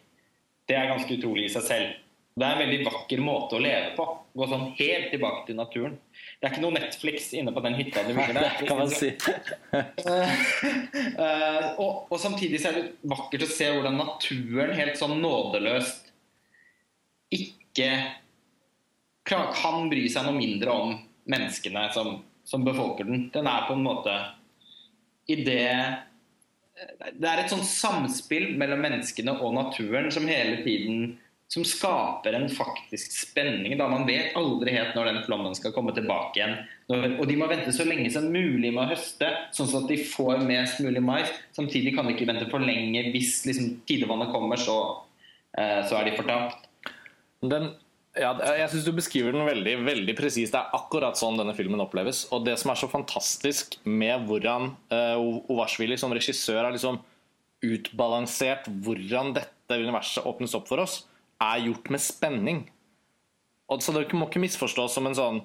Det 0.68 0.78
er 0.78 0.88
ganske 0.88 1.18
utrolig 1.18 1.48
i 1.48 1.52
seg 1.52 1.66
selv. 1.66 1.98
Det 2.32 2.46
er 2.46 2.54
en 2.54 2.62
veldig 2.62 2.84
vakker 2.86 3.20
måte 3.20 3.58
å 3.58 3.60
leve 3.60 3.90
på. 3.96 4.06
Gå 4.32 4.46
sånn 4.48 4.70
helt 4.78 5.10
tilbake 5.12 5.42
til 5.48 5.58
naturen. 5.58 5.98
Det 6.40 6.46
er 6.46 6.54
ikke 6.54 6.62
noe 6.64 6.76
Netflix 6.78 7.28
inne 7.36 7.52
på 7.52 7.60
den 7.64 7.76
hytta 7.76 8.04
du 8.06 8.14
bygger 8.16 8.38
der. 8.38 8.54
Det 8.56 8.68
kan 8.70 8.78
man 8.80 8.92
si. 8.92 9.10
uh, 11.20 11.66
og, 11.82 12.08
og, 12.08 12.16
samtidig 12.22 12.62
så 12.62 12.70
er 12.70 12.78
det 12.78 12.86
vakkert 13.12 13.44
å 13.44 13.50
se 13.52 13.68
hvordan 13.74 14.00
naturen 14.00 14.72
helt 14.78 14.96
sånn 15.00 15.18
nådeløst 15.20 16.08
ikke 17.36 17.90
kan 19.28 19.90
bry 19.92 20.06
seg 20.10 20.24
noe 20.26 20.36
mindre 20.36 20.72
om 20.72 20.94
menneskene 21.30 21.84
som, 21.94 22.16
som 22.48 22.64
befolker 22.64 23.08
den. 23.08 23.28
Den 23.34 23.48
er 23.48 23.68
på 23.68 23.76
en 23.76 23.84
måte 23.84 24.16
i 25.30 25.36
det 25.44 25.68
Det 27.20 27.28
er 27.28 27.44
et 27.44 27.52
sånn 27.52 27.62
samspill 27.62 28.56
mellom 28.58 28.80
menneskene 28.82 29.36
og 29.38 29.52
naturen 29.54 30.08
som 30.10 30.26
hele 30.26 30.64
tiden 30.64 31.12
som 31.52 31.64
skaper 31.68 32.32
en 32.32 32.46
faktisk 32.48 33.12
spenning. 33.12 33.74
da 33.76 33.84
Man 33.88 34.06
vet 34.08 34.32
aldri 34.40 34.72
helt 34.72 34.94
når 34.96 35.10
den 35.10 35.18
flommen 35.26 35.52
skal 35.58 35.74
komme 35.74 35.92
tilbake 35.92 36.40
igjen. 36.40 36.54
Og 37.20 37.26
de 37.28 37.36
må 37.36 37.48
vente 37.50 37.74
så 37.76 37.84
lenge 37.84 38.08
som 38.14 38.30
mulig 38.32 38.70
med 38.72 38.86
å 38.86 38.88
høste, 38.94 39.28
sånn 39.52 39.68
at 39.82 39.90
de 39.90 39.98
får 40.00 40.40
mest 40.48 40.80
mulig 40.80 41.02
mais. 41.04 41.28
Samtidig 41.52 41.92
kan 41.92 42.08
de 42.08 42.14
ikke 42.16 42.30
vente 42.30 42.48
for 42.48 42.64
lenge. 42.64 43.04
Hvis 43.12 43.42
liksom, 43.50 43.68
tidevannet 43.84 44.32
kommer, 44.32 44.56
så, 44.56 44.78
eh, 45.58 45.82
så 45.84 46.00
er 46.00 46.08
de 46.08 46.16
fortapt. 46.16 46.64
Den, 47.44 47.74
ja, 48.16 48.32
jeg 48.62 48.72
syns 48.72 48.88
du 48.88 48.94
beskriver 48.96 49.36
den 49.36 49.44
veldig 49.44 49.76
veldig 49.84 50.16
presist. 50.16 50.56
Det 50.56 50.64
er 50.64 50.80
akkurat 50.80 51.20
sånn 51.20 51.36
denne 51.36 51.52
filmen 51.58 51.84
oppleves. 51.84 52.24
Og 52.32 52.48
det 52.48 52.56
som 52.64 52.72
er 52.72 52.80
så 52.80 52.88
fantastisk 52.88 53.76
med 53.84 54.24
hvordan 54.24 54.72
uh, 54.88 55.20
Ovarsvili 55.52 56.00
som 56.00 56.16
regissør 56.16 56.64
har 56.64 56.72
liksom 56.72 57.02
utbalansert 57.62 58.72
hvordan 58.82 59.36
dette 59.36 59.84
universet 59.84 60.24
åpnes 60.26 60.56
opp 60.56 60.72
for 60.72 60.80
oss, 60.82 61.02
er 61.42 61.66
gjort 61.66 61.90
med 61.92 62.02
spenning. 62.02 62.62
Og 63.72 63.83
så 63.83 63.94
Dere 63.94 64.18
må 64.18 64.28
ikke 64.28 64.42
misforstås 64.42 64.96
som 64.96 65.09
en 65.09 65.16
sånn 65.16 65.38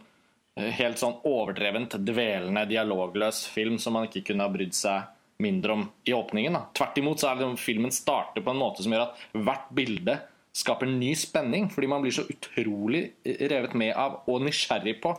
eh, 0.59 0.71
helt 0.79 0.99
sånn 1.01 1.19
overdrevent 1.27 1.97
dvelende, 2.05 2.65
dialogløs 2.69 3.45
film 3.53 3.77
som 3.81 3.97
man 3.97 4.09
ikke 4.09 4.25
kunne 4.31 4.47
ha 4.47 4.53
brydd 4.53 4.75
seg 4.75 5.13
mindre 5.43 5.75
om 5.77 5.85
i 6.09 6.15
åpningen. 6.17 6.57
Da. 6.57 6.65
Tvert 6.75 6.97
imot 6.99 7.21
så 7.21 7.31
er 7.31 7.39
det 7.39 7.51
filmen 7.61 7.93
starter 7.93 8.43
på 8.43 8.53
en 8.53 8.61
måte 8.61 8.83
som 8.83 8.93
gjør 8.93 9.07
at 9.09 9.23
hvert 9.37 9.69
bilde 9.77 10.17
skaper 10.57 10.89
ny 10.89 11.11
spenning, 11.13 11.67
fordi 11.69 11.89
man 11.91 12.01
blir 12.01 12.15
så 12.15 12.25
utrolig 12.25 13.03
revet 13.23 13.75
med 13.77 13.93
av 13.93 14.23
og 14.25 14.41
nysgjerrig 14.47 14.97
på 15.03 15.13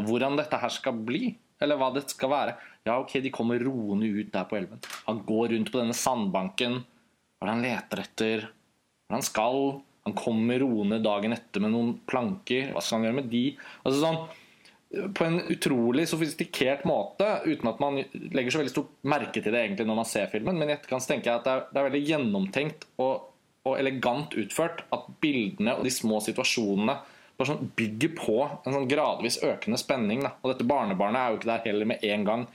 hvordan 0.00 0.38
dette 0.38 0.56
her 0.62 0.72
skal 0.72 0.96
bli, 1.04 1.34
eller 1.60 1.76
hva 1.76 1.90
det 1.92 2.06
skal 2.08 2.30
være. 2.32 2.54
Ja, 2.86 2.96
ok, 3.02 3.18
de 3.20 3.32
kommer 3.34 3.60
roende 3.60 4.08
ut 4.08 4.30
der 4.32 4.46
på 4.48 4.56
elven. 4.56 4.80
Han 5.04 5.20
går 5.26 5.52
rundt 5.52 5.72
på 5.74 5.82
denne 5.82 5.96
sandbanken. 5.96 6.78
Hva 7.38 7.50
han 7.52 7.66
leter 7.66 8.00
etter? 8.06 8.46
hvordan 9.08 9.22
han 9.22 9.26
skal? 9.26 9.82
Han 10.08 10.18
kommer 10.18 10.60
roende 10.64 11.00
dagen 11.04 11.36
etter 11.36 11.62
med 11.64 11.74
noen 11.74 11.94
planker. 12.08 12.72
Hva 12.74 12.82
skal 12.82 12.98
han 12.98 13.08
gjøre 13.08 13.20
med 13.20 13.32
de? 13.32 13.44
Altså 13.84 14.02
sånn, 14.02 14.20
på 14.88 15.24
en 15.24 15.40
utrolig 15.52 16.06
sofistikert 16.08 16.84
måte, 16.88 17.26
uten 17.44 17.68
at 17.68 17.80
man 17.82 17.98
legger 18.32 18.54
så 18.54 18.62
veldig 18.62 18.72
stort 18.72 18.94
merke 19.12 19.42
til 19.42 19.52
det 19.52 19.60
egentlig 19.60 19.84
når 19.88 19.98
man 20.00 20.08
ser 20.08 20.30
filmen. 20.32 20.56
Men 20.56 20.72
i 20.72 20.76
etterkant 20.78 21.04
tenker 21.10 21.30
jeg 21.30 21.40
at 21.42 21.48
det 21.48 21.54
er, 21.54 21.66
det 21.68 21.80
er 21.80 21.88
veldig 21.90 22.04
gjennomtenkt 22.08 22.86
og, 22.96 23.28
og, 23.66 23.74
elegant 23.76 24.36
utført 24.40 24.86
at 24.94 25.10
bildene 25.20 25.76
og 25.76 25.84
de 25.84 25.92
små 25.92 26.22
situasjonene 26.24 26.96
bare 27.38 27.52
sånn 27.52 27.68
bygger 27.78 28.14
på 28.18 28.38
en 28.48 28.74
sånn 28.74 28.88
gradvis 28.90 29.38
økende 29.46 29.78
spenning. 29.78 30.24
Da. 30.24 30.32
Og 30.40 30.54
dette 30.54 30.66
barnebarnet 30.66 31.20
er 31.20 31.30
jo 31.30 31.38
ikke 31.38 31.52
der 31.52 31.68
heller 31.68 31.92
med 31.92 32.08
en 32.08 32.24
gang. 32.26 32.48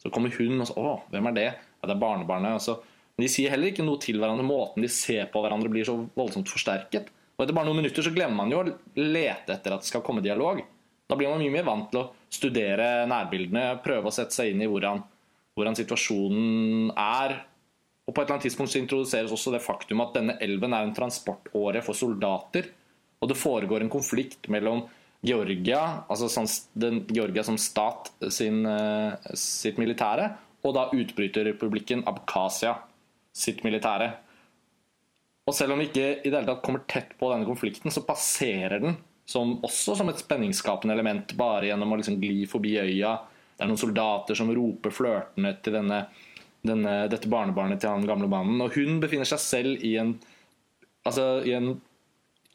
Så 0.00 0.12
kommer 0.14 0.32
hun 0.32 0.62
og 0.62 0.70
så 0.70 0.78
Å, 0.80 0.94
hvem 1.12 1.28
er 1.28 1.36
det? 1.36 1.50
Ja, 1.50 1.90
det 1.90 1.96
er 1.96 2.00
barnebarnet. 2.00 2.56
Og 2.56 2.64
så, 2.64 2.78
men 3.20 3.26
de 3.26 3.34
sier 3.34 3.52
heller 3.52 3.68
ikke 3.68 3.84
noe 3.84 4.00
til 4.00 4.16
hverandre. 4.16 4.46
Måten 4.48 4.80
de 4.80 4.88
ser 4.88 5.26
på 5.28 5.42
hverandre, 5.44 5.68
blir 5.68 5.84
så 5.84 5.92
voldsomt 6.16 6.48
forsterket. 6.48 7.10
Og 7.36 7.42
etter 7.44 7.52
bare 7.52 7.68
noen 7.68 7.82
minutter 7.82 8.06
så 8.06 8.12
glemmer 8.14 8.38
man 8.38 8.54
jo 8.54 8.62
å 8.62 8.70
lete 8.96 9.52
etter 9.52 9.74
at 9.76 9.84
det 9.84 9.90
skal 9.90 10.00
komme 10.06 10.22
dialog. 10.24 10.62
Da 11.04 11.18
blir 11.20 11.28
man 11.28 11.42
mye 11.42 11.52
mer 11.52 11.66
vant 11.66 11.90
til 11.92 12.00
å 12.00 12.06
studere 12.32 13.04
nærbildene, 13.10 13.66
prøve 13.84 14.08
å 14.08 14.14
sette 14.16 14.38
seg 14.38 14.54
inn 14.54 14.64
i 14.64 14.70
hvordan, 14.72 15.04
hvordan 15.52 15.76
situasjonen 15.76 16.94
er. 16.96 17.36
Og 18.08 18.16
på 18.16 18.22
et 18.22 18.24
eller 18.24 18.38
annet 18.38 18.48
tidspunkt 18.48 18.72
så 18.72 18.80
introduseres 18.80 19.36
også 19.36 19.52
det 19.52 19.64
faktum 19.68 20.00
at 20.00 20.16
denne 20.16 20.40
elven 20.40 20.80
er 20.80 20.88
en 20.88 20.96
transportåre 20.96 21.84
for 21.84 22.00
soldater. 22.00 22.72
Og 23.20 23.28
det 23.28 23.36
foregår 23.36 23.84
en 23.84 23.92
konflikt 23.92 24.48
mellom 24.48 24.86
Georgia, 25.20 26.06
altså 26.08 26.32
sånn 26.32 26.48
den, 26.72 27.02
Georgia 27.12 27.44
som 27.44 27.60
stat 27.60 28.14
sin, 28.32 28.64
eh, 28.64 29.34
sitt 29.36 29.76
militære, 29.76 30.30
og 30.64 30.72
da 30.72 30.88
utbryterrepublikken 30.96 32.08
Abkhasia 32.08 32.78
sitt 33.36 33.62
militære. 33.66 34.10
Og 35.48 35.56
selv 35.56 35.74
om 35.74 35.80
vi 35.82 35.88
ikke 35.88 36.06
i 36.20 36.28
det 36.28 36.36
hele 36.36 36.48
tatt 36.48 36.64
kommer 36.64 36.84
tett 36.90 37.16
på 37.18 37.30
denne 37.32 37.48
konflikten, 37.48 37.90
så 37.90 38.04
passerer 38.06 38.82
den 38.82 38.98
som, 39.30 39.56
også 39.66 39.96
som 39.98 40.10
et 40.10 40.20
spenningsskapende 40.20 40.94
element, 40.94 41.34
bare 41.38 41.68
gjennom 41.70 41.94
å 41.94 42.00
liksom 42.00 42.18
gli 42.22 42.44
forbi 42.50 42.76
øya. 42.82 43.14
Det 43.54 43.64
er 43.64 43.70
noen 43.70 43.80
soldater 43.80 44.38
som 44.38 44.50
roper 44.54 44.94
flørtende 44.94 45.52
til 45.62 45.76
denne, 45.76 46.00
denne, 46.66 46.94
dette 47.12 47.30
barnebarnet 47.30 47.82
til 47.82 47.92
han 47.92 48.08
gamle 48.08 48.30
mannen. 48.30 48.58
Og 48.64 48.74
hun 48.78 48.98
befinner 49.02 49.28
seg 49.28 49.42
selv 49.42 49.86
i 49.86 49.94
en, 50.02 50.16
altså, 51.06 51.32
i 51.46 51.54
en 51.58 51.74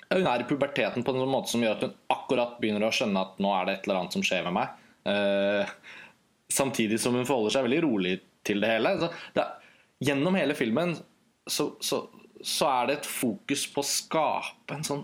hun 0.06 0.28
er 0.30 0.44
i 0.44 0.48
puberteten 0.48 1.04
på 1.04 1.14
en 1.16 1.30
måte 1.32 1.50
som 1.50 1.64
gjør 1.64 1.80
at 1.80 1.86
hun 1.88 1.96
akkurat 2.14 2.60
begynner 2.62 2.86
å 2.86 2.94
skjønne 2.94 3.24
at 3.26 3.40
nå 3.42 3.52
er 3.56 3.66
det 3.66 3.74
et 3.76 3.88
eller 3.88 4.04
annet 4.04 4.16
som 4.16 4.26
skjer 4.26 4.46
med 4.46 4.56
meg. 4.60 4.82
Uh, 5.06 5.96
samtidig 6.52 7.00
som 7.02 7.16
hun 7.18 7.26
forholder 7.26 7.56
seg 7.56 7.66
veldig 7.66 7.82
rolig 7.88 8.20
til 8.46 8.62
det 8.62 8.70
hele. 8.70 8.94
Så 9.02 9.10
Det 9.34 9.48
gjennom 10.06 10.38
hele 10.38 10.56
filmen 10.58 10.96
så, 11.46 11.72
så, 11.80 12.06
så, 12.42 12.68
er 12.70 12.88
det 12.90 13.00
et 13.00 13.10
fokus 13.10 13.66
på 13.72 13.82
å 13.82 13.88
skape 13.88 14.78
en 14.78 14.86
sånn 14.86 15.04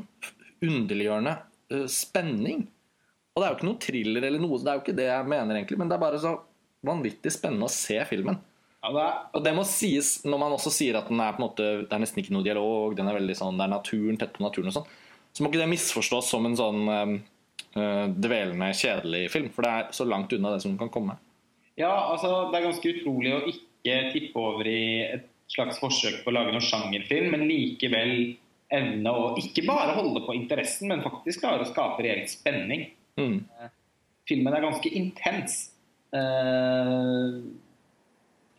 underliggjørende 0.61 1.35
uh, 1.73 1.87
spenning. 1.91 2.67
Og 3.31 3.41
det 3.41 3.47
er 3.47 3.51
jo 3.51 3.59
ikke 3.59 3.69
noe 3.69 3.81
thriller 3.81 4.27
eller 4.27 4.43
noe, 4.43 4.59
det 4.61 4.71
er 4.71 4.79
jo 4.79 4.85
ikke 4.85 4.97
det 4.97 5.09
jeg 5.09 5.29
mener 5.33 5.57
egentlig, 5.57 5.79
men 5.81 5.91
det 5.91 5.97
er 5.97 6.05
bare 6.05 6.21
så 6.21 6.35
vanvittig 6.85 7.33
spennende 7.33 7.69
å 7.69 7.73
se 7.73 7.99
filmen. 8.09 8.39
Ja, 8.81 8.91
det 8.95 9.03
er... 9.05 9.17
Og 9.37 9.45
det 9.45 9.53
må 9.53 9.65
sies 9.69 10.15
når 10.25 10.41
man 10.41 10.55
også 10.55 10.73
sier 10.73 10.97
at 10.97 11.09
den 11.11 11.21
er 11.21 11.35
på 11.35 11.41
en 11.43 11.45
måte 11.45 11.65
Det 11.83 11.93
er 11.93 12.01
nesten 12.01 12.23
ikke 12.23 12.33
noe 12.33 12.45
dialog, 12.45 12.95
den 12.97 13.09
er 13.11 13.19
veldig 13.19 13.35
sånn, 13.37 13.59
det 13.59 13.67
er 13.67 13.75
naturen, 13.75 14.17
tett 14.19 14.33
på 14.37 14.45
naturen 14.45 14.71
og 14.71 14.79
sånn. 14.79 14.95
Så 15.31 15.43
må 15.43 15.51
ikke 15.51 15.61
det 15.61 15.69
misforstås 15.71 16.31
som 16.33 16.47
en 16.49 16.57
sånn 16.59 16.89
uh, 16.91 17.13
dvelende, 18.11 18.71
kjedelig 18.75 19.27
film. 19.31 19.51
For 19.53 19.67
det 19.67 19.71
er 19.71 19.93
så 19.95 20.07
langt 20.09 20.33
unna 20.35 20.55
det 20.55 20.63
som 20.65 20.73
kan 20.79 20.89
komme. 20.91 21.15
Ja, 21.79 21.93
altså 22.11 22.49
det 22.51 22.57
er 22.57 22.67
ganske 22.67 22.95
utrolig 22.97 23.35
å 23.35 23.43
ikke 23.47 23.70
tippe 23.83 24.39
over 24.39 24.67
i 24.69 24.83
et 25.07 25.27
slags 25.51 25.81
forsøk 25.81 26.21
på 26.23 26.31
å 26.31 26.35
lage 26.35 26.53
noen 26.53 26.63
sjangerfilm, 26.63 27.31
men 27.33 27.47
likevel 27.49 28.13
evne 28.71 29.11
å 29.11 29.33
ikke 29.41 29.65
bare 29.67 29.97
holde 29.97 30.23
på 30.23 30.35
interessen, 30.37 30.91
men 30.91 31.03
faktisk 31.03 31.43
klare 31.43 31.65
å 31.65 31.69
skape 31.69 32.05
reell 32.05 32.23
spenning. 32.31 32.87
Mm. 33.19 33.41
Filmen 34.29 34.55
er 34.55 34.63
ganske 34.63 34.93
intens. 34.95 35.59
Eh, 36.15 37.35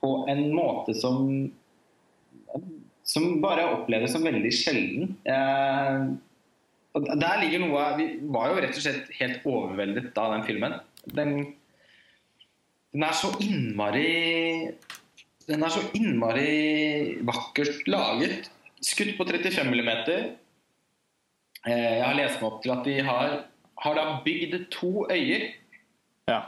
på 0.02 0.12
en 0.28 0.46
måte 0.56 0.94
som 0.98 1.50
som 3.12 3.40
bare 3.42 3.70
oppleves 3.74 4.12
som 4.14 4.24
veldig 4.24 4.52
sjelden. 4.54 5.16
Eh, 5.28 6.04
og 6.92 7.08
der 7.16 7.40
ligger 7.40 7.62
noe 7.64 7.84
Vi 7.98 8.06
var 8.32 8.52
jo 8.52 8.60
rett 8.60 8.76
og 8.76 8.84
slett 8.84 9.10
helt 9.18 9.46
overveldet 9.48 10.18
av 10.20 10.36
den 10.36 10.46
filmen. 10.48 10.76
Den, 11.18 11.32
den 12.92 13.06
er 13.06 13.16
så 13.16 13.32
innmari 13.42 14.08
Den 15.48 15.64
er 15.64 15.72
så 15.74 15.82
innmari 15.96 17.18
vakkert 17.26 17.86
laget. 17.90 18.50
Skutt 18.82 19.14
på 19.18 19.26
35 19.28 19.72
mm. 19.72 19.90
Eh, 21.62 21.98
jeg 21.98 22.02
har 22.02 22.16
lest 22.18 22.40
meg 22.40 22.48
opp 22.48 22.62
til 22.64 22.72
at 22.74 22.86
de 22.88 22.94
har, 23.06 23.34
har 23.84 23.94
da 23.94 24.06
bygd 24.24 24.56
to 24.74 25.04
øyer. 25.06 25.44
Ja. 26.26 26.40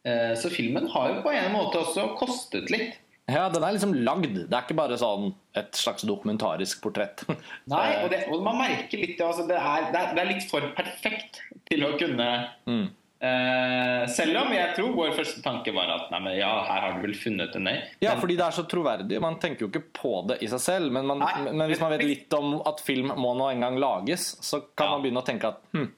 Eh, 0.00 0.32
så 0.40 0.48
filmen 0.52 0.88
har 0.88 1.10
jo 1.12 1.22
på 1.26 1.34
en 1.36 1.52
måte 1.52 1.82
også 1.82 2.06
kostet 2.16 2.72
litt. 2.72 2.96
Ja, 3.30 3.44
den 3.52 3.62
er 3.62 3.74
liksom 3.76 3.92
lagd. 3.94 4.32
Det 4.32 4.48
er 4.48 4.64
ikke 4.64 4.78
bare 4.78 4.96
sånn 4.98 5.28
et 5.58 5.76
slags 5.78 6.06
dokumentarisk 6.08 6.80
portrett. 6.82 7.22
Nei, 7.72 7.88
og, 8.00 8.08
det, 8.12 8.24
og 8.32 8.42
man 8.46 8.58
merker 8.62 9.02
litt 9.02 9.20
altså, 9.22 9.44
det, 9.50 9.58
er, 9.58 9.90
det, 9.92 10.00
er, 10.00 10.16
det, 10.16 10.24
er, 10.24 10.32
litt 10.32 10.48
for 10.50 10.66
perfekt 10.78 11.42
til 11.70 11.84
å 11.86 11.92
kunne 12.00 12.30
mm. 12.66 12.86
Uh, 13.22 14.08
Selv 14.10 14.40
om 14.42 14.52
jeg 14.54 14.74
tror 14.76 14.90
vår 14.96 15.14
første 15.16 15.42
tanke 15.44 15.74
var 15.76 15.92
at 15.94 16.10
nei, 16.12 16.20
men 16.24 16.36
ja, 16.38 16.50
her 16.68 16.84
har 16.86 16.96
du 16.96 17.04
vel 17.04 17.16
funnet 17.18 17.54
en 17.56 17.70
øy. 17.70 17.78
Ja, 18.04 18.16
fordi 18.20 18.36
det 18.40 18.46
er 18.46 18.56
så 18.56 18.66
troverdig. 18.70 19.20
Man 19.22 19.38
tenker 19.42 19.66
jo 19.66 19.70
ikke 19.72 19.86
på 20.00 20.12
det 20.30 20.40
i 20.44 20.50
seg 20.52 20.64
selv. 20.64 20.92
Men, 20.96 21.08
man, 21.10 21.24
nei, 21.24 21.52
men 21.52 21.70
hvis 21.70 21.82
man 21.82 21.94
vet 21.94 22.06
litt 22.06 22.36
om 22.38 22.60
at 22.68 22.82
film 22.84 23.14
må 23.20 23.32
nå 23.38 23.52
en 23.52 23.66
gang 23.66 23.80
lages, 23.80 24.32
så 24.44 24.62
kan 24.72 24.88
ja. 24.88 24.96
man 24.96 25.06
begynne 25.06 25.24
å 25.24 25.28
tenke 25.30 25.52
at 25.54 25.64
hm. 25.76 25.88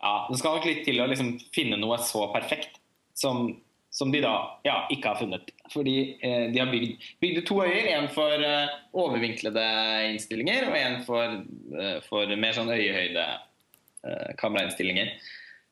Ja, 0.00 0.14
det 0.30 0.38
skal 0.40 0.56
nok 0.56 0.64
litt 0.64 0.86
til 0.86 1.00
å 1.02 1.08
liksom 1.10 1.34
finne 1.52 1.76
noe 1.76 1.98
så 2.00 2.24
perfekt 2.32 2.78
som, 3.20 3.50
som 3.92 4.12
de 4.12 4.22
da 4.24 4.32
ja, 4.64 4.86
ikke 4.92 5.12
har 5.12 5.20
funnet. 5.20 5.50
Fordi 5.72 5.96
eh, 6.24 6.46
de 6.52 6.62
har 6.62 6.70
bygd, 6.72 7.04
bygd 7.20 7.42
to 7.48 7.60
øyer. 7.60 7.90
En 7.98 8.08
for 8.14 8.46
eh, 8.46 8.72
overvinklede 8.96 9.64
innstillinger 10.08 10.70
og 10.70 10.78
en 10.78 10.96
for, 11.04 11.36
eh, 11.76 11.98
for 12.08 12.32
mer 12.40 12.56
sånn 12.56 12.72
øyehøyde 12.72 13.26
eh, 13.26 14.30
kamerainnstillinger. 14.40 15.12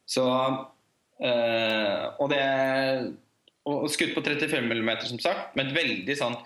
Så 0.09 0.27
eh, 1.23 2.05
Og 2.19 2.31
det 2.33 2.45
og 3.69 3.91
skutt 3.93 4.15
på 4.17 4.23
35 4.25 4.65
mm, 4.65 4.91
som 5.11 5.19
sagt, 5.21 5.57
med 5.59 5.69
et 5.69 5.77
veldig 5.77 6.15
sånn 6.17 6.37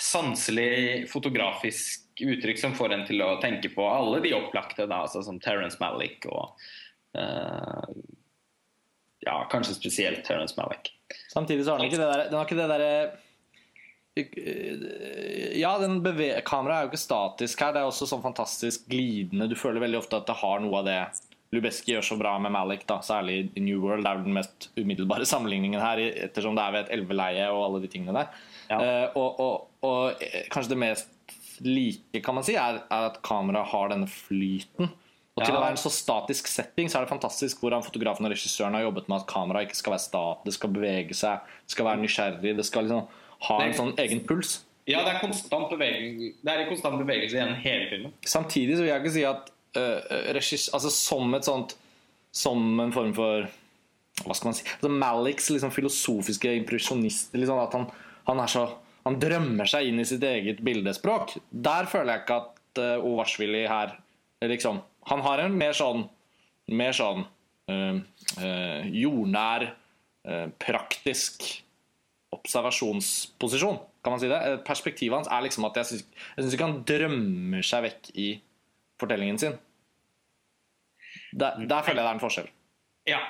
sanselig 0.00 1.08
fotografisk 1.10 2.22
uttrykk 2.22 2.60
som 2.60 2.76
får 2.76 2.94
en 2.94 3.02
til 3.08 3.22
å 3.24 3.34
tenke 3.42 3.70
på 3.72 3.84
alle 3.86 4.20
de 4.24 4.32
opplagte, 4.36 4.86
da, 4.86 5.02
altså 5.04 5.22
som 5.26 5.40
Terence 5.42 5.78
Malick 5.80 6.26
og 6.30 6.54
uh, 7.18 7.90
ja, 9.26 9.36
kanskje 9.52 9.76
spesielt 9.76 10.22
Terence 10.26 10.56
Malick. 10.58 10.92
Samtidig 11.32 11.66
så 11.66 11.74
har 11.74 11.82
den 11.82 11.90
ikke 11.90 12.00
det 12.00 12.08
der, 12.12 12.24
den 12.30 12.38
har 12.38 12.48
ikke 12.48 12.60
det 12.60 12.70
derre 12.70 12.94
ja, 15.56 15.70
kameraet 16.44 16.76
er 16.76 16.86
jo 16.86 16.90
ikke 16.90 17.00
statisk 17.00 17.62
her. 17.62 17.72
Det 17.72 17.80
er 17.80 17.88
også 17.88 18.08
sånn 18.10 18.24
fantastisk 18.24 18.88
glidende. 18.90 19.46
Du 19.48 19.56
føler 19.56 19.84
veldig 19.84 20.00
ofte 20.00 20.18
at 20.18 20.26
det 20.28 20.36
har 20.40 20.60
noe 20.64 20.80
av 20.80 20.88
det 20.88 20.98
Lubeski 21.50 21.96
gjør 21.96 22.04
så 22.06 22.16
bra 22.18 22.36
med 22.38 22.52
Malik, 22.54 22.84
da, 22.86 23.00
særlig 23.02 23.48
i 23.58 23.62
New 23.64 23.80
World. 23.82 24.04
Det 24.06 24.10
er 24.10 24.22
den 24.22 24.36
mest 24.36 24.68
umiddelbare 24.78 25.26
sammenligningen 25.26 25.82
her, 25.82 25.98
ettersom 26.28 26.54
det 26.54 26.62
er 26.62 26.74
ved 26.76 26.84
et 26.84 26.92
elveleie 26.94 27.48
og 27.50 27.64
alle 27.64 27.80
de 27.82 27.90
tingene 27.90 28.14
der. 28.14 28.36
Ja. 28.70 28.78
Uh, 28.78 29.18
og, 29.18 29.40
og, 29.42 29.56
og, 29.82 30.22
kanskje 30.54 30.76
det 30.76 30.78
mest 30.84 31.34
like, 31.66 32.22
kan 32.22 32.38
man 32.38 32.46
si, 32.46 32.54
er, 32.54 32.84
er 32.86 33.08
at 33.10 33.18
kameraet 33.26 33.72
har 33.72 33.90
denne 33.90 34.06
flyten. 34.10 34.92
Og 35.38 35.44
til 35.44 35.54
Ja. 35.54 35.58
å 35.58 35.62
være 35.62 35.74
en 35.74 35.82
så 35.82 35.90
statisk 35.94 36.48
setting, 36.50 36.88
så 36.90 36.98
er 36.98 37.06
det 37.06 37.12
fantastisk 37.12 37.60
hvordan 37.62 37.82
fotografen 37.86 38.26
og 38.26 38.32
regissøren 38.32 38.74
har 38.76 38.82
jobbet 38.86 39.10
med 39.10 39.20
at 39.20 39.28
kameraet 39.30 39.68
ikke 39.68 39.78
skal 39.78 39.94
være 39.94 40.06
stat, 40.06 40.42
det 40.46 40.54
skal 40.54 40.72
bevege 40.74 41.16
seg, 41.16 41.52
det 41.66 41.74
skal 41.74 41.86
være 41.86 42.02
nysgjerrig, 42.02 42.56
det 42.58 42.66
skal 42.66 42.86
liksom 42.86 43.06
ha 43.48 43.60
en 43.64 43.78
sånn 43.78 43.94
egen 44.02 44.20
puls. 44.26 44.58
Ja, 44.90 45.04
det 45.06 45.14
er 45.14 45.22
konstant 45.22 45.70
bevegelse, 45.70 46.34
det 46.44 46.52
er 46.52 46.62
en 46.64 46.68
konstant 46.70 46.98
bevegelse 47.00 47.38
gjennom 47.38 47.62
hele 47.62 47.88
filmen. 47.90 48.12
Samtidig 48.26 48.76
så 48.76 48.84
vil 48.84 48.92
jeg 48.92 49.02
ikke 49.02 49.14
si 49.16 49.24
at 49.28 49.50
uh, 49.78 50.00
regis, 50.36 50.68
altså 50.74 50.92
som 50.94 51.34
et 51.36 51.46
sånt 51.46 51.76
Som 52.32 52.80
en 52.82 52.94
form 52.94 53.14
for 53.16 53.48
Hva 54.24 54.36
skal 54.36 54.50
man 54.50 54.58
si 54.58 54.66
altså 54.66 54.92
Maliks 54.92 55.50
liksom 55.50 55.72
filosofiske 55.74 56.52
impresjonist 56.60 57.34
liksom 57.34 57.58
At 57.62 57.74
han, 57.78 57.88
han 58.28 58.42
er 58.44 58.52
så 58.52 58.66
Han 59.06 59.18
drømmer 59.22 59.70
seg 59.70 59.90
inn 59.90 60.02
i 60.02 60.06
sitt 60.06 60.22
eget 60.26 60.58
bildespråk. 60.60 61.38
Der 61.50 61.88
føler 61.90 62.14
jeg 62.14 62.24
ikke 62.24 62.40
at 62.44 62.80
uh, 62.82 63.08
Ovarsvili 63.08 63.66
her 63.70 63.96
liksom 64.44 64.82
Han 65.10 65.24
har 65.26 65.44
en 65.46 65.56
mer 65.58 65.76
sånn 65.76 66.06
Mer 66.70 66.94
sånn 66.94 67.24
uh, 67.26 67.96
uh, 68.38 68.82
jordnær, 68.86 69.72
eh, 70.22 70.46
praktisk 70.62 71.42
observasjonsposisjon. 72.34 73.80
Kan 74.04 74.14
man 74.14 74.20
si 74.22 74.30
det? 74.30 74.38
Eh, 74.38 74.60
Perspektivet 74.64 75.18
hans 75.18 75.30
er 75.30 75.44
liksom 75.44 75.66
at 75.68 75.80
jeg 75.80 76.00
syns 76.38 76.54
ikke 76.54 76.68
han 76.68 76.80
drømmer 76.88 77.66
seg 77.66 77.84
vekk 77.88 78.12
i 78.14 78.28
fortellingen 79.00 79.38
sin. 79.40 79.58
Der, 81.32 81.58
der 81.66 81.82
føler 81.86 82.02
jeg 82.02 82.04
det 82.04 82.10
er 82.10 82.16
en 82.18 82.22
forskjell. 82.22 82.48
Ja. 83.08 83.20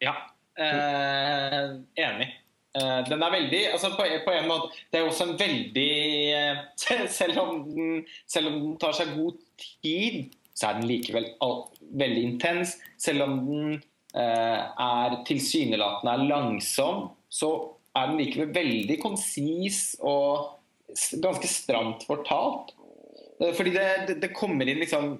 Ja. 0.00 0.14
Eh, 0.60 1.74
enig. 2.00 2.28
Eh, 2.74 2.98
den 3.08 3.22
er 3.22 3.32
veldig 3.34 3.60
altså 3.72 3.90
på, 3.96 4.04
på 4.24 4.32
en 4.36 4.46
måte 4.46 4.76
Det 4.92 5.00
er 5.00 5.06
også 5.08 5.24
en 5.26 5.38
veldig 5.40 5.94
eh, 6.36 6.60
selv, 7.18 7.40
om 7.42 7.64
den, 7.66 8.04
selv 8.30 8.52
om 8.52 8.60
den 8.60 8.76
tar 8.78 8.94
seg 8.94 9.16
god 9.16 9.40
tid, 9.82 10.36
så 10.54 10.68
er 10.68 10.78
den 10.78 10.90
likevel 10.90 11.26
all, 11.42 11.64
veldig 11.80 12.22
intens. 12.34 12.76
Selv 13.00 13.26
om 13.26 13.36
den 13.48 13.74
eh, 14.14 14.60
er 14.86 15.20
tilsynelatende 15.26 16.14
er 16.14 16.26
langsom, 16.30 17.08
så 17.28 17.50
er 17.96 18.12
den 18.12 18.22
likevel 18.22 18.54
veldig 18.54 18.98
konsis 19.02 19.96
og 19.98 20.60
ganske 21.22 21.50
stramt 21.50 22.06
fortalt. 22.06 22.74
Eh, 23.40 23.52
fordi 23.56 23.74
det, 23.74 23.88
det, 24.08 24.14
det 24.22 24.32
kommer 24.36 24.68
inn 24.68 24.82
liksom 24.82 25.12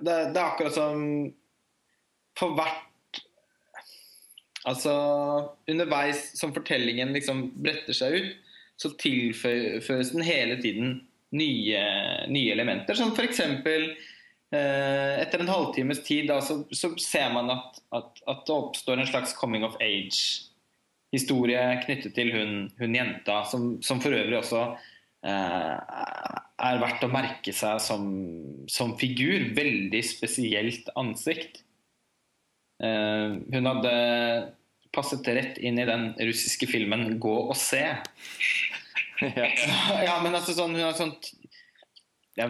det, 0.00 0.14
det 0.34 0.40
er 0.40 0.46
akkurat 0.48 0.74
som 0.74 1.02
for 2.38 2.56
hvert 2.58 2.86
Altså 4.68 4.92
underveis 5.72 6.34
som 6.36 6.52
fortellingen 6.52 7.14
liksom 7.16 7.46
bretter 7.64 7.96
seg 7.96 8.16
ut, 8.18 8.34
så 8.76 8.90
tilføres 9.00 10.10
den 10.12 10.20
hele 10.20 10.58
tiden 10.60 10.98
nye, 11.32 11.80
nye 12.28 12.52
elementer. 12.52 12.92
Som 12.98 13.14
f.eks. 13.14 13.40
Eh, 13.40 15.14
etter 15.22 15.40
en 15.40 15.48
halvtimes 15.48 16.02
tid 16.04 16.28
da, 16.28 16.42
så, 16.44 16.58
så 16.76 16.92
ser 17.00 17.32
man 17.32 17.48
at, 17.54 17.80
at, 17.96 18.20
at 18.28 18.44
det 18.44 18.56
oppstår 18.56 19.00
en 19.00 19.08
slags 19.08 19.32
coming 19.38 19.64
of 19.64 19.80
age-historie 19.80 21.64
knyttet 21.86 22.16
til 22.18 22.32
hun, 22.34 22.56
hun 22.82 23.00
jenta, 23.00 23.40
som, 23.48 23.76
som 23.80 24.04
for 24.04 24.12
øvrig 24.12 24.42
også 24.42 24.64
eh, 24.66 24.89
er 25.26 26.80
verdt 26.80 27.04
å 27.04 27.10
merke 27.12 27.52
seg 27.56 27.80
som, 27.82 28.06
som 28.70 28.94
figur. 29.00 29.50
Veldig 29.56 30.00
spesielt 30.06 30.88
ansikt. 30.98 31.62
Eh, 32.80 33.36
hun 33.52 33.68
hadde 33.68 33.92
passet 34.94 35.26
rett 35.28 35.60
inn 35.60 35.78
i 35.78 35.86
den 35.88 36.12
russiske 36.18 36.66
filmen 36.70 37.18
'Gå 37.20 37.36
og 37.50 37.56
se'. 37.58 38.00
ja. 40.06 40.16
Men 40.24 40.34
altså 40.34 40.56
sånn, 40.56 40.74
hun 40.74 40.88
har 40.88 40.96
sånt 40.96 41.34
ja, 42.38 42.46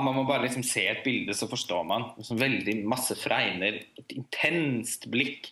man 0.00 0.14
må 0.16 0.22
bare 0.24 0.46
liksom 0.46 0.62
se 0.64 0.86
et 0.88 1.02
bilde, 1.04 1.34
så 1.36 1.48
forstår 1.50 1.82
man. 1.84 2.06
Veldig 2.16 2.78
masse 2.88 3.12
fregner. 3.20 3.82
Et 4.00 4.14
intenst 4.16 5.10
blikk. 5.12 5.50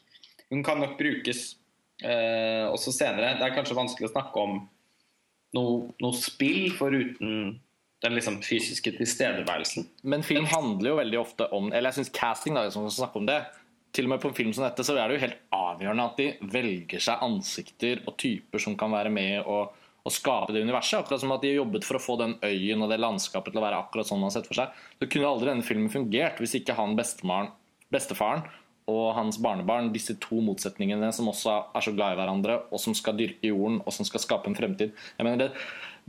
Hun 0.48 0.62
kan 0.64 0.80
nok 0.80 0.94
brukes 0.96 1.58
eh, 2.00 2.64
også 2.70 2.94
senere. 2.94 3.34
Det 3.36 3.44
er 3.44 3.56
kanskje 3.56 3.76
vanskelig 3.76 4.08
å 4.08 4.14
snakke 4.14 4.40
om 4.40 4.62
noe, 5.54 5.92
noe 6.02 6.16
spill 6.18 6.72
foruten 6.76 7.60
den 8.04 8.16
liksom 8.18 8.40
fysiske 8.44 8.92
tilstedeværelsen. 8.98 9.86
Men 10.02 10.24
film 10.26 10.44
handler 10.50 10.90
jo 10.90 10.96
veldig 10.98 11.20
ofte 11.20 11.46
om 11.56 11.70
Eller 11.72 11.88
jeg 11.88 12.02
syns 12.02 12.12
casting, 12.12 12.56
da, 12.56 12.66
som 12.70 12.84
skal 12.84 13.06
snakke 13.06 13.20
om 13.22 13.28
det 13.30 13.38
Til 13.96 14.08
og 14.08 14.12
med 14.12 14.20
på 14.20 14.28
en 14.28 14.36
film 14.36 14.52
som 14.52 14.66
dette, 14.66 14.84
så 14.84 14.96
er 14.98 15.08
det 15.08 15.16
jo 15.16 15.22
helt 15.22 15.40
avgjørende 15.54 16.04
at 16.10 16.20
de 16.20 16.26
velger 16.52 17.00
seg 17.06 17.22
ansikter 17.24 18.02
og 18.04 18.16
typer 18.20 18.60
som 18.60 18.76
kan 18.76 18.92
være 18.92 19.12
med 19.14 19.46
og, 19.46 19.70
og 20.02 20.12
skape 20.12 20.52
det 20.52 20.64
universet. 20.66 20.98
Akkurat 20.98 21.22
som 21.22 21.32
at 21.32 21.44
de 21.44 21.52
har 21.52 21.60
jobbet 21.62 21.86
for 21.86 22.00
å 22.00 22.02
få 22.02 22.16
den 22.18 22.34
øyen 22.42 22.82
og 22.82 22.90
det 22.90 22.98
landskapet 22.98 23.54
til 23.54 23.62
å 23.62 23.64
være 23.64 23.78
akkurat 23.84 24.10
sånn 24.10 24.18
man 24.18 24.32
har 24.32 24.34
sett 24.34 24.50
for 24.50 24.58
seg. 24.58 24.74
Så 24.98 25.08
kunne 25.14 25.30
aldri 25.30 25.52
denne 25.52 25.68
filmen 25.68 25.94
fungert 25.94 26.42
hvis 26.42 26.56
ikke 26.58 26.74
han 26.74 26.98
bestefaren 26.98 28.42
og 28.90 29.14
hans 29.16 29.38
barnebarn, 29.40 29.92
disse 29.94 30.16
to 30.20 30.42
motsetningene 30.44 31.08
som 31.16 31.30
også 31.30 31.56
er 31.72 31.84
så 31.84 31.92
glad 31.96 32.14
i 32.14 32.18
hverandre, 32.20 32.58
og 32.68 32.80
som 32.82 32.96
skal 32.96 33.16
dyrke 33.16 33.48
jorden, 33.48 33.80
og 33.84 33.94
som 33.96 34.04
skal 34.08 34.20
skape 34.20 34.50
en 34.50 34.56
fremtid. 34.58 34.92
Jeg 35.16 35.24
mener 35.26 35.46
det, 35.46 35.50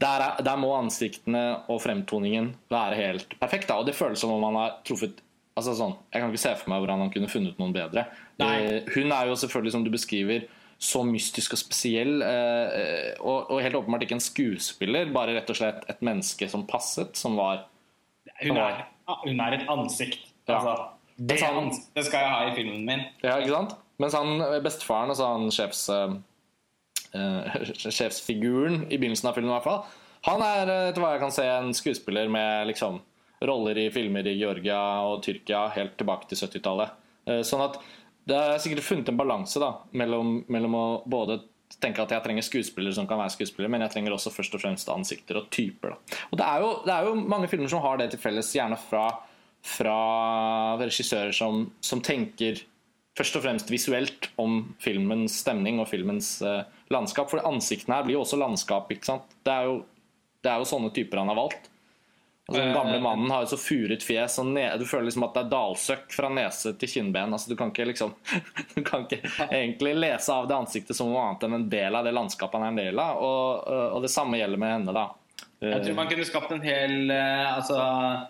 der, 0.01 0.25
er, 0.25 0.41
der 0.43 0.59
må 0.59 0.73
ansiktene 0.75 1.43
og 1.71 1.79
fremtoningen 1.85 2.51
være 2.71 2.99
helt 2.99 3.37
perfekt. 3.39 3.69
Da. 3.69 3.79
Og 3.79 3.87
det 3.87 3.95
føles 3.95 4.19
som 4.19 4.33
om 4.35 4.43
han 4.49 4.59
har 4.59 4.75
truffet 4.87 5.21
altså 5.55 5.71
sånn, 5.77 5.93
Jeg 6.11 6.19
kan 6.19 6.33
ikke 6.33 6.43
se 6.43 6.51
for 6.59 6.71
meg 6.73 6.81
hvordan 6.83 7.05
han 7.05 7.11
kunne 7.13 7.31
funnet 7.31 7.59
noen 7.61 7.71
bedre. 7.75 8.05
Nei. 8.41 8.55
Eh, 8.59 8.89
hun 8.97 9.13
er 9.15 9.29
jo 9.29 9.37
selvfølgelig, 9.39 9.71
som 9.77 9.85
du 9.85 9.91
beskriver, 9.93 10.49
så 10.75 11.05
mystisk 11.07 11.55
og 11.55 11.61
spesiell. 11.61 12.17
Eh, 12.25 13.13
og, 13.21 13.53
og 13.53 13.61
helt 13.63 13.79
åpenbart 13.79 14.03
ikke 14.03 14.17
en 14.17 14.25
skuespiller, 14.25 15.13
bare 15.15 15.37
rett 15.37 15.53
og 15.53 15.59
slett 15.61 15.87
et 15.91 16.03
menneske 16.03 16.49
som 16.51 16.67
passet, 16.67 17.15
som 17.15 17.39
var 17.39 17.69
Hun 18.41 18.59
er, 18.59 18.83
hun 19.23 19.39
er 19.39 19.55
et 19.61 19.69
ansikt. 19.71 20.27
Ja. 20.49 20.59
Det 21.15 21.39
han- 21.41 21.71
det, 21.95 22.05
skal 22.05 22.19
jeg 22.19 22.29
ha 22.29 22.39
i 22.49 22.55
filmen 22.55 22.85
min. 22.85 23.03
Ja, 23.23 23.37
ikke 23.39 23.53
sant? 23.55 23.75
Mens 23.97 24.13
han, 24.13 24.39
bestefaren, 24.63 25.09
altså 25.13 25.27
han 25.31 25.51
sjefs, 25.55 25.85
uh, 25.89 26.15
sjefsfiguren 27.97 28.85
i 28.91 28.97
begynnelsen 28.97 29.29
av 29.29 29.37
filmen, 29.37 29.51
i 29.51 29.55
hvert 29.55 29.67
fall, 29.69 29.85
han 30.25 30.41
er 30.41 30.71
eh, 30.73 30.87
etter 30.89 31.03
hva 31.03 31.11
jeg 31.13 31.21
kan 31.21 31.31
se 31.31 31.43
en 31.45 31.73
skuespiller 31.77 32.31
med 32.33 32.67
liksom 32.71 32.97
roller 33.45 33.77
i 33.77 33.91
filmer 33.93 34.25
i 34.25 34.33
Georgia 34.39 34.79
og 35.05 35.19
Tyrkia 35.23 35.67
helt 35.75 35.93
tilbake 35.99 36.27
til 36.31 36.39
70-tallet. 36.41 36.95
Uh, 37.29 37.41
sånn 37.45 37.63
at 37.67 37.77
det 38.25 38.37
er 38.41 38.57
sikkert 38.61 38.87
funnet 38.87 39.11
en 39.11 39.19
balanse 39.19 39.61
da, 39.61 39.69
mellom, 39.93 40.39
mellom 40.49 40.75
å 40.79 40.85
både 41.05 41.39
tenke 41.81 42.01
at 42.01 42.11
jeg 42.13 42.23
trenger 42.25 42.45
skuespillere 42.45 42.95
som 42.97 43.07
kan 43.09 43.19
være 43.21 43.35
skuespillere, 43.35 43.69
men 43.73 43.83
jeg 43.85 43.93
trenger 43.95 44.15
også 44.15 44.31
først 44.33 44.55
og 44.57 44.61
fremst 44.63 44.89
ansikter 44.89 45.39
og 45.39 45.49
typer. 45.53 45.93
Da. 45.93 46.19
Og 46.31 46.39
det 46.41 46.47
er, 46.47 46.63
jo, 46.63 46.71
det 46.85 46.93
er 46.95 47.07
jo 47.09 47.15
mange 47.21 47.49
filmer 47.51 47.69
som 47.71 47.83
har 47.85 47.99
det 48.01 48.09
til 48.13 48.21
felles, 48.21 48.49
gjerne 48.55 48.77
fra, 48.81 49.05
fra 49.65 50.77
regissører 50.77 51.33
som, 51.33 51.65
som 51.81 52.01
tenker 52.05 52.61
først 53.17 53.37
og 53.39 53.45
fremst 53.45 53.71
visuelt 53.71 54.29
om 54.41 54.59
filmens 54.83 55.39
stemning 55.41 55.79
og 55.81 55.89
filmens 55.89 56.37
eh, 56.45 56.65
landskap. 56.93 57.31
For 57.31 57.45
ansiktene 57.47 57.99
her 57.99 58.07
blir 58.07 58.19
jo 58.19 58.25
også 58.25 58.39
landskap. 58.39 58.91
ikke 58.93 59.09
sant? 59.09 59.37
Det 59.45 59.53
er 59.53 59.71
jo, 59.71 59.79
det 60.43 60.51
er 60.51 60.61
jo 60.61 60.69
sånne 60.69 60.91
typer 60.95 61.23
han 61.23 61.31
har 61.33 61.39
valgt. 61.39 61.71
Altså, 62.45 62.61
den 62.61 62.75
gamle 62.75 62.97
Eh, 62.99 63.01
mannen 63.01 63.31
har 63.31 63.41
jo 63.41 63.55
så 63.55 63.57
furet 63.57 64.03
fjes, 64.05 64.35
og 64.37 64.51
ne 64.53 64.67
du 64.77 64.85
føler 64.85 65.07
liksom 65.07 65.23
at 65.25 65.33
det 65.33 65.41
er 65.47 65.53
dalsøkk 65.55 66.11
fra 66.13 66.29
nese 66.29 66.75
til 66.77 66.91
kinnben. 66.91 67.33
Altså, 67.33 67.49
du 67.49 67.57
kan 67.57 67.71
ikke 67.73 67.87
liksom 67.89 68.13
Du 68.75 68.83
kan 68.85 69.07
ikke 69.07 69.23
egentlig 69.47 69.95
lese 69.97 70.33
av 70.33 70.45
det 70.51 70.59
ansiktet 70.59 70.97
som 70.97 71.09
noe 71.09 71.23
annet 71.23 71.47
enn 71.47 71.57
en 71.57 71.69
del 71.71 71.97
av 71.97 72.05
det 72.05 72.13
landskapet 72.13 72.59
han 72.59 72.67
er 72.67 72.75
en 72.75 72.83
del 72.83 73.01
av. 73.01 73.23
Og, 73.25 73.73
og 73.97 74.05
det 74.05 74.13
samme 74.13 74.37
gjelder 74.37 74.61
med 74.61 74.75
henne, 74.75 74.93
da. 74.93 75.07
Jeg 75.65 75.81
tror 75.87 75.97
man 75.97 76.11
kunne 76.11 76.27
skapt 76.27 76.51
en 76.51 76.61
hel 76.61 77.09
eh, 77.09 77.47
Altså 77.55 77.79
eh, 77.79 78.23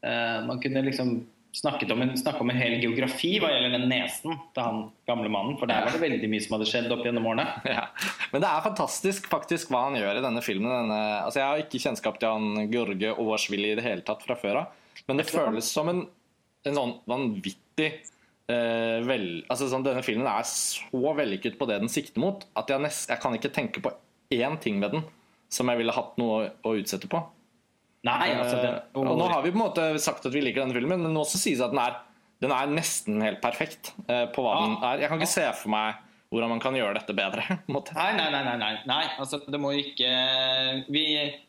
Man 0.00 0.60
kunne 0.62 0.80
liksom 0.86 1.10
snakket 1.52 1.90
om 1.90 2.02
en, 2.02 2.18
snakke 2.18 2.40
om 2.40 2.50
en 2.50 2.58
hel 2.58 2.76
geografi 2.82 3.32
hva 3.42 3.50
gjelder 3.50 3.72
den 3.74 3.88
nesen 3.90 4.36
til 4.54 4.62
han 4.62 4.82
gamle 5.08 5.30
mannen. 5.32 5.56
For 5.58 5.70
der 5.70 5.82
var 5.86 5.94
det 5.94 6.02
veldig 6.02 6.30
mye 6.30 6.44
som 6.44 6.56
hadde 6.56 6.68
skjedd 6.70 6.92
opp 6.94 7.02
gjennom 7.06 7.26
årene. 7.32 7.46
Ja. 7.70 7.88
Men 8.32 8.44
det 8.44 8.50
er 8.50 8.64
fantastisk 8.64 9.26
faktisk 9.30 9.72
hva 9.72 9.86
han 9.88 9.98
gjør 9.98 10.20
i 10.20 10.24
denne 10.24 10.42
filmen. 10.44 10.70
Denne, 10.70 11.00
altså 11.24 11.42
jeg 11.42 11.48
har 11.48 11.64
ikke 11.64 11.82
kjennskap 11.82 12.20
til 12.22 12.30
han 12.30 12.70
George 12.72 13.12
Ovashvili 13.16 13.72
i 13.72 13.78
det 13.78 13.86
hele 13.86 14.06
tatt 14.06 14.22
fra 14.26 14.38
før 14.38 14.62
av. 14.62 14.78
Men 15.08 15.20
det 15.20 15.28
føles 15.30 15.70
som 15.70 15.90
en, 15.90 16.04
en 16.68 16.78
sånn 16.78 16.94
vanvittig 17.10 17.88
eh, 17.90 18.98
vel, 19.06 19.26
altså 19.50 19.70
sånn, 19.70 19.86
Denne 19.86 20.04
filmen 20.06 20.28
er 20.30 20.46
så 20.48 21.14
vellykket 21.18 21.58
på 21.58 21.68
det 21.70 21.80
den 21.82 21.92
sikter 21.92 22.22
mot, 22.22 22.46
at 22.58 22.70
jeg, 22.70 22.82
nest, 22.84 23.10
jeg 23.10 23.22
kan 23.22 23.34
ikke 23.36 23.52
tenke 23.54 23.82
på 23.82 23.94
én 24.34 24.58
ting 24.62 24.78
med 24.82 24.94
den 24.94 25.06
som 25.50 25.70
jeg 25.70 25.80
ville 25.80 25.94
hatt 25.94 26.18
noe 26.20 26.36
å, 26.38 26.50
å 26.70 26.76
utsette 26.78 27.10
på. 27.10 27.22
Nei, 28.08 28.30
altså 28.32 28.56
den, 28.56 28.76
det, 28.78 28.84
og 28.96 29.18
nå 29.20 29.26
har 29.28 29.42
vi 29.44 29.50
på 29.52 29.58
en 29.58 29.64
måte 29.66 29.88
sagt 30.00 30.24
at 30.24 30.32
vi 30.32 30.40
liker 30.40 30.62
denne 30.64 30.76
filmen, 30.76 31.02
men 31.04 31.12
nå 31.12 31.20
også 31.20 31.36
sies 31.40 31.60
at 31.60 31.74
den 31.74 31.82
er, 31.82 31.98
den 32.40 32.54
er 32.56 32.70
nesten 32.72 33.20
helt 33.20 33.42
perfekt 33.44 33.92
eh, 34.08 34.24
på 34.32 34.40
hva 34.46 34.54
Ja. 34.56 34.62
den 34.68 34.78
er. 34.88 35.02
Jeg 35.04 35.10
kan 35.12 35.20
ikke 35.20 35.34
se 35.34 35.50
for 35.60 35.68
meg 35.74 36.06
hvordan 36.30 36.46
man 36.52 36.60
kan 36.62 36.76
gjøre 36.78 36.94
dette 36.94 37.10
bedre. 37.18 37.42
Nei, 37.68 38.12
nei, 38.14 38.28
nei. 38.30 38.56
nei, 38.56 38.70
nei. 38.86 39.02
Altså, 39.18 39.40
det 39.50 39.58
må 39.58 39.72
ikke 39.74 40.10
vi, 40.94 41.02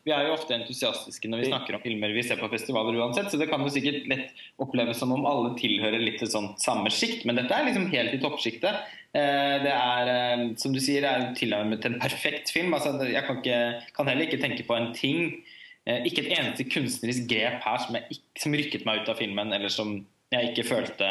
vi 0.03 0.11
er 0.15 0.25
jo 0.25 0.33
ofte 0.33 0.55
entusiastiske 0.57 1.29
når 1.29 1.43
vi 1.43 1.49
snakker 1.51 1.77
om 1.77 1.83
filmer 1.83 2.09
vi 2.15 2.23
ser 2.25 2.39
på 2.41 2.49
festivaler 2.49 2.97
uansett, 2.97 3.29
så 3.29 3.37
det 3.37 3.47
kan 3.51 3.61
jo 3.61 3.69
sikkert 3.71 4.07
lett 4.09 4.33
oppleves 4.61 4.97
som 4.97 5.13
om 5.13 5.27
alle 5.29 5.53
tilhører 5.61 6.01
litt 6.01 6.17
til 6.23 6.31
sånn 6.33 6.49
samme 6.61 6.89
sjikt, 6.93 7.27
men 7.29 7.37
dette 7.37 7.53
er 7.53 7.69
liksom 7.69 7.87
helt 7.93 8.17
i 8.17 8.21
toppsjiktet. 8.25 8.81
Eh, 9.13 9.55
Det 9.61 9.71
er, 9.75 10.11
eh, 10.17 10.45
som 10.57 10.73
du 10.73 10.79
sier, 10.81 11.05
det 11.05 11.13
er 11.13 11.33
tilnærmet 11.37 11.85
en 11.85 11.99
perfekt 12.01 12.49
film. 12.49 12.73
Altså, 12.73 12.95
jeg 13.05 13.23
kan, 13.27 13.37
ikke, 13.43 13.61
kan 13.93 14.09
heller 14.09 14.25
ikke 14.27 14.41
tenke 14.41 14.65
på 14.65 14.75
en 14.81 14.93
ting 14.97 15.21
eh, 15.29 15.50
ikke 15.89 16.21
et 16.25 16.33
eneste 16.35 16.67
kunstnerisk 16.69 17.25
grep 17.29 17.63
her 17.65 17.79
som, 17.81 17.95
jeg, 17.97 18.19
som 18.37 18.53
rykket 18.53 18.83
meg 18.85 19.01
ut 19.01 19.09
av 19.09 19.17
filmen, 19.17 19.53
eller 19.55 19.71
som 19.73 19.95
jeg 20.31 20.51
ikke 20.51 20.67
følte 20.67 21.07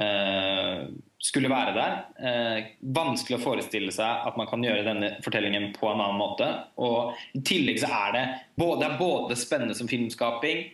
uh, 0.00 0.84
skulle 1.20 1.50
være 1.52 1.72
der. 1.76 1.96
Uh, 2.20 2.68
vanskelig 2.96 3.38
å 3.38 3.42
forestille 3.42 3.94
seg 3.94 4.28
at 4.28 4.36
man 4.40 4.48
kan 4.50 4.64
gjøre 4.64 4.86
denne 4.86 5.14
fortellingen 5.24 5.70
på 5.76 5.88
en 5.90 6.02
annen 6.02 6.20
måte. 6.20 6.48
Og 6.82 7.16
I 7.36 7.42
tillegg 7.46 7.80
så 7.82 7.90
er 8.02 8.14
det 8.16 8.26
både, 8.60 8.86
er 8.86 9.00
både 9.00 9.38
spennende 9.38 9.76
som 9.78 9.90
filmskaping, 9.90 10.68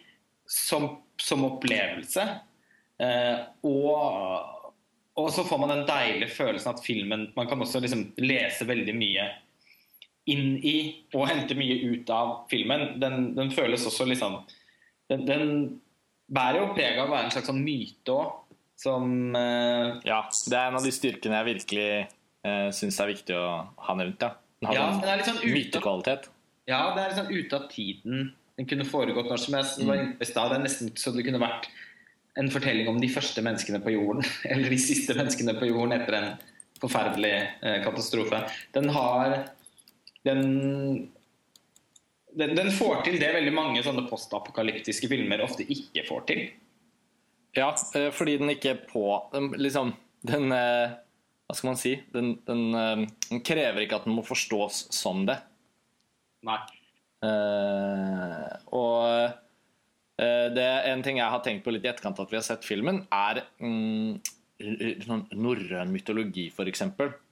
som, 0.51 0.91
som 1.23 1.47
opplevelse, 1.47 2.27
uh, 3.03 3.39
og, 3.67 4.53
og 5.17 5.33
så 5.35 5.47
får 5.49 5.63
man 5.63 5.75
den 5.75 5.89
deilige 5.89 6.35
følelsen 6.37 6.75
at 6.75 6.83
filmen 6.85 7.31
Man 7.35 7.49
kan 7.49 7.61
også 7.63 7.81
liksom 7.83 8.11
lese 8.21 8.67
veldig 8.69 8.95
mye 8.95 9.25
inn 10.31 10.57
i 10.59 10.77
og 11.15 11.29
hente 11.31 11.57
mye 11.59 11.77
ut 11.93 12.11
av 12.13 12.33
filmen. 12.51 12.97
Den, 13.03 13.31
den 13.37 13.53
føles 13.55 13.87
også 13.87 14.09
liksom 14.09 14.41
den, 15.11 15.23
den 15.27 15.51
bærer 16.27 16.65
jo 16.65 16.73
preg 16.75 16.99
av 16.99 17.07
å 17.07 17.15
være 17.15 17.29
en 17.29 17.35
slags 17.35 17.51
sånn 17.51 17.63
myte 17.63 18.15
òg 18.15 18.33
som 18.77 19.37
uh, 19.37 19.97
Ja, 20.05 20.25
det 20.29 20.57
er 20.57 20.71
en 20.71 20.79
av 20.81 20.85
de 20.85 20.93
styrkene 20.93 21.39
jeg 21.39 21.49
virkelig 21.53 21.91
uh, 22.45 22.69
syns 22.75 22.99
er 23.01 23.13
viktig 23.15 23.37
å 23.39 23.47
ha 23.87 23.97
nevnt. 23.97 24.27
Ja. 24.27 24.35
Den 24.61 24.69
har 24.71 24.77
ja, 24.77 24.89
den 25.01 25.13
er 25.13 25.21
litt 25.21 25.31
sånn 25.31 25.43
mytekvalitet. 25.45 26.29
Ja, 26.67 26.81
det 26.97 27.03
er 27.03 27.13
litt 27.13 27.21
sånn 27.21 27.33
ute 27.33 27.59
av 27.61 27.71
tiden. 27.73 28.29
Den 28.57 28.69
kunne 28.69 28.89
foregått 28.89 29.31
når 29.31 29.43
som 29.43 29.57
helst. 29.57 29.81
Mm. 29.81 30.17
Det 30.19 30.29
er 30.33 30.63
nesten 30.63 30.93
så 30.99 31.13
det 31.15 31.25
kunne 31.27 31.41
vært 31.41 31.69
en 32.41 32.51
fortelling 32.53 32.89
om 32.91 32.99
de 33.01 33.09
første 33.13 33.45
menneskene 33.45 33.81
på 33.85 33.95
jorden. 33.95 34.25
Eller 34.51 34.73
de 34.73 34.81
siste 34.81 35.17
menneskene 35.17 35.57
på 35.57 35.71
jorden 35.71 35.97
etter 35.97 36.19
en 36.19 36.31
forferdelig 36.81 37.33
eh, 37.65 37.79
katastrofe. 37.85 38.43
Den 38.77 38.91
har 38.93 39.39
den, 40.27 40.43
den, 42.37 42.55
den 42.59 42.71
får 42.75 43.03
til 43.07 43.19
det 43.23 43.33
veldig 43.37 43.55
mange 43.55 43.83
sånne 43.87 44.07
postapokalyptiske 44.11 45.11
filmer 45.11 45.45
ofte 45.47 45.67
ikke 45.67 46.05
får 46.09 46.25
til. 46.31 46.47
Ja, 47.57 47.71
eh, 47.95 48.11
fordi 48.13 48.37
den 48.41 48.53
ikke 48.53 48.75
er 48.75 48.83
på 48.89 49.03
Liksom, 49.57 49.95
den 50.29 50.53
eh, 50.53 50.97
Hva 51.47 51.57
skal 51.57 51.71
man 51.71 51.81
si? 51.81 51.95
Den, 52.13 52.35
den, 52.47 52.67
eh, 52.75 53.07
den, 53.31 53.43
krever 53.47 53.85
ikke 53.85 54.01
at 54.01 54.09
den 54.09 54.17
må 54.17 54.25
forstås 54.27 54.87
som 54.95 55.25
det. 55.29 55.39
Nei. 56.47 56.61
Uh, 57.25 58.53
og 58.77 59.33
det 60.21 60.63
er 60.63 60.85
en 60.93 61.01
ting 61.03 61.17
jeg 61.19 61.33
har 61.33 61.41
tenkt 61.43 61.65
på 61.65 61.73
litt 61.73 61.85
i 61.85 61.89
etterkant 61.91 62.21
at 62.23 62.31
vi 62.31 62.37
har 62.39 62.45
sett 62.45 62.65
filmen, 62.65 63.01
er 63.13 63.41
um, 63.59 64.15
norrøn 65.33 65.91
mytologi, 65.93 66.47
f.eks. 66.53 66.85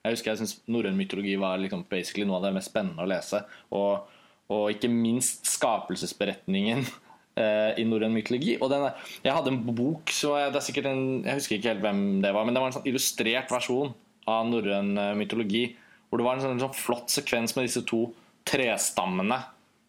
Jeg 0.05 0.17
husker 0.17 0.33
jeg 0.33 0.43
syns 0.43 0.59
norrøn 0.69 0.99
mytologi 0.99 1.39
var 1.41 1.57
liksom 1.63 1.87
basically 1.89 2.27
noe 2.29 2.37
av 2.39 2.49
det 2.49 2.55
mest 2.59 2.71
spennende 2.71 3.05
å 3.05 3.09
lese. 3.09 3.41
Og, 3.73 4.05
og 4.53 4.67
ikke 4.75 4.93
minst 4.93 5.49
skapelsesberetningen 5.49 6.85
Eh, 7.35 7.81
i 7.83 7.85
norrøn 7.89 8.15
mytologi. 8.15 8.53
Og 8.63 8.69
den, 8.71 8.85
jeg 9.25 9.35
hadde 9.35 9.51
en 9.51 9.63
bok, 9.75 10.13
så 10.15 10.37
jeg, 10.39 10.53
det 10.55 10.59
er 10.61 10.65
sikkert 10.69 10.87
en, 10.87 11.01
jeg 11.27 11.41
husker 11.41 11.57
ikke 11.57 11.73
helt 11.73 11.83
hvem 11.83 12.03
det 12.23 12.31
var, 12.31 12.47
men 12.47 12.55
det 12.55 12.61
var 12.63 12.71
en 12.71 12.77
sånn 12.77 12.87
illustrert 12.87 13.51
versjon 13.51 13.91
av 14.31 14.45
norrøn 14.47 14.93
eh, 15.03 15.17
mytologi. 15.19 15.65
Hvor 16.07 16.21
det 16.23 16.29
var 16.29 16.39
en 16.39 16.45
sånn, 16.45 16.63
sånn, 16.63 16.77
flott 16.79 17.11
sekvens 17.11 17.57
med 17.57 17.67
disse 17.67 17.83
to 17.91 18.05
trestammene 18.47 19.41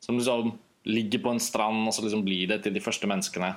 som 0.02 0.18
liksom 0.18 0.56
ligger 0.90 1.22
på 1.22 1.36
en 1.36 1.44
strand, 1.44 1.86
og 1.86 1.94
så 1.94 2.08
liksom 2.08 2.26
blir 2.26 2.50
det 2.50 2.64
til 2.66 2.74
de 2.74 2.82
første 2.82 3.10
menneskene. 3.10 3.52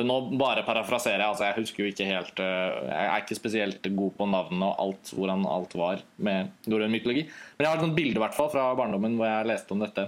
Nå 0.00 0.14
bare 0.40 0.62
parafraserer 0.64 1.20
jeg. 1.20 1.28
altså 1.28 1.44
Jeg 1.44 1.58
husker 1.58 1.82
jo 1.82 1.90
ikke 1.90 2.08
helt 2.08 2.40
eh, 2.40 2.76
Jeg 2.88 3.08
er 3.10 3.24
ikke 3.24 3.36
spesielt 3.36 3.88
god 3.92 4.14
på 4.16 4.28
navnene 4.30 4.70
og 4.70 4.80
alt, 4.86 5.12
hvordan 5.12 5.44
alt 5.44 5.76
var 5.76 6.00
med 6.16 6.52
norrøn 6.64 6.94
mytologi. 6.94 7.26
Men 7.58 7.66
jeg 7.66 7.74
har 7.74 7.84
et 7.84 7.96
bilde 7.98 8.22
hvert 8.22 8.36
fra 8.38 8.70
barndommen 8.78 9.18
hvor 9.18 9.28
jeg 9.28 9.50
leste 9.50 9.76
om 9.76 9.84
dette. 9.84 10.06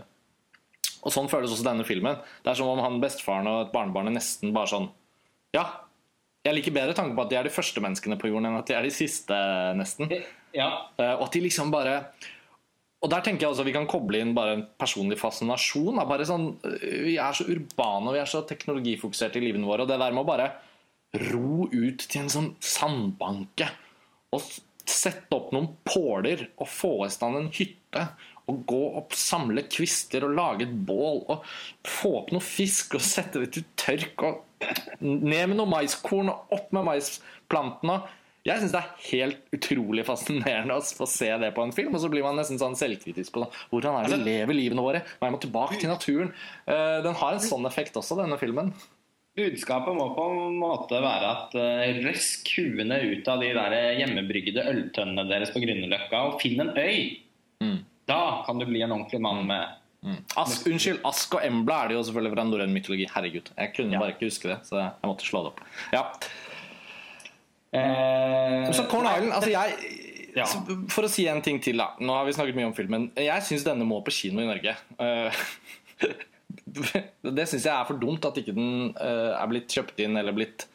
Og 1.05 1.12
sånn 1.12 1.28
føles 1.28 1.53
også 1.53 1.66
denne 1.66 1.85
filmen. 1.85 2.16
Det 2.41 2.53
er 2.53 2.57
som 2.57 2.70
om 2.72 2.80
han 2.80 2.97
bestefaren 3.03 3.51
og 3.51 3.66
et 3.66 3.74
barnebarnet 3.74 4.16
nesten 4.16 4.55
bare 4.57 4.72
sånn 4.72 4.89
Ja, 5.55 5.66
jeg 6.45 6.59
liker 6.59 6.74
bedre 6.76 6.97
tanken 6.97 7.16
på 7.16 7.24
at 7.24 7.30
de 7.32 7.37
er 7.39 7.47
de 7.47 7.53
første 7.53 7.80
menneskene 7.80 8.16
på 8.20 8.28
jorden 8.28 8.51
enn 8.51 8.59
at 8.59 8.68
de 8.68 8.74
er 8.76 8.85
de 8.85 8.93
siste, 8.93 9.37
nesten. 9.78 10.11
Ja. 10.53 10.68
Uh, 10.99 11.14
og 11.16 11.28
at 11.28 11.37
de 11.37 11.45
liksom 11.45 11.70
bare 11.72 12.03
og 13.05 13.11
der 13.12 13.24
tenker 13.24 13.44
jeg 13.44 13.52
også 13.52 13.66
Vi 13.68 13.74
kan 13.76 13.88
koble 13.90 14.20
inn 14.22 14.32
bare 14.36 14.57
en 14.57 14.66
personlig 14.80 15.18
fascinasjon. 15.20 16.00
Bare 16.09 16.24
sånn, 16.28 16.55
eh, 16.64 17.00
vi 17.05 17.16
er 17.20 17.36
så 17.36 17.44
urbane 17.52 18.09
og 18.09 18.16
vi 18.16 18.22
er 18.22 18.30
så 18.30 18.44
teknologifokuserte 18.48 19.40
i 19.40 19.44
livene 19.44 19.68
våre. 19.68 19.84
Og 19.84 19.90
det 19.90 20.00
der 20.00 20.14
med 20.14 20.24
å 20.24 20.30
bare 20.30 20.52
ro 21.30 21.68
ut 21.68 22.07
til 22.09 22.24
en 22.24 22.32
sånn 22.32 22.55
sandbanke 22.64 23.68
og 24.34 24.42
sette 24.88 25.36
opp 25.36 25.52
noen 25.55 25.68
påler 25.86 26.48
og 26.59 26.68
få 26.68 26.94
i 27.05 27.12
stand 27.12 27.38
en 27.38 27.52
hytte 27.55 28.09
og 28.50 28.64
gå 28.68 28.80
opp, 28.98 29.14
samle 29.16 29.64
kvister 29.72 30.26
og 30.26 30.34
lage 30.36 30.66
et 30.66 30.74
bål 30.88 31.22
og 31.32 31.46
få 31.88 32.11
opp 32.20 32.34
noe 32.34 32.44
fisk 32.44 32.98
og 32.98 33.05
sette 33.05 33.40
det 33.40 33.52
til 33.55 33.64
tørk 33.80 34.26
og 34.26 34.42
ned 35.00 35.48
med 35.52 35.57
noe 35.57 35.70
maiskorn 35.70 36.32
og 36.32 36.52
opp 36.57 36.74
med 36.76 36.88
maisplantene. 36.90 38.02
Jeg 38.45 38.61
syns 38.61 38.74
det 38.74 38.80
er 38.82 39.05
helt 39.09 39.55
utrolig 39.57 40.03
fascinerende 40.05 40.76
å 40.76 40.82
få 40.84 41.07
se 41.09 41.30
det 41.40 41.49
på 41.57 41.64
en 41.64 41.72
film. 41.72 41.95
Og 41.97 42.03
så 42.03 42.11
blir 42.12 42.24
man 42.26 42.36
nesten 42.36 42.61
sånn 42.61 42.76
selvkritisk 42.76 43.32
på 43.32 43.47
hvordan 43.70 43.97
er 44.03 44.11
det 44.11 44.18
vi 44.18 44.26
lever 44.26 44.59
livene 44.59 44.84
våre. 44.84 45.01
Man 45.22 45.32
må 45.32 45.40
tilbake 45.40 45.78
til 45.80 45.88
naturen. 45.88 46.34
Eh, 46.68 46.99
den 47.07 47.16
har 47.16 47.36
en 47.36 47.40
sånn 47.45 47.64
effekt 47.70 47.97
også, 47.97 48.18
denne 48.20 48.36
filmen. 48.40 48.74
Budskapet 49.34 49.97
må 49.97 50.11
på 50.14 50.24
en 50.30 50.59
måte 50.61 51.01
være 51.03 51.30
at 51.32 51.57
uh, 51.59 52.03
røsk 52.05 52.53
huene 52.55 53.01
ut 53.03 53.30
av 53.32 53.40
de 53.42 53.49
der 53.57 53.72
hjemmebrygde 53.99 54.62
øltønnene 54.70 55.24
deres 55.26 55.51
på 55.51 55.62
Grünerløkka 55.64 56.20
og 56.28 56.36
finn 56.42 56.62
en 56.62 56.70
øy. 56.76 57.16
Mm. 57.64 57.80
Da 58.07 58.20
kan 58.47 58.61
du 58.61 58.68
bli 58.68 58.84
en 58.84 58.95
ordentlig 58.95 59.18
mann 59.24 59.42
med 59.49 59.72
mm. 60.07 60.20
Ask, 60.38 60.68
Unnskyld, 60.70 61.01
Ask 61.09 61.34
og 61.34 61.42
Embla 61.49 61.80
er 61.80 61.90
det 61.90 61.99
jo 61.99 62.05
selvfølgelig 62.07 62.36
fra 62.36 62.47
norrøn 62.47 62.76
mytologi. 62.76 63.09
Herregud. 63.11 63.51
Jeg 63.57 63.74
kunne 63.74 63.97
ja. 63.97 64.05
bare 64.05 64.14
ikke 64.14 64.28
huske 64.28 64.53
det, 64.53 64.61
så 64.68 64.84
jeg 64.84 65.11
måtte 65.11 65.26
slå 65.26 65.42
det 65.42 65.55
opp. 65.57 65.64
Ja. 65.97 66.05
Eh, 67.75 68.70
så 68.70 68.85
Corn 68.91 69.09
Island 69.09 69.33
Altså, 69.35 69.51
jeg 69.51 70.01
ja. 70.35 70.47
For 70.91 71.07
å 71.07 71.11
si 71.11 71.29
en 71.31 71.43
ting 71.47 71.61
til, 71.62 71.79
da. 71.79 71.93
Nå 72.03 72.14
har 72.16 72.27
vi 72.27 72.35
snakket 72.35 72.57
mye 72.59 72.66
om 72.66 72.75
filmen. 72.75 73.09
Jeg 73.14 73.47
syns 73.47 73.66
denne 73.66 73.87
må 73.87 74.01
på 74.03 74.14
kino 74.14 74.43
i 74.43 74.49
Norge. 74.49 74.72
Uh, 74.99 75.31
det 77.39 77.47
syns 77.47 77.68
jeg 77.68 77.70
er 77.70 77.87
for 77.87 78.01
dumt 78.03 78.27
at 78.27 78.41
ikke 78.43 78.57
den 78.57 78.91
uh, 78.99 79.37
er 79.39 79.51
blitt 79.53 79.70
kjøpt 79.70 80.03
inn 80.03 80.18
eller 80.18 80.35
blitt 80.35 80.66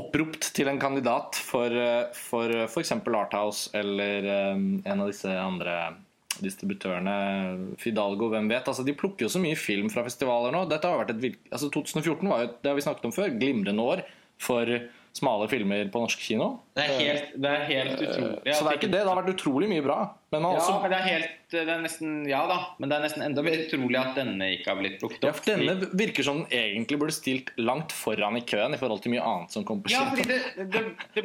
oppropt 0.00 0.48
til 0.56 0.70
en 0.70 0.80
kandidat 0.80 1.36
for 1.36 1.74
f.eks. 2.14 2.92
Arthouse 2.94 3.74
eller 3.76 4.28
en 4.30 5.02
av 5.02 5.10
disse 5.10 5.28
andre 5.34 5.74
distributørene, 6.38 7.74
Fidalgo, 7.82 8.30
hvem 8.32 8.48
vet. 8.50 8.68
Altså, 8.70 8.84
de 8.86 8.94
plukker 8.96 9.26
jo 9.26 9.32
så 9.32 9.42
mye 9.42 9.58
film 9.58 9.90
fra 9.92 10.04
festivaler 10.06 10.54
nå. 10.54 10.62
Et, 10.70 10.86
altså, 11.50 11.68
2014 11.68 12.30
var 12.30 12.44
jo, 12.44 12.52
det 12.62 12.70
har 12.70 12.78
vi 12.78 12.86
snakket 12.86 13.08
om 13.10 13.14
før, 13.14 13.34
glimrende 13.34 13.86
år 13.92 14.04
for 14.40 14.70
smale 15.12 15.48
filmer 15.50 15.88
på 15.90 16.02
norsk 16.04 16.22
kino. 16.22 16.52
Det 16.76 16.84
er 16.86 17.00
helt, 17.00 17.34
det 17.42 17.50
er 17.50 17.66
helt 17.66 17.96
eh, 17.96 18.06
utrolig. 18.06 18.54
Så 18.54 18.64
det 18.64 18.70
er 18.70 18.78
ikke 18.78 18.90
det. 18.90 19.00
Det 19.00 19.10
har 19.10 19.18
vært 19.18 19.32
utrolig 19.34 19.68
mye 19.70 19.84
bra. 19.84 19.98
Men 20.30 20.46
ja, 20.46 20.50
også... 20.60 20.76
det 20.86 20.98
er 21.00 21.06
helt 21.08 21.36
det 21.50 21.64
er 21.66 21.80
nesten, 21.82 22.10
Ja 22.30 22.44
da, 22.46 22.56
men 22.78 22.90
det 22.90 22.94
er 22.94 23.02
nesten 23.02 23.24
enda 23.26 23.42
mer 23.42 23.64
utrolig 23.64 23.98
at 23.98 24.12
denne 24.14 24.46
ikke 24.54 24.70
har 24.70 24.78
blitt 24.78 25.00
plukket 25.00 25.24
opp. 25.24 25.26
Ja, 25.26 25.32
for 25.34 25.48
denne 25.50 25.88
virker 25.98 26.26
som 26.26 26.44
den 26.44 26.54
egentlig 26.54 27.00
burde 27.00 27.14
stilt 27.16 27.50
langt 27.58 27.94
foran 27.96 28.38
i 28.38 28.44
køen 28.46 28.76
i 28.76 28.78
forhold 28.78 29.02
til 29.02 29.16
mye 29.16 29.24
annet 29.26 29.56
som 29.56 29.66
kom 29.66 29.82
på 29.82 29.90
Ja, 29.90 30.04
fordi 30.12 30.28
det, 30.30 30.84
det, 31.16 31.24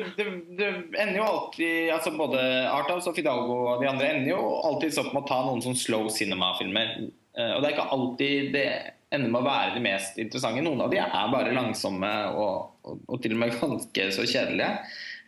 det, 0.58 0.72
ender 0.98 1.20
jo 1.20 1.28
alltid 1.28 1.94
altså 1.94 2.16
Både 2.18 2.42
Arthouse 2.72 3.12
og 3.12 3.20
Fidalgo 3.20 3.60
og 3.76 3.86
de 3.86 3.92
andre 3.92 4.10
ender 4.16 4.34
jo 4.34 4.42
alltid 4.66 4.98
opp 5.04 5.14
med 5.14 5.22
å 5.22 5.30
ta 5.30 5.40
noen 5.46 5.62
sånn 5.62 5.78
slow 5.78 6.10
cinema-filmer. 6.10 6.98
Eh, 7.38 7.52
og 7.54 7.62
det 7.62 7.70
er 7.70 7.76
ikke 7.76 7.90
alltid 7.94 8.54
det 8.56 8.68
ender 9.16 9.32
med 9.32 9.42
å 9.42 9.48
være 9.48 9.76
de 9.76 9.82
mest 9.86 10.14
interessante. 10.22 10.64
Noen 10.66 10.84
av 10.86 10.90
de 10.94 11.00
er 11.02 11.34
bare 11.34 11.56
langsomme 11.56 12.14
og, 12.36 12.56
og, 12.86 12.96
og 13.08 13.18
til 13.24 13.34
og 13.36 13.40
med 13.42 13.58
ganske 13.62 14.04
så 14.16 14.24
kjedelige. 14.28 14.72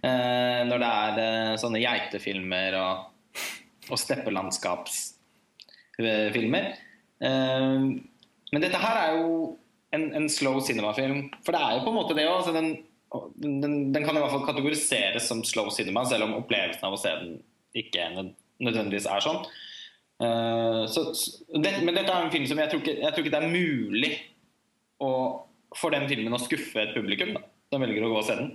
Eh, 0.05 0.61
når 0.69 0.77
det 0.83 0.91
er 1.03 1.13
eh, 1.23 1.59
sånne 1.61 1.79
geitefilmer 1.81 2.71
og, 2.77 2.95
og 3.89 3.97
steppelandskapsfilmer. 4.01 6.65
Eh, 7.25 7.77
men 8.47 8.63
dette 8.63 8.83
her 8.83 8.95
er 9.01 9.09
jo 9.17 9.25
en, 9.95 10.05
en 10.21 10.29
slow 10.31 10.55
cinema-film. 10.63 11.19
For 11.45 11.51
det 11.55 11.61
er 11.63 11.71
jo 11.77 11.83
på 11.85 11.91
en 11.93 11.99
måte 11.99 12.17
det 12.17 12.29
òg. 12.29 12.39
Den, 12.55 12.69
den, 13.41 13.73
den, 13.95 14.03
kan 14.03 14.15
i 14.15 14.21
hvert 14.21 14.35
fall 14.35 14.47
kategoriseres 14.47 15.23
som 15.29 15.39
slow 15.47 15.67
cinema, 15.73 16.01
selv 16.07 16.23
om 16.27 16.37
opplevelsen 16.41 16.87
av 16.87 16.93
å 16.95 17.01
se 17.01 17.11
den 17.21 17.31
ikke 17.77 18.03
nødvendigvis 18.13 19.09
er 19.11 19.21
sånn. 19.23 19.41
Uh, 20.17 20.87
så, 20.89 21.03
det, 21.61 21.75
men 21.85 21.93
dette 21.93 22.09
er 22.09 22.23
en 22.23 22.33
film 22.33 22.47
som 22.49 22.57
jeg 22.57 22.71
tror 22.71 22.81
ikke, 22.81 22.95
jeg 23.03 23.13
tror 23.13 23.25
ikke 23.25 23.33
det 23.35 23.41
er 23.43 23.51
mulig 23.51 24.13
å, 25.03 25.11
for 25.77 25.93
den 25.93 26.07
filmen 26.09 26.33
å 26.33 26.41
skuffe 26.41 26.81
et 26.81 26.95
publikum 26.95 27.35
da, 27.35 27.43
som 27.69 27.85
velger 27.85 28.07
å 28.07 28.09
gå 28.15 28.17
og 28.21 28.25
se 28.25 28.39
den. 28.39 28.49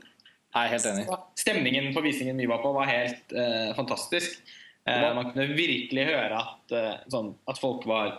Jeg 0.52 0.66
er 0.66 0.72
helt 0.74 0.88
enig. 0.90 1.06
Stemningen 1.38 1.86
på 1.94 2.02
visningen 2.04 2.42
vi 2.42 2.50
var 2.50 2.60
på, 2.64 2.74
var 2.74 2.90
helt 2.90 3.36
uh, 3.36 3.70
fantastisk. 3.78 4.42
Uh, 4.82 5.12
man 5.14 5.30
kunne 5.30 5.52
virkelig 5.54 6.08
høre 6.10 6.42
at, 6.42 6.76
sånn, 7.12 7.30
at 7.48 7.60
folk 7.62 7.86
var 7.88 8.18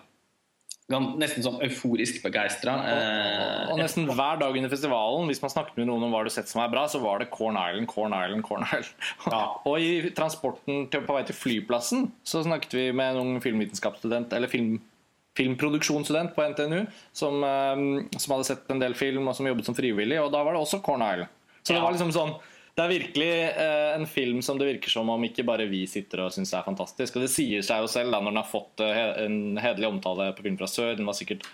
nesten 0.91 1.43
sånn 1.45 1.61
euforisk 1.63 2.21
begeistra. 2.25 2.73
Eh, 2.91 3.71
og, 3.71 3.77
nesten 3.79 4.07
hver 4.09 4.39
dag 4.41 4.55
under 4.57 4.71
festivalen, 4.71 5.27
hvis 5.31 5.41
man 5.41 5.53
snakket 5.53 5.77
med 5.79 5.88
noen 5.88 6.03
om 6.07 6.13
hva 6.13 6.23
du 6.25 6.31
sett 6.34 6.49
som 6.51 6.61
er 6.63 6.71
bra, 6.73 6.86
så 6.91 6.99
var 7.03 7.23
det 7.23 7.29
Corn 7.31 7.55
Island, 7.55 7.88
Corn 7.88 8.15
Island, 8.15 8.43
Corn 8.43 8.65
Island. 8.67 9.11
Ja. 9.34 9.43
og 9.65 9.79
i 9.79 10.11
transporten 10.15 10.88
til, 10.91 11.05
på 11.07 11.15
vei 11.15 11.23
til 11.25 11.38
flyplassen 11.38 12.09
så 12.27 12.43
snakket 12.43 12.75
vi 12.75 12.88
med 12.95 13.13
en 13.13 13.21
ung 13.21 13.38
filmvitenskapsstudent, 13.43 14.34
eller 14.36 14.51
film, 14.51 14.75
filmproduksjonsstudent 15.39 16.36
på 16.36 16.45
NTNU 16.51 16.84
som, 17.15 17.39
eh, 17.47 18.19
som 18.19 18.36
hadde 18.36 18.49
sett 18.51 18.73
en 18.73 18.84
del 18.84 18.97
film 18.99 19.29
og 19.29 19.38
som 19.38 19.47
jobbet 19.47 19.69
som 19.69 19.77
frivillig, 19.77 20.19
og 20.21 20.34
da 20.36 20.43
var 20.43 20.57
det 20.57 20.65
også 20.65 20.84
Corn 20.84 21.05
Island. 21.05 21.31
Så 21.63 21.77
det 21.77 21.79
var 21.79 21.95
liksom 21.95 22.11
sånn 22.11 22.36
det 22.74 22.82
er 22.82 22.89
virkelig 22.89 23.30
eh, 23.30 23.89
en 23.93 24.07
film 24.09 24.39
som 24.41 24.57
det 24.57 24.65
virker 24.65 24.89
som 24.89 25.09
om 25.13 25.26
ikke 25.28 25.45
bare 25.45 25.67
vi 25.69 25.84
sitter 25.89 26.24
og 26.24 26.32
syns 26.34 26.55
er 26.57 26.65
fantastisk. 26.65 27.17
Og 27.17 27.26
det 27.26 27.30
sier 27.30 27.65
seg 27.65 27.84
jo 27.84 27.89
selv 27.91 28.09
da 28.09 28.21
når 28.21 28.34
den 28.34 28.39
har 28.41 28.49
fått 28.49 28.82
eh, 28.82 29.01
en 29.21 29.59
hederlig 29.61 29.91
omtale 29.91 30.32
på 30.34 30.45
Film 30.45 30.57
fra 30.57 30.69
sør. 30.71 30.95
Den 30.97 31.05
var 31.05 31.17
sikkert 31.17 31.45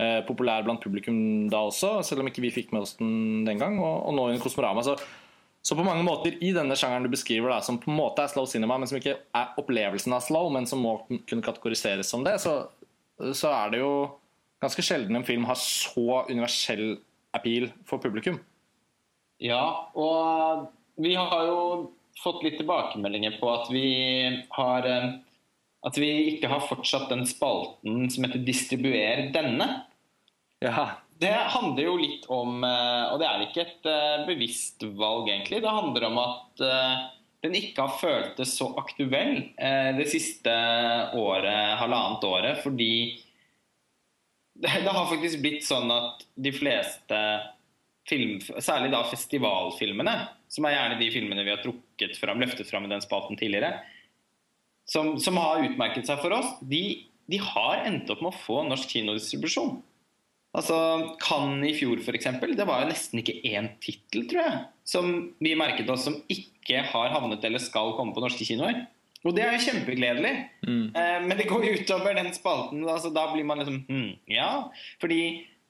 eh, 0.00 0.22
populær 0.24 0.64
blant 0.64 0.80
publikum 0.80 1.50
da 1.52 1.60
også, 1.68 1.98
selv 2.08 2.24
om 2.24 2.30
ikke 2.30 2.44
vi 2.46 2.54
fikk 2.54 2.72
med 2.72 2.86
oss 2.86 2.94
den 2.96 3.42
den 3.44 3.60
gang. 3.60 3.76
Og, 3.82 3.98
og 4.08 4.16
nå 4.16 4.24
under 4.30 4.40
Kosmorama. 4.40 4.84
Så, 4.86 4.96
så 5.60 5.76
på 5.76 5.84
mange 5.84 6.06
måter 6.06 6.38
i 6.40 6.54
denne 6.56 6.78
sjangeren 6.78 7.04
du 7.04 7.12
beskriver, 7.12 7.52
da, 7.52 7.60
som 7.60 7.76
på 7.82 7.92
en 7.92 7.98
måte 7.98 8.24
er 8.24 8.32
slow 8.32 8.48
cinema, 8.48 8.80
men 8.80 8.88
som 8.88 8.96
ikke 8.96 9.18
er 9.20 9.60
opplevelsen 9.60 10.16
av 10.16 10.24
slow, 10.24 10.48
men 10.56 10.64
som 10.70 10.80
må 10.80 10.94
kunne 11.10 11.44
kategoriseres 11.44 12.08
som 12.08 12.24
det, 12.24 12.38
så, 12.40 12.62
så 13.36 13.52
er 13.52 13.74
det 13.74 13.82
jo 13.84 13.92
ganske 14.62 14.86
sjelden 14.86 15.20
en 15.20 15.26
film 15.26 15.44
har 15.50 15.60
så 15.60 16.22
universell 16.30 16.96
appeal 17.36 17.68
for 17.84 18.00
publikum. 18.00 18.40
Ja, 19.42 19.90
og 19.98 20.68
vi 21.02 21.16
har 21.18 21.46
jo 21.48 21.60
fått 22.22 22.44
litt 22.46 22.60
tilbakemeldinger 22.60 23.38
på 23.40 23.50
at 23.50 23.70
vi 23.72 23.86
har 24.54 24.88
eh, 24.88 25.12
At 25.82 25.96
vi 25.98 26.10
ikke 26.30 26.46
har 26.46 26.62
fortsatt 26.62 27.08
den 27.10 27.24
spalten 27.26 28.04
som 28.10 28.22
heter 28.22 28.38
'distribuer 28.38 29.32
denne'. 29.34 29.82
Ja, 30.62 31.02
Det 31.18 31.32
handler 31.34 31.82
jo 31.82 31.96
litt 31.98 32.26
om 32.30 32.62
eh, 32.64 33.12
Og 33.12 33.18
det 33.18 33.26
er 33.26 33.42
ikke 33.42 33.64
et 33.64 33.86
eh, 33.90 34.26
bevisst 34.28 34.82
valg, 34.82 35.28
egentlig. 35.28 35.62
Det 35.62 35.74
handler 35.80 36.06
om 36.06 36.18
at 36.22 36.62
den 37.42 37.56
ikke 37.58 37.82
har 37.82 37.98
føltes 37.98 38.52
så 38.54 38.68
aktuell 38.78 39.50
det 39.98 40.04
siste 40.06 40.52
året, 41.18 41.74
halvannet 41.80 42.22
året, 42.22 42.60
fordi 42.62 43.18
det 44.54 44.70
det 44.84 44.94
har 44.94 45.08
faktisk 45.10 45.40
blitt 45.42 45.66
sånn 45.66 45.90
at 45.90 46.22
de 46.38 46.52
fleste 46.54 47.18
film, 48.08 48.40
særlig 48.40 48.90
da 48.92 49.02
festivalfilmene, 49.10 50.14
som 50.50 50.66
er 50.66 50.76
gjerne 50.76 50.98
de 51.00 51.10
filmene 51.14 51.44
vi 51.46 51.52
har 51.54 51.62
trukket 51.62 52.18
fram, 52.18 52.42
løftet 52.42 52.68
fram 52.70 52.88
i 52.88 52.92
den 52.92 53.04
spalten 53.04 53.38
tidligere, 53.38 53.76
som, 54.88 55.14
som 55.22 55.38
har 55.38 55.62
utmerket 55.62 56.08
seg 56.08 56.20
for 56.22 56.34
oss, 56.34 56.56
de, 56.68 56.82
de 57.30 57.38
har 57.40 57.86
endt 57.86 58.10
opp 58.12 58.24
med 58.24 58.32
å 58.32 58.42
få 58.42 58.62
norsk 58.66 58.96
kinodistribusjon. 58.96 59.76
Altså, 60.52 60.76
Cannes 61.22 61.70
i 61.70 61.76
fjor, 61.78 62.02
f.eks. 62.02 62.26
Det 62.42 62.66
var 62.68 62.82
jo 62.82 62.90
nesten 62.90 63.22
ikke 63.22 63.38
én 63.48 63.70
tittel, 63.80 64.26
tror 64.28 64.42
jeg, 64.42 64.58
som 64.84 65.12
vi 65.40 65.54
merket 65.56 65.88
oss 65.92 66.04
som 66.08 66.18
ikke 66.32 66.82
har 66.90 67.14
havnet 67.14 67.44
eller 67.48 67.62
skal 67.62 67.94
komme 67.96 68.12
på 68.12 68.24
norske 68.24 68.44
kinoer. 68.44 68.82
Og 69.22 69.36
det 69.36 69.44
er 69.46 69.54
jo 69.54 69.64
kjempegledelig. 69.68 70.32
Eh, 70.98 71.18
men 71.24 71.36
det 71.38 71.46
går 71.48 71.64
utover 71.78 72.16
den 72.18 72.32
spalten. 72.34 72.82
Altså, 72.84 73.12
da 73.14 73.28
blir 73.30 73.46
man 73.46 73.62
liksom 73.62 73.78
hm, 73.86 74.10
Ja. 74.34 74.50
Fordi 75.00 75.22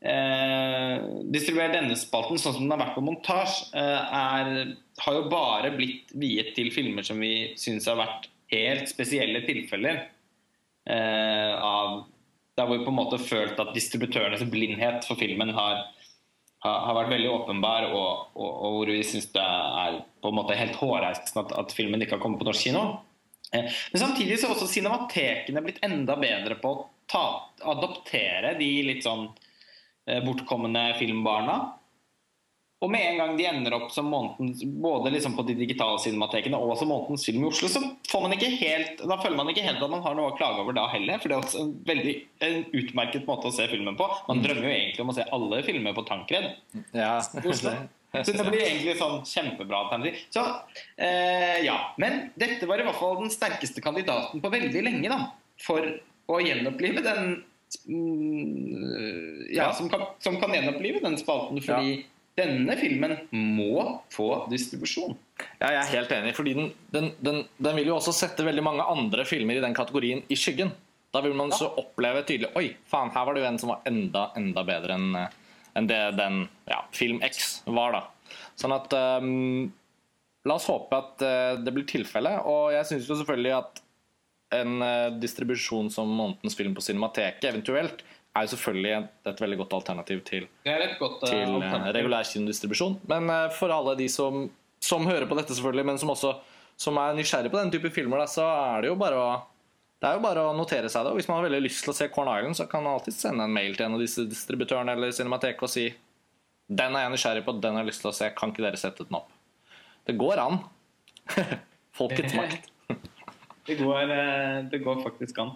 eh, 0.05 1.05
distribuer 1.33 1.73
denne 1.73 1.97
spalten 1.99 2.41
sånn 2.41 2.57
som 2.57 2.65
den 2.65 2.75
har 2.75 2.83
vært 2.83 2.97
på 2.99 3.05
montasje, 3.07 3.71
eh, 3.79 4.63
har 5.03 5.17
jo 5.17 5.25
bare 5.33 5.73
blitt 5.77 6.13
viet 6.19 6.55
til 6.57 6.71
filmer 6.75 7.07
som 7.07 7.21
vi 7.23 7.53
syns 7.61 7.89
har 7.91 8.01
vært 8.01 8.29
helt 8.53 8.91
spesielle 8.91 9.45
tilfeller 9.47 10.03
eh, 10.91 11.53
av 11.57 12.03
Der 12.53 12.69
hvor 12.69 12.77
vi 12.77 12.85
på 12.85 12.93
en 12.93 12.99
måte 12.99 13.17
følt 13.17 13.61
at 13.63 13.71
distributørenes 13.73 14.43
blindhet 14.53 15.07
for 15.09 15.17
filmen 15.17 15.55
har, 15.57 15.87
har, 16.61 16.81
har 16.85 16.99
vært 16.99 17.15
veldig 17.15 17.31
åpenbar, 17.33 17.87
og, 17.89 18.27
og, 18.37 18.51
og 18.51 18.75
hvor 18.77 18.93
vi 18.93 18.99
syns 19.09 19.31
det 19.33 19.47
er 19.47 20.03
på 20.21 20.29
en 20.29 20.37
måte 20.37 20.59
helt 20.59 20.77
hårreisende 20.77 21.47
at, 21.47 21.55
at 21.63 21.73
filmen 21.73 22.05
ikke 22.05 22.19
har 22.19 22.23
kommet 22.23 22.43
på 22.43 22.51
norsk 22.51 22.69
kino. 22.69 22.83
Eh, 23.57 23.65
Men 23.93 24.03
samtidig 24.05 24.37
så 24.37 24.51
har 24.51 24.59
også 24.59 24.69
cinematekene 24.69 25.65
blitt 25.65 25.81
enda 25.87 26.19
bedre 26.21 26.59
på 26.61 26.75
å 26.75 26.85
ta, 27.09 27.25
adoptere 27.73 28.53
de 28.61 28.71
litt 28.91 29.09
sånn 29.09 29.31
bortkomne 30.27 30.89
filmbarna. 30.99 31.61
Og 32.83 32.91
med 32.91 33.05
en 33.07 33.21
gang 33.21 33.37
de 33.39 33.45
ender 33.47 33.75
opp 33.77 33.93
som 33.95 34.09
månedens, 34.11 34.65
både 34.83 35.13
liksom 35.15 35.37
på 35.37 35.45
de 35.47 35.55
digitale 35.55 36.01
cinematekene 36.03 36.59
og 36.59 36.75
som 36.81 36.91
månedens 36.91 37.23
film 37.29 37.45
i 37.45 37.47
Oslo, 37.47 37.69
så 37.71 37.83
får 38.11 38.25
man 38.25 38.35
ikke 38.35 38.49
helt, 38.59 39.05
da 39.07 39.19
føler 39.23 39.39
man 39.39 39.53
ikke 39.53 39.63
helt 39.69 39.85
at 39.87 39.93
man 39.93 40.03
har 40.03 40.17
noe 40.19 40.33
å 40.33 40.35
klage 40.35 40.65
over 40.65 40.75
da 40.75 40.89
heller. 40.91 41.21
For 41.23 41.31
det 41.31 41.37
er 41.37 41.45
også 41.45 41.63
en 41.63 41.73
veldig 41.87 42.15
en 42.43 42.65
utmerket 42.81 43.29
måte 43.29 43.53
å 43.53 43.55
se 43.55 43.69
filmen 43.71 43.99
på. 43.99 44.09
Man 44.27 44.43
drømmer 44.43 44.67
jo 44.67 44.75
egentlig 44.75 45.05
om 45.05 45.13
å 45.15 45.17
se 45.21 45.29
alle 45.39 45.63
filmer 45.69 45.95
på 45.95 46.05
Tankred. 46.11 46.51
ja. 47.05 47.15
Så 47.23 48.35
det 48.35 48.49
blir 48.51 48.65
egentlig 48.65 48.97
sånn 48.99 49.23
kjempebra 49.31 49.85
alternativ. 49.85 50.19
Så 50.35 50.43
eh, 50.99 51.63
ja. 51.63 51.79
Men 52.03 52.33
dette 52.35 52.67
var 52.67 52.83
i 52.83 52.89
hvert 52.89 52.99
fall 52.99 53.21
den 53.23 53.33
sterkeste 53.33 53.85
kandidaten 53.85 54.43
på 54.43 54.53
veldig 54.53 54.83
lenge, 54.91 55.07
da. 55.07 55.31
For 55.63 55.87
å 56.33 56.43
gjenopplive 56.43 57.07
den 57.07 57.31
mm, 57.31 57.41
Ja, 57.89 59.69
Ja. 59.69 59.73
som 59.77 59.89
kan, 59.93 60.07
som 60.23 60.41
kan 60.41 60.55
gjenopplive 60.55 61.03
den 61.05 61.19
spalten. 61.21 61.61
Fordi 61.65 62.05
denne 62.39 62.77
filmen 62.81 63.17
må 63.33 64.01
få 64.13 64.47
distribusjon. 64.51 65.17
Ja, 65.61 65.73
jeg 65.73 65.81
er 65.83 65.91
helt 65.97 66.15
enig, 66.17 66.33
fordi 66.37 66.55
den, 66.57 66.71
den, 66.95 67.11
den, 67.21 67.43
den 67.59 67.77
vil 67.77 67.91
jo 67.93 67.99
også 67.99 68.15
sette 68.17 68.47
veldig 68.47 68.65
mange 68.65 68.87
andre 68.89 69.27
filmer 69.29 69.59
i 69.59 69.65
den 69.65 69.75
kategorien 69.77 70.23
i 70.33 70.39
skyggen. 70.39 70.73
Da 71.13 71.21
vil 71.21 71.35
man 71.37 71.53
så 71.53 71.69
oppleve 71.77 72.23
tydelig 72.25 72.55
Oi, 72.57 72.71
faen, 72.89 73.11
her 73.13 73.27
var 73.29 73.37
det 73.37 73.43
jo 73.43 73.49
en 73.51 73.59
som 73.61 73.73
var 73.75 73.83
enda, 73.89 74.31
enda 74.39 74.63
bedre 74.65 74.97
enn 74.97 75.17
eh, 75.21 75.39
enn 75.77 75.89
det 75.89 76.01
den 76.19 76.43
ja, 76.69 76.83
Film 76.93 77.23
X 77.25 77.63
var, 77.67 77.95
da. 77.97 78.37
Sånn 78.61 78.75
at 78.77 78.93
um, 79.23 79.71
La 80.49 80.57
oss 80.59 80.67
håpe 80.69 80.97
at 80.99 81.23
uh, 81.23 81.61
det 81.63 81.73
blir 81.73 81.87
tilfellet. 81.87 82.43
Og 82.51 82.73
jeg 82.75 82.89
syns 82.89 83.09
jo 83.09 83.17
selvfølgelig 83.21 83.53
at 83.61 83.83
en 84.55 84.83
eh, 84.85 85.11
distribusjon 85.23 85.91
som 85.93 86.09
månedens 86.09 86.57
film 86.59 86.75
på 86.77 86.85
Cinemateket 86.85 87.49
eventuelt 87.51 88.03
er 88.33 88.47
jo 88.47 88.55
selvfølgelig 88.55 88.93
et, 89.29 89.41
veldig 89.45 89.59
godt 89.61 89.77
alternativ 89.77 90.23
til 90.29 90.49
godt 90.65 91.27
eh, 91.27 91.29
til 91.29 91.43
eh, 91.43 91.55
alternativ. 91.55 91.95
regulær 91.99 92.29
kinodistribusjon. 92.29 92.99
Men 93.11 93.31
for 93.57 93.75
alle 93.75 93.97
de 93.99 94.09
som, 94.13 94.47
som 94.81 95.09
hører 95.09 95.29
på 95.29 95.39
dette, 95.39 95.55
selvfølgelig, 95.57 95.89
men 95.93 96.01
som 96.01 96.15
også 96.15 96.37
som 96.83 96.97
er 96.99 97.17
nysgjerrig 97.17 97.53
på 97.53 97.61
den 97.61 97.71
type 97.75 97.91
filmer, 97.95 98.23
da, 98.23 98.29
så 98.31 98.47
er 98.49 98.85
det 98.85 98.93
jo 98.93 99.01
bare 99.01 99.19
å 99.21 99.33
det 100.03 100.09
er 100.09 100.17
jo 100.17 100.23
bare 100.25 100.43
å 100.43 100.55
notere 100.59 100.89
seg 100.91 101.05
det. 101.07 101.13
og 101.13 101.19
Hvis 101.21 101.29
man 101.31 101.37
har 101.39 101.45
veldig 101.47 101.61
lyst 101.63 101.85
til 101.85 101.93
å 101.93 101.95
se 101.95 102.09
Corn 102.11 102.27
Island, 102.27 102.57
så 102.59 102.65
kan 102.67 102.83
man 102.83 102.97
alltid 102.97 103.15
sende 103.15 103.45
en 103.47 103.53
mail 103.55 103.77
til 103.77 103.87
en 103.87 103.95
av 103.95 104.01
disse 104.03 104.25
distributørene 104.27 104.97
eller 104.97 105.13
Cinemateket 105.15 105.63
og 105.63 105.71
si 105.71 105.85
den 106.73 106.97
er 106.97 107.05
jeg 107.05 107.13
nysgjerrig 107.13 107.45
på, 107.47 107.55
den 107.63 107.77
har 107.77 107.85
jeg 107.85 107.93
lyst 107.93 108.03
til 108.03 108.11
å 108.11 108.17
se, 108.17 108.33
kan 108.35 108.51
ikke 108.51 108.65
dere 108.65 108.81
sette 108.81 109.07
den 109.07 109.19
opp? 109.21 109.31
Det 110.09 110.17
går 110.19 110.43
an. 110.43 110.59
Folkets 112.01 112.35
makt. 112.35 112.72
Det 113.67 113.75
går, 113.79 114.03
eh, 114.11 114.65
det 114.71 114.79
går 114.83 115.03
faktisk 115.05 115.39
an. 115.39 115.51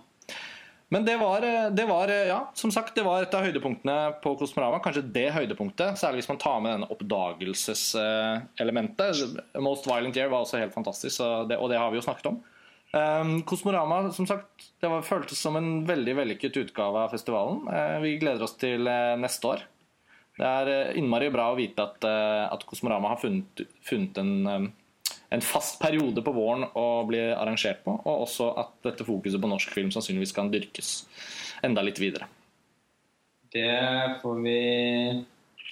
Men 0.88 1.04
det 1.04 1.16
var, 1.18 1.42
eh, 1.42 1.70
det 1.70 1.86
var, 1.88 2.08
ja, 2.08 2.50
som 2.54 2.72
sagt, 2.72 2.94
det 2.94 3.02
var 3.02 3.22
et 3.22 3.34
av 3.34 3.42
høydepunktene 3.42 4.12
på 4.22 4.36
Kosmorama. 4.38 4.78
Kanskje 4.82 5.12
det 5.12 5.32
høydepunktet, 5.34 5.98
særlig 5.98 6.16
hvis 6.22 6.28
man 6.30 6.42
tar 6.42 6.60
med 6.60 6.72
denne 6.76 6.90
oppdagelseselementet. 6.94 9.16
Most 9.58 9.86
Violent 9.88 10.16
Year 10.16 10.28
var 10.30 10.40
også 10.44 10.58
helt 10.62 10.74
fantastisk, 10.74 11.18
det, 11.50 11.56
og 11.58 11.70
det 11.70 11.78
har 11.82 11.90
vi 11.90 11.96
jo 11.98 12.06
snakket 12.06 12.26
om. 12.30 12.38
Um, 12.96 13.42
Kosmorama 13.42 14.12
som 14.14 14.26
sagt, 14.30 14.70
det 14.80 14.88
var, 14.88 15.02
føltes 15.04 15.38
som 15.42 15.56
en 15.58 15.86
veldig 15.88 16.14
vellykket 16.16 16.56
utgave 16.62 16.98
av 17.02 17.10
festivalen. 17.12 17.58
Uh, 17.66 18.00
vi 18.04 18.18
gleder 18.22 18.42
oss 18.46 18.56
til 18.60 18.80
uh, 18.86 19.20
neste 19.20 19.46
år. 19.50 19.58
Det 20.36 20.44
er 20.44 20.68
uh, 20.68 20.96
innmari 20.98 21.30
bra 21.32 21.48
å 21.52 21.58
vite 21.58 21.82
at, 21.82 22.04
eh, 22.04 22.44
at 22.52 22.64
Kosmorama 22.68 23.14
har 23.14 23.20
funnet, 23.20 23.62
funnet 23.86 24.18
en, 24.20 24.32
eh, 24.46 24.66
en 25.28 25.42
fast 25.42 25.80
periode 25.82 26.22
på 26.22 26.32
våren 26.34 26.66
å 26.78 26.86
bli 27.08 27.20
arrangert 27.34 27.82
på, 27.84 27.94
og 27.96 28.26
også 28.26 28.50
at 28.62 28.74
dette 28.86 29.06
fokuset 29.06 29.42
på 29.42 29.50
norsk 29.50 29.72
film 29.74 29.90
sannsynligvis 29.94 30.34
kan 30.36 30.50
dyrkes 30.52 30.92
enda 31.66 31.82
litt 31.84 31.98
videre. 32.00 32.28
Det 33.52 34.20
får 34.22 34.40
vi 34.44 34.60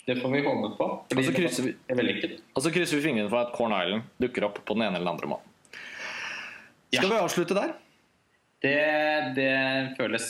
Det 0.06 0.16
får 0.20 0.30
vi 0.30 0.40
håpe 0.44 0.70
på. 0.76 0.86
Og 1.16 1.24
så 1.24 1.32
krysser 1.32 1.64
vi-. 1.64 2.34
Og 2.52 2.60
så 2.62 2.72
krysser 2.74 2.98
vi 2.98 3.06
fingrene 3.06 3.30
for 3.30 3.40
at 3.40 3.54
Corn 3.56 3.72
Island 3.72 4.10
dukker 4.20 4.44
opp 4.50 4.60
på 4.60 4.76
den 4.76 4.84
ene 4.84 4.98
eller 4.98 5.06
den 5.06 5.14
andre 5.14 5.30
måten. 5.32 5.50
Skal 6.92 7.10
vi 7.10 7.18
avslutte 7.18 7.56
der? 7.56 7.72
Det, 8.64 8.74
det 9.36 9.54
føles, 9.98 10.28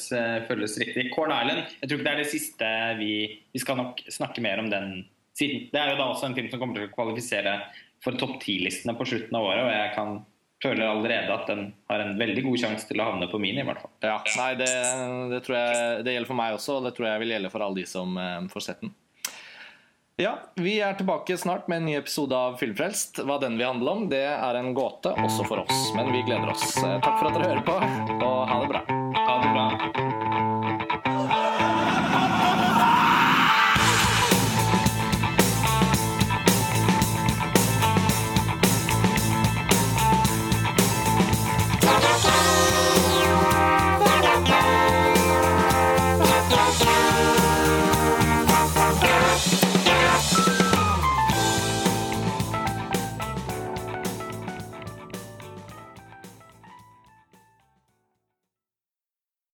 føles 0.49 0.79
riktig. 0.83 1.09
Corn 1.15 1.35
Island 1.35 1.75
Jeg 1.81 1.89
tror 1.89 1.99
ikke 1.99 2.07
det 2.07 2.15
er 2.15 2.23
det 2.23 2.31
siste 2.31 2.71
vi 2.99 3.11
Vi 3.55 3.63
skal 3.63 3.79
nok 3.79 4.01
snakke 4.11 4.43
mer 4.43 4.63
om 4.63 4.71
den 4.71 5.05
siden. 5.35 5.69
Det 5.73 5.81
er 5.81 5.93
jo 5.93 5.99
da 5.99 6.09
også 6.13 6.29
en 6.29 6.37
film 6.39 6.51
som 6.51 6.63
kommer 6.63 6.79
til 6.79 6.89
å 6.89 6.95
kvalifisere 6.95 7.57
for 8.05 8.21
topp 8.21 8.39
ti-listene 8.45 8.95
på 8.99 9.07
slutten 9.09 9.37
av 9.39 9.49
året, 9.49 9.65
og 9.67 9.75
jeg 9.75 9.93
kan 9.97 10.17
føler 10.65 10.87
allerede 10.89 11.33
at 11.35 11.49
den 11.51 11.65
har 11.91 12.01
en 12.01 12.19
veldig 12.19 12.45
god 12.47 12.61
sjanse 12.63 12.89
til 12.89 13.01
å 13.03 13.09
havne 13.11 13.29
på 13.29 13.41
min, 13.43 13.59
i 13.61 13.65
hvert 13.67 13.83
fall. 13.83 13.93
Ja, 14.05 14.19
nei, 14.39 14.51
det, 14.61 14.71
det 15.33 15.41
tror 15.45 15.59
jeg 15.59 16.05
det 16.07 16.15
gjelder 16.17 16.31
for 16.31 16.41
meg 16.41 16.59
også, 16.59 16.79
og 16.79 16.87
det 16.89 16.95
tror 16.97 17.11
jeg 17.11 17.25
vil 17.25 17.35
gjelde 17.37 17.51
for 17.53 17.67
alle 17.67 17.83
de 17.83 17.89
som 17.91 18.17
eh, 18.21 18.39
får 18.53 18.69
sett 18.69 18.85
den. 18.85 18.95
Ja, 20.23 20.37
Vi 20.55 20.77
er 20.79 20.95
tilbake 20.95 21.35
snart 21.37 21.67
med 21.67 21.83
en 21.83 21.89
ny 21.91 21.97
episode 21.99 22.39
av 22.39 22.55
Filmfrelst. 22.61 23.19
Hva 23.27 23.41
den 23.43 23.59
vil 23.59 23.67
handle 23.67 23.97
om, 23.97 24.05
det 24.13 24.23
er 24.31 24.61
en 24.61 24.71
gåte 24.77 25.11
også 25.11 25.43
for 25.49 25.65
oss. 25.67 25.89
Men 25.99 26.13
vi 26.15 26.23
gleder 26.23 26.55
oss. 26.55 26.71
Eh, 26.79 27.01
Takk 27.03 27.19
for 27.19 27.33
at 27.33 27.41
dere 27.41 27.51
hører 27.51 27.67
på, 27.67 27.79
og 28.23 30.14